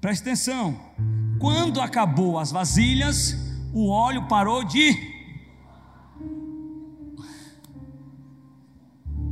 Preste 0.00 0.22
atenção. 0.22 0.78
Quando 1.38 1.80
acabou 1.80 2.38
as 2.38 2.50
vasilhas, 2.50 3.36
o 3.72 3.88
óleo 3.88 4.26
parou 4.28 4.64
de. 4.64 5.07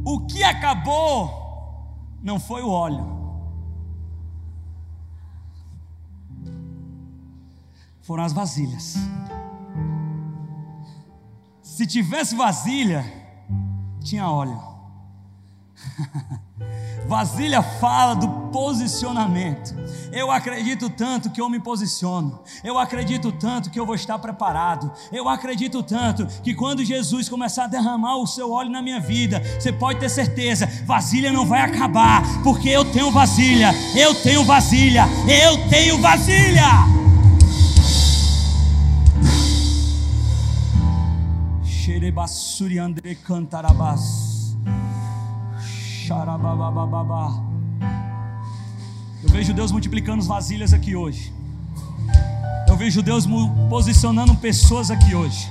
O 0.08 0.20
que 0.20 0.44
acabou 0.44 1.28
não 2.22 2.38
foi 2.38 2.62
o 2.62 2.70
óleo, 2.70 3.04
foram 8.02 8.22
as 8.22 8.32
vasilhas. 8.32 8.94
Se 11.60 11.84
tivesse 11.88 12.36
vasilha, 12.36 13.04
tinha 14.00 14.30
óleo. 14.30 14.62
Vasilha 17.06 17.62
fala 17.62 18.14
do 18.14 18.28
posicionamento. 18.50 19.74
Eu 20.12 20.30
acredito 20.30 20.90
tanto 20.90 21.30
que 21.30 21.40
eu 21.40 21.48
me 21.48 21.60
posiciono. 21.60 22.40
Eu 22.64 22.78
acredito 22.78 23.30
tanto 23.30 23.70
que 23.70 23.78
eu 23.78 23.86
vou 23.86 23.94
estar 23.94 24.18
preparado. 24.18 24.90
Eu 25.12 25.28
acredito 25.28 25.82
tanto 25.82 26.26
que 26.42 26.54
quando 26.54 26.84
Jesus 26.84 27.28
começar 27.28 27.64
a 27.64 27.68
derramar 27.68 28.16
o 28.16 28.26
seu 28.26 28.50
óleo 28.50 28.70
na 28.70 28.82
minha 28.82 28.98
vida, 28.98 29.40
você 29.58 29.72
pode 29.72 30.00
ter 30.00 30.08
certeza, 30.08 30.66
vasilha 30.84 31.32
não 31.32 31.46
vai 31.46 31.60
acabar, 31.60 32.22
porque 32.42 32.68
eu 32.68 32.84
tenho 32.84 33.10
vasilha. 33.10 33.72
Eu 33.94 34.14
tenho 34.14 34.44
vasilha. 34.44 35.04
Eu 35.28 35.68
tenho 35.68 35.98
vasilha. 35.98 36.66
Xerebassuri 41.62 42.78
André 42.78 43.14
Cantarabás. 43.14 44.35
Eu 49.24 49.28
vejo 49.28 49.52
Deus 49.52 49.72
multiplicando 49.72 50.20
as 50.20 50.26
vasilhas 50.28 50.72
aqui 50.72 50.94
hoje. 50.94 51.32
Eu 52.68 52.76
vejo 52.76 53.02
Deus 53.02 53.26
posicionando 53.68 54.34
pessoas 54.36 54.88
aqui 54.88 55.16
hoje. 55.16 55.50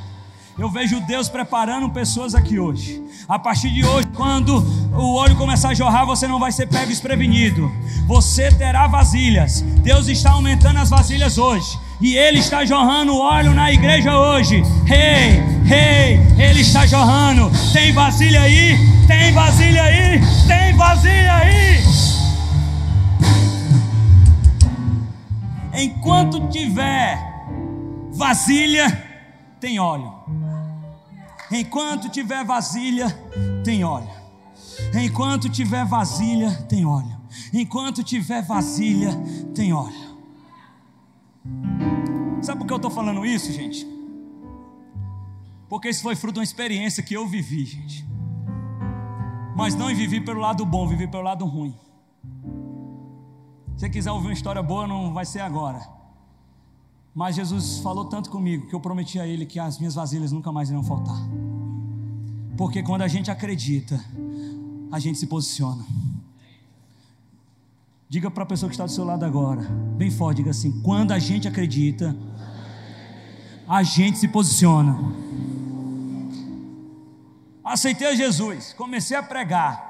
Eu 0.57 0.69
vejo 0.69 1.01
Deus 1.01 1.27
preparando 1.27 1.89
pessoas 1.89 2.33
aqui 2.33 2.57
hoje. 2.57 3.03
A 3.27 3.37
partir 3.37 3.69
de 3.69 3.85
hoje, 3.85 4.07
quando 4.15 4.63
o 4.93 5.15
óleo 5.15 5.35
começar 5.35 5.69
a 5.69 5.73
jorrar, 5.73 6.05
você 6.05 6.25
não 6.25 6.39
vai 6.39 6.53
ser 6.53 6.67
pego 6.67 6.87
desprevenido. 6.87 7.69
Você 8.07 8.49
terá 8.49 8.87
vasilhas. 8.87 9.59
Deus 9.83 10.07
está 10.07 10.31
aumentando 10.31 10.79
as 10.79 10.89
vasilhas 10.89 11.37
hoje. 11.37 11.77
E 12.01 12.15
Ele 12.15 12.39
está 12.39 12.65
jorrando 12.65 13.17
óleo 13.17 13.53
na 13.53 13.71
igreja 13.71 14.17
hoje. 14.17 14.61
Rei, 14.85 15.41
rei, 15.63 16.19
Ele 16.37 16.61
está 16.61 16.85
jorrando. 16.85 17.51
Tem 17.71 17.93
vasilha 17.93 18.41
aí? 18.41 18.77
Tem 19.07 19.31
vasilha 19.33 19.83
aí? 19.83 20.19
Tem 20.47 20.75
vasilha 20.75 21.35
aí? 21.35 21.65
Enquanto 25.73 26.47
tiver 26.49 27.17
vasilha, 28.13 29.05
tem 29.59 29.77
óleo. 29.79 30.13
Enquanto 31.51 32.09
tiver 32.09 32.43
vasilha, 32.45 33.09
tem 33.63 33.83
óleo. 33.83 34.09
Enquanto 34.93 35.49
tiver 35.49 35.85
vasilha, 35.85 36.51
tem 36.69 36.85
óleo. 36.85 37.15
Enquanto 37.53 38.03
tiver 38.03 38.41
vasilha, 38.41 39.11
tem 39.53 39.73
óleo. 39.73 40.14
Sabe 42.45 42.59
por 42.59 42.67
que 42.67 42.73
eu 42.73 42.77
estou 42.77 42.91
falando 42.91 43.25
isso, 43.25 43.51
gente? 43.51 43.87
Porque 45.67 45.89
isso 45.89 46.03
foi 46.03 46.15
fruto 46.15 46.35
de 46.35 46.39
uma 46.41 46.43
experiência 46.43 47.01
que 47.01 47.15
eu 47.15 47.27
vivi, 47.27 47.65
gente. 47.65 48.05
Mas 49.55 49.73
não 49.73 49.87
vivi 49.87 50.21
pelo 50.21 50.41
lado 50.41 50.63
bom, 50.63 50.87
vivi 50.87 51.07
pelo 51.07 51.23
lado 51.23 51.43
ruim. 51.45 51.73
Se 53.73 53.79
você 53.79 53.89
quiser 53.89 54.11
ouvir 54.11 54.27
uma 54.27 54.33
história 54.33 54.61
boa, 54.61 54.85
não 54.85 55.11
vai 55.11 55.25
ser 55.25 55.39
agora. 55.39 55.81
Mas 57.15 57.35
Jesus 57.35 57.79
falou 57.79 58.05
tanto 58.05 58.29
comigo 58.29 58.67
que 58.67 58.75
eu 58.75 58.79
prometi 58.79 59.19
a 59.19 59.25
Ele 59.25 59.45
que 59.45 59.59
as 59.59 59.79
minhas 59.79 59.95
vasilhas 59.95 60.31
nunca 60.31 60.51
mais 60.51 60.69
irão 60.69 60.83
faltar. 60.83 61.17
Porque 62.55 62.83
quando 62.83 63.01
a 63.01 63.07
gente 63.07 63.31
acredita, 63.31 63.99
a 64.91 64.99
gente 64.99 65.17
se 65.17 65.25
posiciona. 65.25 65.83
Diga 68.07 68.29
para 68.29 68.43
a 68.43 68.45
pessoa 68.45 68.69
que 68.69 68.75
está 68.75 68.85
do 68.85 68.91
seu 68.91 69.03
lado 69.03 69.25
agora, 69.25 69.63
bem 69.97 70.11
forte, 70.11 70.37
diga 70.37 70.51
assim: 70.51 70.79
quando 70.81 71.11
a 71.11 71.19
gente 71.19 71.47
acredita, 71.47 72.15
a 73.67 73.83
gente 73.83 74.17
se 74.17 74.27
posiciona. 74.27 74.97
Aceitei 77.63 78.15
Jesus, 78.15 78.73
comecei 78.73 79.17
a 79.17 79.23
pregar. 79.23 79.83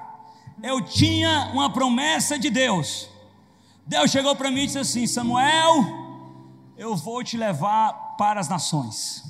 Eu 0.64 0.82
tinha 0.82 1.52
uma 1.54 1.72
promessa 1.72 2.40
de 2.40 2.50
Deus. 2.50 3.10
Deus 3.86 4.10
chegou 4.10 4.36
para 4.36 4.50
mim 4.50 4.62
e 4.62 4.66
disse 4.66 4.80
assim: 4.80 5.06
Samuel, 5.06 5.86
eu 6.78 6.96
vou 6.96 7.24
te 7.24 7.38
levar 7.38 8.16
para 8.18 8.40
as 8.40 8.48
nações. 8.48 9.24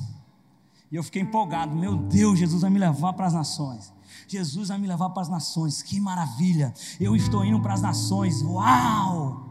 E 0.91 0.95
eu 0.95 1.03
fiquei 1.03 1.21
empolgado, 1.21 1.75
meu 1.75 1.97
Deus, 1.97 2.37
Jesus 2.37 2.61
vai 2.61 2.69
me 2.69 2.79
levar 2.79 3.13
para 3.13 3.25
as 3.25 3.33
nações. 3.33 3.91
Jesus 4.27 4.69
vai 4.69 4.77
me 4.77 4.87
levar 4.87 5.09
para 5.09 5.23
as 5.23 5.29
nações, 5.29 5.81
que 5.81 5.99
maravilha! 5.99 6.73
Eu 6.99 7.15
estou 7.15 7.43
indo 7.43 7.59
para 7.59 7.73
as 7.73 7.81
nações, 7.81 8.41
uau! 8.41 9.49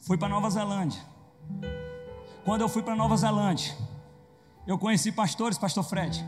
Fui 0.00 0.16
para 0.16 0.28
Nova 0.28 0.50
Zelândia. 0.50 1.00
Quando 2.44 2.62
eu 2.62 2.68
fui 2.68 2.82
para 2.82 2.96
Nova 2.96 3.16
Zelândia, 3.16 3.76
eu 4.66 4.76
conheci 4.76 5.12
pastores, 5.12 5.56
pastor 5.56 5.84
Fred. 5.84 6.24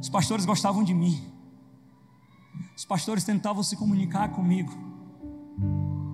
Os 0.00 0.08
pastores 0.08 0.46
gostavam 0.46 0.84
de 0.84 0.94
mim. 0.94 1.28
Os 2.76 2.84
pastores 2.84 3.24
tentavam 3.24 3.62
se 3.62 3.76
comunicar 3.76 4.28
comigo. 4.30 4.72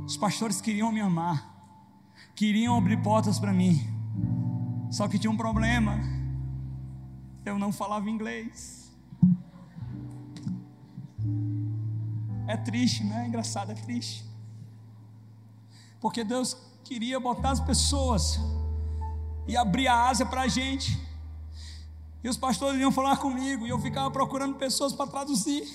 Os 0.06 0.16
pastores 0.16 0.60
queriam 0.60 0.90
me 0.90 1.00
amar, 1.00 1.52
queriam 2.34 2.76
abrir 2.78 3.02
portas 3.02 3.38
para 3.38 3.52
mim, 3.52 3.80
só 4.90 5.06
que 5.08 5.18
tinha 5.18 5.30
um 5.30 5.36
problema: 5.36 5.98
eu 7.44 7.58
não 7.58 7.72
falava 7.72 8.08
inglês. 8.08 8.90
É 12.46 12.56
triste, 12.56 13.04
não 13.04 13.18
é 13.18 13.26
engraçado, 13.26 13.72
é 13.72 13.74
triste. 13.74 14.24
Porque 16.00 16.22
Deus 16.22 16.56
queria 16.86 17.18
botar 17.18 17.50
as 17.50 17.58
pessoas 17.58 18.38
e 19.48 19.56
abrir 19.56 19.88
a 19.88 20.08
asa 20.08 20.24
para 20.24 20.42
a 20.42 20.48
gente. 20.48 20.96
E 22.22 22.28
os 22.28 22.36
pastores 22.36 22.80
iam 22.80 22.92
falar 22.92 23.16
comigo 23.16 23.66
e 23.66 23.70
eu 23.70 23.78
ficava 23.80 24.08
procurando 24.10 24.54
pessoas 24.54 24.92
para 24.92 25.10
traduzir. 25.10 25.66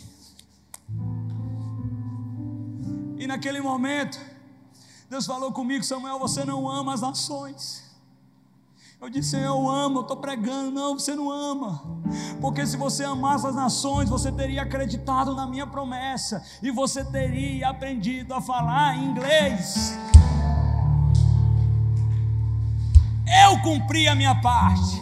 E 3.18 3.28
naquele 3.28 3.60
momento, 3.60 4.20
Deus 5.10 5.26
falou 5.26 5.52
comigo: 5.52 5.84
Samuel, 5.84 6.18
você 6.18 6.46
não 6.46 6.70
ama 6.70 6.94
as 6.94 7.02
nações. 7.02 7.92
Eu 9.02 9.10
disse, 9.10 9.36
eu 9.36 9.68
amo, 9.68 9.98
eu 9.98 10.02
estou 10.04 10.18
pregando. 10.18 10.72
Não, 10.72 10.98
você 10.98 11.16
não 11.16 11.30
ama. 11.32 11.82
Porque 12.40 12.66
se 12.68 12.78
você 12.78 13.04
amasse 13.04 13.48
as 13.48 13.56
nações, 13.56 14.08
você 14.08 14.32
teria 14.32 14.62
acreditado 14.62 15.36
na 15.36 15.48
minha 15.48 15.66
promessa. 15.66 16.46
E 16.62 16.70
você 16.70 17.04
teria 17.04 17.70
aprendido 17.70 18.34
a 18.34 18.40
falar 18.40 18.96
inglês. 18.96 19.98
Eu 23.52 23.62
cumpri 23.62 24.08
a 24.08 24.16
minha 24.16 24.34
parte. 24.42 25.02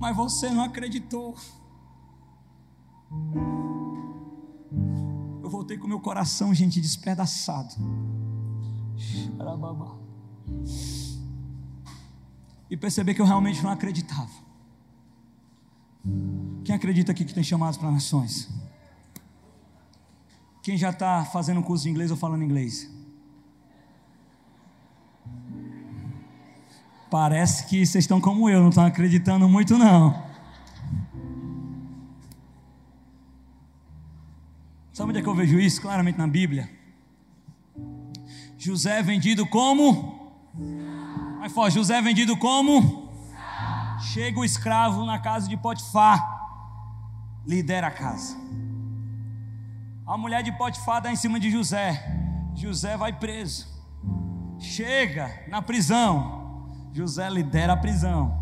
Mas 0.00 0.16
você 0.16 0.50
não 0.50 0.64
acreditou 0.64 1.36
voltei 5.52 5.78
com 5.78 5.86
meu 5.86 6.00
coração, 6.00 6.52
gente, 6.52 6.80
despedaçado. 6.80 7.74
E 12.68 12.76
perceber 12.76 13.14
que 13.14 13.20
eu 13.20 13.26
realmente 13.26 13.62
não 13.62 13.70
acreditava. 13.70 14.30
Quem 16.64 16.74
acredita 16.74 17.12
aqui 17.12 17.24
que 17.24 17.34
tem 17.34 17.44
chamados 17.44 17.76
para 17.76 17.90
nações? 17.90 18.48
Quem 20.62 20.76
já 20.76 20.90
está 20.90 21.24
fazendo 21.26 21.60
um 21.60 21.62
curso 21.62 21.84
de 21.84 21.90
inglês 21.90 22.10
ou 22.10 22.16
falando 22.16 22.42
inglês? 22.42 22.90
Parece 27.12 27.66
que 27.66 27.84
vocês 27.84 28.04
estão 28.04 28.18
como 28.18 28.48
eu, 28.48 28.62
não 28.62 28.70
estão 28.70 28.86
acreditando 28.86 29.46
muito, 29.46 29.76
não. 29.76 30.24
Sabe 34.94 35.10
onde 35.10 35.18
é 35.18 35.22
que 35.22 35.28
eu 35.28 35.34
vejo 35.34 35.60
isso? 35.60 35.82
Claramente 35.82 36.16
na 36.16 36.26
Bíblia. 36.26 36.70
José 38.56 39.00
é 39.00 39.02
vendido 39.02 39.46
como? 39.46 40.32
Vai 41.38 41.50
fora, 41.50 41.70
José 41.70 41.98
é 41.98 42.00
vendido 42.00 42.34
como? 42.34 43.12
Chega 44.14 44.40
o 44.40 44.44
escravo 44.44 45.04
na 45.04 45.18
casa 45.18 45.46
de 45.50 45.56
Potifar, 45.58 46.18
lidera 47.46 47.88
a 47.88 47.90
casa. 47.90 48.38
A 50.06 50.16
mulher 50.16 50.42
de 50.42 50.52
Potifar 50.52 51.02
dá 51.02 51.12
em 51.12 51.16
cima 51.16 51.38
de 51.38 51.50
José. 51.50 52.50
José 52.54 52.96
vai 52.96 53.12
preso. 53.12 53.68
Chega 54.58 55.44
na 55.46 55.60
prisão. 55.60 56.41
José 56.94 57.28
lidera 57.30 57.72
a 57.72 57.76
prisão. 57.76 58.34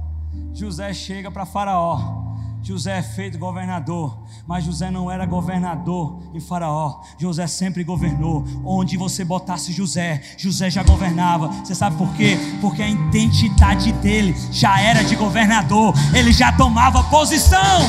José 0.52 0.92
chega 0.92 1.30
para 1.30 1.46
Faraó. 1.46 2.28
José 2.62 2.98
é 2.98 3.02
feito 3.02 3.38
governador, 3.38 4.18
mas 4.46 4.64
José 4.64 4.90
não 4.90 5.10
era 5.10 5.24
governador 5.24 6.20
em 6.34 6.40
Faraó. 6.40 7.00
José 7.16 7.46
sempre 7.46 7.82
governou. 7.84 8.44
Onde 8.64 8.96
você 8.98 9.24
botasse 9.24 9.72
José, 9.72 10.20
José 10.36 10.68
já 10.68 10.82
governava. 10.82 11.48
Você 11.48 11.74
sabe 11.74 11.96
por 11.96 12.12
quê? 12.14 12.36
Porque 12.60 12.82
a 12.82 12.88
identidade 12.88 13.92
dele 13.92 14.34
já 14.50 14.78
era 14.80 15.02
de 15.02 15.16
governador, 15.16 15.94
ele 16.12 16.32
já 16.32 16.52
tomava 16.52 17.04
posição. 17.04 17.80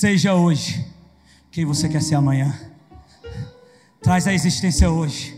Seja 0.00 0.32
hoje 0.32 0.86
quem 1.50 1.64
você 1.64 1.88
quer 1.88 2.00
ser 2.00 2.14
amanhã. 2.14 2.54
Traz 4.00 4.28
a 4.28 4.32
existência 4.32 4.88
hoje. 4.88 5.34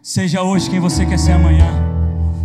Seja 0.00 0.40
hoje 0.40 0.70
quem 0.70 0.78
você 0.78 1.04
quer 1.04 1.18
ser 1.18 1.32
amanhã. 1.32 1.66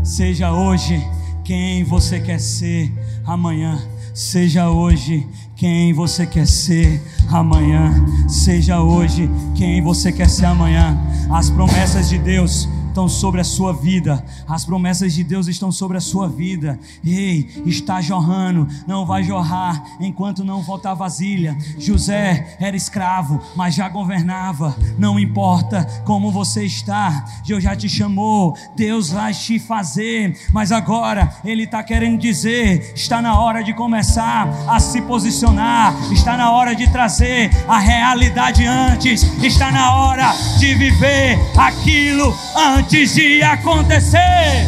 Seja 0.04 0.52
hoje 0.52 1.00
quem 1.46 1.84
você 1.84 2.20
quer 2.20 2.40
ser 2.40 2.92
amanhã. 3.24 3.80
Seja 4.16 4.72
hoje 4.72 5.28
quem 5.56 5.94
você 5.94 6.26
quer 6.26 6.48
ser 6.48 7.00
amanhã. 7.30 8.04
Seja 8.28 8.82
hoje 8.82 9.30
quem 9.54 9.80
você 9.80 10.12
quer 10.12 10.32
ser 10.32 10.46
amanhã. 10.46 10.98
As 11.32 11.52
promessas 11.52 12.10
de 12.10 12.18
Deus 12.18 12.68
estão 12.94 13.10
sobre 13.10 13.42
a 13.42 13.44
sua 13.44 13.74
vida, 13.74 14.24
as 14.48 14.64
promessas 14.64 15.16
de 15.16 15.24
Deus 15.24 15.48
estão 15.48 15.72
sobre 15.72 15.98
a 15.98 16.02
sua 16.02 16.30
vida. 16.30 16.80
Ei, 17.04 17.50
está 17.66 18.00
jorrando, 18.00 18.68
não 18.86 19.04
vai 19.04 19.24
jorrar 19.24 19.84
enquanto 20.00 20.46
não 20.46 20.62
voltar 20.62 20.94
vasilha. 20.94 21.58
José 21.80 22.56
era 22.60 22.78
escravo, 22.78 23.42
mas 23.56 23.74
já 23.74 23.90
governava. 23.90 24.76
Não 24.96 25.20
importa 25.20 25.84
como 26.06 26.32
você 26.32 26.66
está, 26.66 27.26
Deus 27.44 27.64
já 27.64 27.76
te 27.76 27.90
chamou, 27.90 28.56
Deus 28.76 29.10
vai 29.10 29.34
te 29.34 29.58
fazer, 29.58 30.40
mas 30.54 30.72
agora 30.72 31.36
Ele 31.44 31.64
está 31.64 31.82
querendo 31.82 32.20
dizer: 32.20 32.94
está 32.96 33.24
na 33.24 33.40
hora 33.40 33.64
de 33.64 33.74
começar 33.74 34.48
a 34.68 34.80
se 34.80 35.02
posicionar, 35.02 35.96
está 36.12 36.38
na 36.38 36.52
hora 36.52 36.76
de 36.76 36.88
trazer 36.92 37.50
a 37.68 37.80
realidade 37.80 38.64
antes, 38.68 39.24
está 39.42 39.72
na 39.72 39.96
hora 39.96 40.32
de 40.60 40.76
viver 40.76 41.40
aquilo 41.58 42.38
antes 42.56 42.83
de 42.90 43.42
acontecer. 43.44 44.68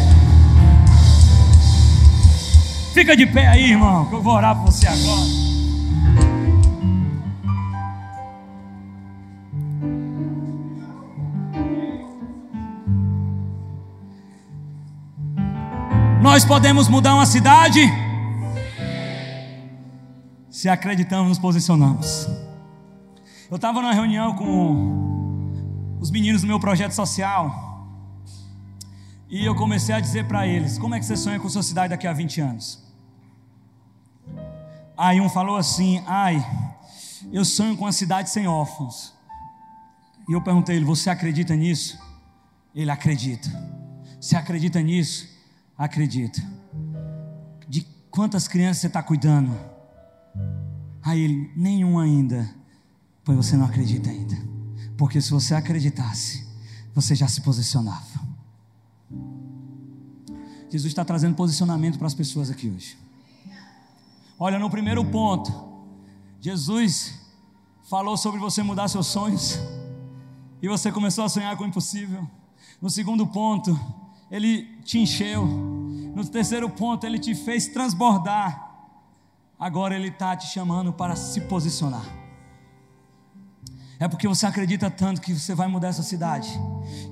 Fica 2.94 3.16
de 3.16 3.26
pé 3.26 3.46
aí, 3.46 3.70
irmão, 3.72 4.06
que 4.06 4.14
eu 4.14 4.22
vou 4.22 4.34
orar 4.34 4.56
por 4.56 4.72
você 4.72 4.86
agora. 4.86 5.36
Nós 16.22 16.44
podemos 16.44 16.88
mudar 16.88 17.14
uma 17.14 17.26
cidade 17.26 17.80
se 20.50 20.68
acreditamos, 20.68 21.28
nos 21.28 21.38
posicionamos. 21.38 22.26
Eu 23.50 23.56
estava 23.56 23.80
numa 23.80 23.92
reunião 23.92 24.34
com 24.34 25.98
os 26.00 26.10
meninos 26.10 26.40
do 26.40 26.48
meu 26.48 26.58
projeto 26.58 26.92
social 26.92 27.65
e 29.28 29.44
eu 29.44 29.54
comecei 29.54 29.94
a 29.94 30.00
dizer 30.00 30.26
para 30.26 30.46
eles: 30.46 30.78
Como 30.78 30.94
é 30.94 31.00
que 31.00 31.04
você 31.04 31.16
sonha 31.16 31.40
com 31.40 31.48
sua 31.48 31.62
cidade 31.62 31.90
daqui 31.90 32.06
a 32.06 32.12
20 32.12 32.40
anos? 32.40 32.82
Aí 34.96 35.20
um 35.20 35.28
falou 35.28 35.56
assim: 35.56 36.02
Ai, 36.06 36.44
eu 37.32 37.44
sonho 37.44 37.76
com 37.76 37.86
a 37.86 37.92
cidade 37.92 38.30
sem 38.30 38.46
órfãos. 38.46 39.12
E 40.28 40.32
eu 40.32 40.40
perguntei 40.40 40.76
ele: 40.76 40.84
Você 40.84 41.10
acredita 41.10 41.56
nisso? 41.56 41.98
Ele 42.74 42.90
acredita. 42.90 43.48
Você 44.20 44.36
acredita 44.36 44.80
nisso? 44.80 45.28
Acredita. 45.76 46.40
De 47.68 47.82
quantas 48.10 48.46
crianças 48.46 48.78
você 48.78 48.86
está 48.86 49.02
cuidando? 49.02 49.56
Aí 51.02 51.20
ele, 51.20 51.52
nenhum 51.56 51.98
ainda, 51.98 52.48
pois 53.24 53.36
você 53.36 53.56
não 53.56 53.66
acredita 53.66 54.10
ainda. 54.10 54.36
Porque 54.96 55.20
se 55.20 55.30
você 55.30 55.54
acreditasse, 55.54 56.46
você 56.94 57.14
já 57.14 57.28
se 57.28 57.40
posicionava. 57.40 58.25
Jesus 60.70 60.86
está 60.86 61.04
trazendo 61.04 61.34
posicionamento 61.34 61.98
para 61.98 62.06
as 62.06 62.14
pessoas 62.14 62.50
aqui 62.50 62.68
hoje. 62.68 62.98
Olha, 64.38 64.58
no 64.58 64.68
primeiro 64.68 65.04
ponto, 65.04 65.52
Jesus 66.40 67.20
falou 67.88 68.16
sobre 68.16 68.38
você 68.40 68.62
mudar 68.62 68.88
seus 68.88 69.06
sonhos 69.06 69.58
e 70.60 70.68
você 70.68 70.90
começou 70.90 71.24
a 71.24 71.28
sonhar 71.28 71.56
com 71.56 71.64
o 71.64 71.66
impossível. 71.66 72.28
No 72.80 72.90
segundo 72.90 73.26
ponto, 73.26 73.78
ele 74.30 74.64
te 74.82 74.98
encheu. 74.98 75.46
No 75.46 76.24
terceiro 76.26 76.68
ponto, 76.68 77.06
ele 77.06 77.18
te 77.18 77.34
fez 77.34 77.68
transbordar. 77.68 78.66
Agora 79.58 79.94
Ele 79.94 80.08
está 80.08 80.36
te 80.36 80.46
chamando 80.46 80.92
para 80.92 81.16
se 81.16 81.40
posicionar. 81.42 82.04
É 83.98 84.06
porque 84.06 84.28
você 84.28 84.44
acredita 84.44 84.90
tanto 84.90 85.20
que 85.20 85.32
você 85.32 85.54
vai 85.54 85.66
mudar 85.66 85.88
essa 85.88 86.02
cidade, 86.02 86.50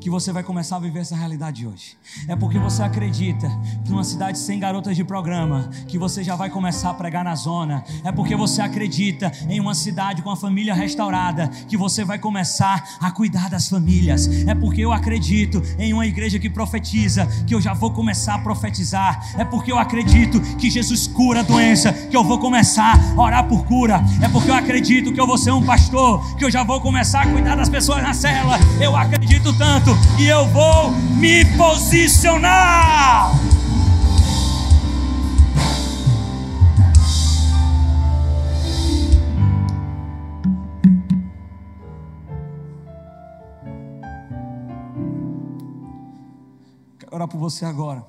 que 0.00 0.10
você 0.10 0.32
vai 0.32 0.42
começar 0.42 0.76
a 0.76 0.78
viver 0.78 1.00
essa 1.00 1.16
realidade 1.16 1.66
hoje. 1.66 1.96
É 2.28 2.36
porque 2.36 2.58
você 2.58 2.82
acredita 2.82 3.48
que 3.84 3.90
numa 3.90 4.04
cidade 4.04 4.38
sem 4.38 4.58
garotas 4.58 4.96
de 4.96 5.04
programa, 5.04 5.70
que 5.86 5.98
você 5.98 6.22
já 6.22 6.36
vai 6.36 6.50
começar 6.50 6.90
a 6.90 6.94
pregar 6.94 7.24
na 7.24 7.34
zona. 7.34 7.84
É 8.02 8.12
porque 8.12 8.36
você 8.36 8.60
acredita 8.60 9.32
em 9.48 9.60
uma 9.60 9.74
cidade 9.74 10.22
com 10.22 10.30
a 10.30 10.36
família 10.36 10.74
restaurada, 10.74 11.48
que 11.68 11.76
você 11.76 12.04
vai 12.04 12.18
começar 12.18 12.96
a 13.00 13.10
cuidar 13.10 13.48
das 13.48 13.68
famílias. 13.68 14.28
É 14.46 14.54
porque 14.54 14.80
eu 14.80 14.92
acredito 14.92 15.62
em 15.78 15.92
uma 15.92 16.06
igreja 16.06 16.38
que 16.38 16.50
profetiza, 16.50 17.26
que 17.46 17.54
eu 17.54 17.60
já 17.60 17.72
vou 17.72 17.90
começar 17.90 18.34
a 18.34 18.38
profetizar. 18.38 19.34
É 19.38 19.44
porque 19.44 19.72
eu 19.72 19.78
acredito 19.78 20.40
que 20.56 20.70
Jesus 20.70 21.06
cura 21.06 21.40
a 21.40 21.42
doença, 21.42 21.92
que 21.92 22.16
eu 22.16 22.24
vou 22.24 22.38
começar 22.38 22.98
a 23.16 23.20
orar 23.20 23.48
por 23.48 23.64
cura. 23.64 24.02
É 24.22 24.28
porque 24.28 24.50
eu 24.50 24.54
acredito 24.54 25.12
que 25.12 25.20
eu 25.20 25.26
vou 25.26 25.38
ser 25.38 25.52
um 25.52 25.64
pastor, 25.64 26.36
que 26.36 26.44
eu 26.44 26.50
já 26.50 26.62
vou 26.62 26.80
começar 26.80 27.22
a 27.22 27.30
cuidar 27.30 27.56
das 27.56 27.68
pessoas 27.68 28.02
na 28.02 28.12
cela. 28.12 28.58
Eu 28.80 28.96
acredito 28.96 29.52
tanto 29.64 29.90
e 30.18 30.26
eu 30.26 30.46
vou 30.48 30.90
me 30.90 31.44
posicionar. 31.56 33.32
Quero 46.98 47.14
orar 47.14 47.28
por 47.28 47.38
você 47.38 47.64
agora. 47.64 48.04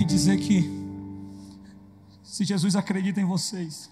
E 0.00 0.04
dizer 0.04 0.38
que 0.38 0.68
se 2.22 2.44
Jesus 2.44 2.74
acredita 2.74 3.20
em 3.20 3.24
vocês, 3.24 3.88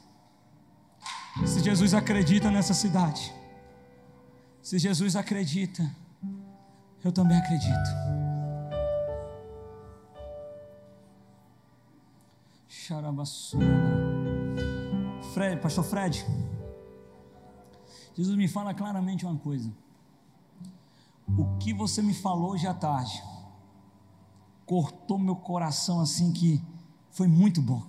se 1.46 1.60
Jesus 1.60 1.94
acredita 1.94 2.50
nessa 2.50 2.74
cidade, 2.74 3.32
se 4.64 4.78
Jesus 4.78 5.14
acredita, 5.14 5.94
eu 7.04 7.12
também 7.12 7.36
acredito. 7.36 7.90
Fred, 15.34 15.60
Pastor 15.60 15.84
Fred, 15.84 16.24
Jesus 18.16 18.34
me 18.38 18.48
fala 18.48 18.72
claramente 18.72 19.26
uma 19.26 19.36
coisa. 19.36 19.70
O 21.28 21.58
que 21.58 21.74
você 21.74 22.00
me 22.00 22.14
falou 22.14 22.52
hoje 22.52 22.66
à 22.66 22.72
tarde 22.72 23.22
cortou 24.64 25.18
meu 25.18 25.36
coração 25.36 26.00
assim 26.00 26.32
que 26.32 26.58
foi 27.10 27.28
muito 27.28 27.60
bom. 27.60 27.82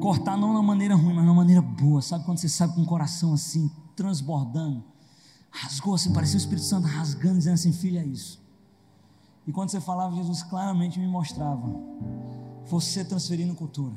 Cortar 0.00 0.36
não 0.36 0.50
uma 0.50 0.62
maneira 0.62 0.96
ruim, 0.96 1.14
mas 1.14 1.24
uma 1.24 1.34
maneira 1.34 1.62
boa. 1.62 2.02
Sabe 2.02 2.24
quando 2.24 2.38
você 2.38 2.48
sabe 2.48 2.74
com 2.74 2.82
o 2.82 2.86
coração 2.86 3.32
assim, 3.32 3.70
transbordando? 3.94 4.93
Rasgou 5.54 5.94
assim, 5.94 6.12
parecia 6.12 6.36
o 6.36 6.38
Espírito 6.38 6.66
Santo 6.66 6.86
rasgando, 6.86 7.38
dizendo 7.38 7.54
assim: 7.54 7.72
Filha, 7.72 8.00
é 8.00 8.04
isso. 8.04 8.42
E 9.46 9.52
quando 9.52 9.70
você 9.70 9.80
falava, 9.80 10.14
Jesus 10.16 10.42
claramente 10.42 10.98
me 10.98 11.06
mostrava. 11.06 11.68
Você 12.66 13.04
transferindo 13.04 13.54
cultura. 13.54 13.94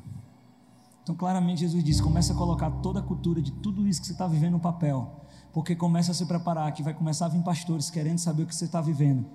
Então, 1.01 1.15
claramente, 1.15 1.61
Jesus 1.61 1.83
disse: 1.83 2.01
começa 2.01 2.33
a 2.33 2.35
colocar 2.35 2.69
toda 2.69 2.99
a 2.99 3.03
cultura 3.03 3.41
de 3.41 3.51
tudo 3.51 3.87
isso 3.87 3.99
que 4.01 4.07
você 4.07 4.13
está 4.13 4.27
vivendo 4.27 4.53
no 4.53 4.59
papel 4.59 5.17
porque 5.57 5.75
começa 5.75 6.11
a 6.11 6.13
se 6.13 6.23
preparar, 6.23 6.71
que 6.71 6.83
vai 6.83 6.93
começar 6.93 7.25
a 7.25 7.29
vir 7.29 7.41
pastores 7.41 7.89
querendo 7.89 8.19
saber 8.19 8.43
o 8.43 8.45
que 8.45 8.55
você 8.55 8.65
está 8.65 8.79
vivendo. 8.79 9.25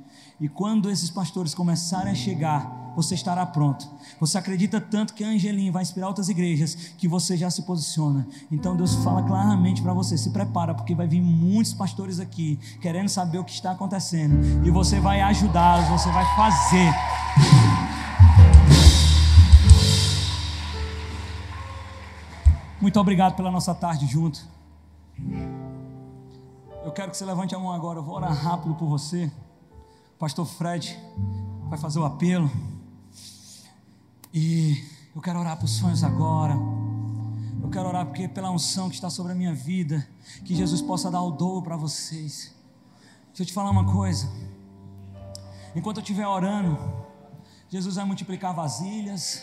E 0.41 0.49
quando 0.49 0.89
esses 0.89 1.11
pastores 1.11 1.53
começarem 1.53 2.13
a 2.13 2.15
chegar, 2.15 2.71
você 2.95 3.15
estará 3.15 3.45
pronto. 3.47 3.89
Você 4.21 4.39
acredita 4.39 4.81
tanto 4.81 5.15
que 5.15 5.25
Angelim 5.25 5.71
vai 5.71 5.83
inspirar 5.83 6.09
outras 6.09 6.29
igrejas 6.29 6.75
que 6.97 7.09
você 7.09 7.37
já 7.37 7.51
se 7.51 7.63
posiciona. 7.63 8.27
Então 8.51 8.77
Deus 8.77 8.95
fala 8.97 9.23
claramente 9.23 9.83
para 9.83 9.93
você: 9.93 10.17
se 10.17 10.31
prepara, 10.31 10.75
porque 10.75 10.95
vai 10.95 11.07
vir 11.07 11.21
muitos 11.21 11.73
pastores 11.75 12.21
aqui 12.21 12.59
querendo 12.81 13.09
saber 13.09 13.39
o 13.39 13.45
que 13.45 13.53
está 13.53 13.73
acontecendo. 13.73 14.67
E 14.67 14.71
você 14.71 15.01
vai 15.01 15.21
ajudá-los, 15.21 15.89
você 15.89 16.11
vai 16.11 16.25
fazer. 16.37 16.93
Muito 22.81 22.99
obrigado 22.99 23.37
pela 23.37 23.49
nossa 23.49 23.73
tarde 23.73 24.07
junto. 24.07 24.45
Eu 26.85 26.91
quero 26.91 27.13
que 27.13 27.17
você 27.17 27.25
levante 27.25 27.55
a 27.55 27.59
mão 27.59 27.71
agora. 27.71 28.01
Eu 28.01 28.03
vou 28.03 28.17
orar 28.17 28.35
rápido 28.35 28.75
por 28.75 28.89
você. 28.89 29.31
Pastor 30.19 30.45
Fred 30.45 30.99
vai 31.69 31.79
fazer 31.79 32.01
o 32.01 32.05
apelo. 32.05 32.51
E 34.33 34.83
eu 35.15 35.21
quero 35.21 35.39
orar 35.39 35.59
por 35.59 35.69
sonhos 35.69 36.03
agora. 36.03 36.55
Eu 37.63 37.69
quero 37.71 37.89
orar 37.89 38.07
porque 38.07 38.27
pela 38.29 38.51
unção 38.51 38.89
que 38.89 38.95
está 38.95 39.09
sobre 39.11 39.33
a 39.33 39.35
minha 39.35 39.55
vida, 39.55 40.07
que 40.45 40.55
Jesus 40.55 40.81
possa 40.83 41.11
dar 41.11 41.23
o 41.23 41.31
dobro 41.31 41.63
para 41.63 41.77
vocês. 41.77 42.55
Deixa 43.29 43.43
eu 43.43 43.47
te 43.47 43.53
falar 43.53 43.71
uma 43.71 43.91
coisa. 43.91 44.29
Enquanto 45.75 45.99
eu 45.99 46.03
estiver 46.03 46.27
orando, 46.27 46.79
Jesus 47.69 47.97
vai 47.97 48.05
multiplicar 48.05 48.55
vasilhas. 48.55 49.43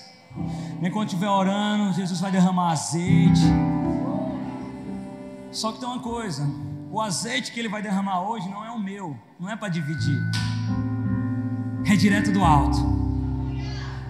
Enquanto 0.81 0.95
eu 0.95 1.03
estiver 1.03 1.29
orando, 1.29 1.93
Jesus 1.93 2.19
vai 2.19 2.31
derramar 2.31 2.71
azeite. 2.71 3.41
Só 5.51 5.71
que 5.71 5.79
tem 5.79 5.87
uma 5.87 5.99
coisa 5.99 6.47
o 6.91 6.99
azeite 6.99 7.51
que 7.51 7.59
ele 7.59 7.69
vai 7.69 7.81
derramar 7.81 8.21
hoje 8.21 8.49
não 8.49 8.65
é 8.65 8.71
o 8.71 8.79
meu, 8.79 9.15
não 9.39 9.49
é 9.49 9.55
para 9.55 9.69
dividir, 9.69 10.19
é 11.85 11.95
direto 11.95 12.31
do 12.31 12.43
alto. 12.43 12.98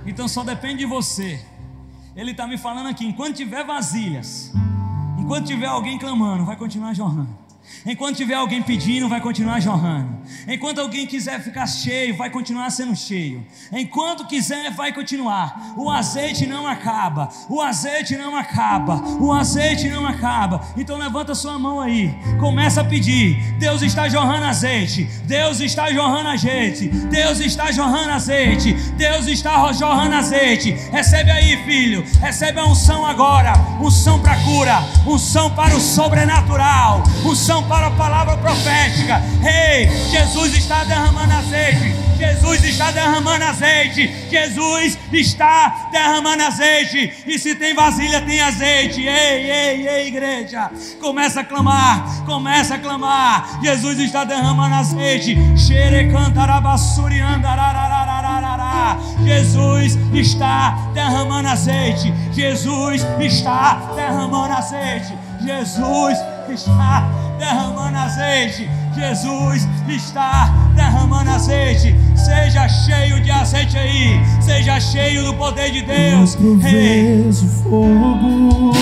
Então 0.06 0.28
só 0.28 0.44
depende 0.44 0.80
de 0.80 0.86
você. 0.86 1.44
Ele 2.16 2.32
está 2.32 2.48
me 2.48 2.58
falando 2.58 2.88
aqui: 2.88 3.06
enquanto 3.06 3.36
tiver 3.36 3.64
vasilhas, 3.66 4.52
enquanto 5.18 5.48
tiver 5.48 5.68
alguém 5.68 5.98
clamando, 5.98 6.46
vai 6.46 6.56
continuar 6.56 6.94
jorrando. 6.94 7.49
Enquanto 7.86 8.18
tiver 8.18 8.36
alguém 8.36 8.62
pedindo, 8.62 9.08
vai 9.08 9.22
continuar 9.22 9.60
jorrando. 9.60 10.20
Enquanto 10.48 10.80
alguém 10.80 11.08
quiser 11.08 11.42
ficar 11.42 11.66
cheio, 11.68 12.16
vai 12.16 12.30
continuar 12.30 12.70
sendo 12.70 12.96
cheio. 12.96 13.46
Enquanto 13.72 14.28
quiser, 14.28 14.72
vai 14.72 14.94
continuar. 14.94 15.74
O 15.78 15.90
azeite 15.90 16.46
não 16.46 16.68
acaba. 16.68 17.30
O 17.50 17.62
azeite 17.62 18.16
não 18.16 18.36
acaba. 18.36 18.96
O 19.20 19.32
azeite 19.32 19.88
não 19.88 20.06
acaba. 20.06 20.62
Então 20.78 20.98
levanta 20.98 21.34
sua 21.34 21.58
mão 21.58 21.80
aí. 21.80 22.14
Começa 22.40 22.82
a 22.82 22.84
pedir. 22.84 23.54
Deus 23.58 23.82
está 23.82 24.10
jorrando 24.10 24.46
azeite. 24.46 25.04
Deus 25.26 25.60
está 25.60 25.92
jorrando 25.92 26.30
azeite. 26.30 26.88
Deus 26.88 27.40
está 27.40 27.72
jorrando 27.72 28.12
azeite. 28.12 28.74
Deus 28.98 29.28
está 29.28 29.72
jorrando 29.74 30.16
azeite. 30.16 30.72
Recebe 30.92 31.32
aí, 31.32 31.58
filho. 31.66 32.04
Recebe 32.20 32.60
a 32.60 32.66
unção 32.66 33.06
agora. 33.06 33.54
Unção 33.82 34.20
para 34.22 34.36
cura. 34.44 34.80
Unção 35.08 35.50
para 35.52 35.76
o 35.76 35.80
sobrenatural. 35.80 37.04
Unção 37.26 37.59
para 37.64 37.88
a 37.88 37.92
palavra 37.92 38.38
profética. 38.38 39.22
Ei, 39.44 39.90
Jesus 40.10 40.56
está 40.56 40.84
derramando 40.84 41.34
azeite. 41.34 42.10
Jesus 42.20 42.64
está 42.66 42.92
derramando 42.92 43.46
azeite. 43.46 44.14
Jesus 44.30 44.98
está 45.14 45.88
derramando 45.92 46.44
azeite. 46.44 47.24
E 47.26 47.40
se 47.40 47.56
tem 47.56 47.74
vasilha, 47.74 48.22
tem 48.22 48.42
azeite. 48.42 49.02
Ei, 49.02 49.50
ei, 49.50 49.88
ei, 49.88 50.08
igreja. 50.08 50.70
Começa 51.00 51.40
a 51.40 51.44
clamar. 51.46 52.26
Começa 52.26 52.76
a 52.76 52.80
clamar. 52.80 53.62
Jesus 53.62 54.00
está 54.00 54.26
derramando 54.26 54.76
azeite. 54.76 55.38
Jesus 59.24 59.98
está 60.14 60.78
derramando 60.94 61.48
azeite. 61.48 62.14
Jesus 62.34 63.06
está 63.20 63.94
derramando 63.96 64.54
azeite. 64.54 65.14
Jesus 65.42 66.18
está 66.50 67.29
derramando 67.40 67.98
azeite. 67.98 68.70
Jesus 68.94 69.68
está 69.88 70.54
derramando 70.76 71.32
azeite. 71.32 71.96
Seja 72.16 72.68
cheio 72.68 73.20
de 73.22 73.32
azeite 73.32 73.78
aí. 73.78 74.20
Seja 74.42 74.80
cheio 74.80 75.24
do 75.24 75.34
poder 75.34 75.72
de 75.72 75.82
Deus. 75.82 76.38
Ei. 76.66 77.32
fogo. 77.64 78.74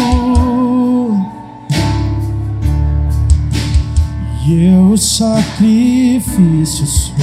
E 4.45 4.65
eu 4.73 4.97
sacrifício 4.97 6.85
sou. 6.85 7.13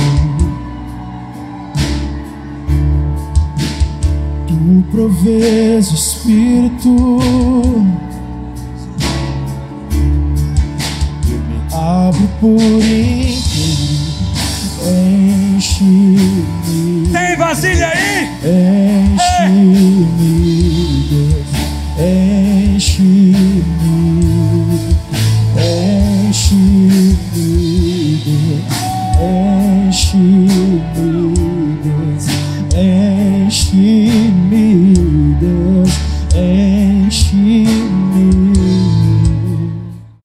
Tu 4.46 4.84
provês 4.90 5.90
o 5.90 5.94
Espírito 5.94 7.18
abre 11.84 12.26
por 12.40 12.50
inteiro, 12.50 13.44
enche-me. 15.56 17.08
Tem 17.12 17.36
vasilha 17.36 17.88
aí? 17.88 18.30
Enche-me, 18.42 20.08
Deus, 21.10 21.44
enche-me, 21.98 22.43